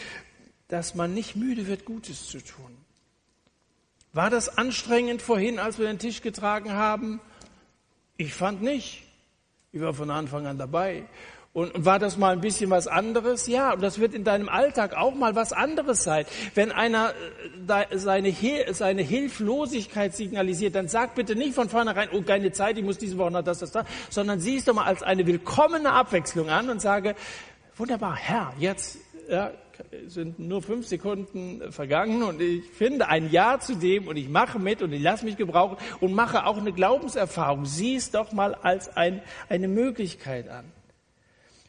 dass 0.68 0.94
man 0.94 1.14
nicht 1.14 1.36
müde 1.36 1.66
wird, 1.66 1.84
Gutes 1.84 2.28
zu 2.28 2.38
tun. 2.38 2.76
War 4.12 4.30
das 4.30 4.58
anstrengend 4.58 5.22
vorhin, 5.22 5.58
als 5.58 5.78
wir 5.78 5.86
den 5.86 5.98
Tisch 5.98 6.22
getragen 6.22 6.72
haben? 6.72 7.20
Ich 8.16 8.32
fand 8.32 8.62
nicht. 8.62 9.02
Ich 9.72 9.80
war 9.80 9.92
von 9.92 10.10
Anfang 10.10 10.46
an 10.46 10.56
dabei. 10.56 11.04
Und, 11.54 11.84
war 11.84 12.00
das 12.00 12.18
mal 12.18 12.32
ein 12.32 12.40
bisschen 12.40 12.68
was 12.70 12.88
anderes? 12.88 13.46
Ja, 13.46 13.74
und 13.74 13.80
das 13.80 14.00
wird 14.00 14.12
in 14.12 14.24
deinem 14.24 14.48
Alltag 14.48 14.96
auch 14.96 15.14
mal 15.14 15.36
was 15.36 15.52
anderes 15.52 16.02
sein. 16.02 16.26
Wenn 16.56 16.72
einer 16.72 17.14
äh, 17.68 17.96
seine, 17.96 18.34
seine 18.72 19.02
Hilflosigkeit 19.02 20.16
signalisiert, 20.16 20.74
dann 20.74 20.88
sag 20.88 21.14
bitte 21.14 21.36
nicht 21.36 21.54
von 21.54 21.68
vornherein, 21.68 22.08
oh, 22.12 22.22
keine 22.22 22.50
Zeit, 22.50 22.76
ich 22.76 22.82
muss 22.82 22.98
diese 22.98 23.16
Woche 23.18 23.30
noch 23.30 23.42
das, 23.42 23.60
das, 23.60 23.70
das, 23.70 23.86
sondern 24.10 24.40
sieh 24.40 24.56
es 24.56 24.64
doch 24.64 24.74
mal 24.74 24.86
als 24.86 25.04
eine 25.04 25.28
willkommene 25.28 25.92
Abwechslung 25.92 26.50
an 26.50 26.70
und 26.70 26.80
sage, 26.80 27.14
wunderbar, 27.76 28.16
Herr, 28.16 28.52
jetzt 28.58 28.98
ja, 29.30 29.52
sind 30.08 30.40
nur 30.40 30.60
fünf 30.60 30.88
Sekunden 30.88 31.70
vergangen 31.70 32.24
und 32.24 32.40
ich 32.40 32.64
finde 32.64 33.06
ein 33.06 33.30
Ja 33.30 33.60
zu 33.60 33.76
dem 33.76 34.08
und 34.08 34.16
ich 34.16 34.28
mache 34.28 34.58
mit 34.58 34.82
und 34.82 34.92
ich 34.92 35.02
lasse 35.02 35.24
mich 35.24 35.36
gebrauchen 35.36 35.76
und 36.00 36.14
mache 36.14 36.46
auch 36.46 36.58
eine 36.58 36.72
Glaubenserfahrung. 36.72 37.64
Sieh 37.64 37.94
es 37.94 38.10
doch 38.10 38.32
mal 38.32 38.56
als 38.56 38.96
ein, 38.96 39.22
eine 39.48 39.68
Möglichkeit 39.68 40.48
an. 40.48 40.64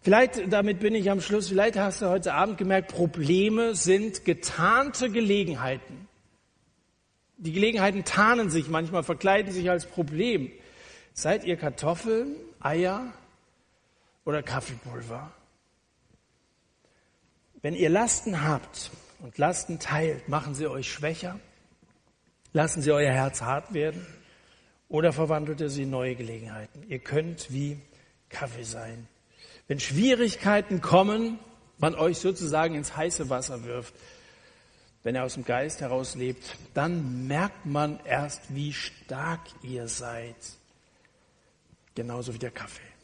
Vielleicht, 0.06 0.54
damit 0.54 0.82
bin 0.82 0.94
ich 0.94 1.10
am 1.10 1.20
Schluss, 1.20 1.50
vielleicht 1.50 1.80
hast 1.80 2.04
du 2.04 2.10
heute 2.10 2.36
Abend 2.36 2.60
gemerkt, 2.60 2.94
Probleme 2.94 3.74
sind 3.74 4.24
getarnte 4.24 5.10
Gelegenheiten. 5.10 6.08
Die 7.38 7.52
Gelegenheiten 7.52 8.04
tarnen 8.04 8.52
sich 8.52 8.68
manchmal, 8.68 9.02
verkleiden 9.02 9.52
sich 9.52 9.68
als 9.68 9.88
Problem. 9.88 10.52
Seid 11.14 11.44
ihr 11.44 11.58
Kartoffeln, 11.58 12.36
Eier 12.60 13.14
oder 14.26 14.44
Kaffeepulver? 14.44 15.32
Wenn 17.64 17.74
ihr 17.74 17.90
Lasten 17.90 18.44
habt 18.44 18.92
und 19.24 19.40
Lasten 19.40 19.80
teilt, 19.80 20.30
machen 20.30 20.54
sie 20.54 20.68
euch 20.68 20.88
schwächer, 20.88 21.40
lassen 22.54 22.84
sie 22.84 22.92
euer 22.92 23.12
Herz 23.12 23.42
hart 23.42 23.74
werden 23.74 24.06
oder 24.88 25.14
verwandelt 25.14 25.62
ihr 25.62 25.70
sie 25.70 25.82
in 25.82 25.90
neue 25.90 26.14
Gelegenheiten. 26.14 26.84
Ihr 26.90 27.00
könnt 27.00 27.52
wie 27.52 27.80
Kaffee 28.30 28.66
sein 28.66 29.08
wenn 29.68 29.80
Schwierigkeiten 29.80 30.82
kommen, 30.82 31.40
man 31.78 31.96
euch 31.96 32.20
sozusagen 32.20 32.76
ins 32.76 32.96
heiße 32.96 33.30
Wasser 33.30 33.64
wirft, 33.64 33.94
wenn 35.04 35.16
er 35.16 35.24
aus 35.24 35.36
dem 35.36 35.46
Geist 35.46 35.82
heraus 35.82 36.16
lebt, 36.16 36.58
dann 36.74 37.28
merkt 37.28 37.66
man 37.66 38.00
erst, 38.06 38.42
wie 38.56 38.74
stark 38.74 39.42
ihr 39.62 39.88
seid. 39.88 40.36
Genauso 41.94 42.34
wie 42.34 42.40
der 42.40 42.52
Kaffee. 42.52 42.95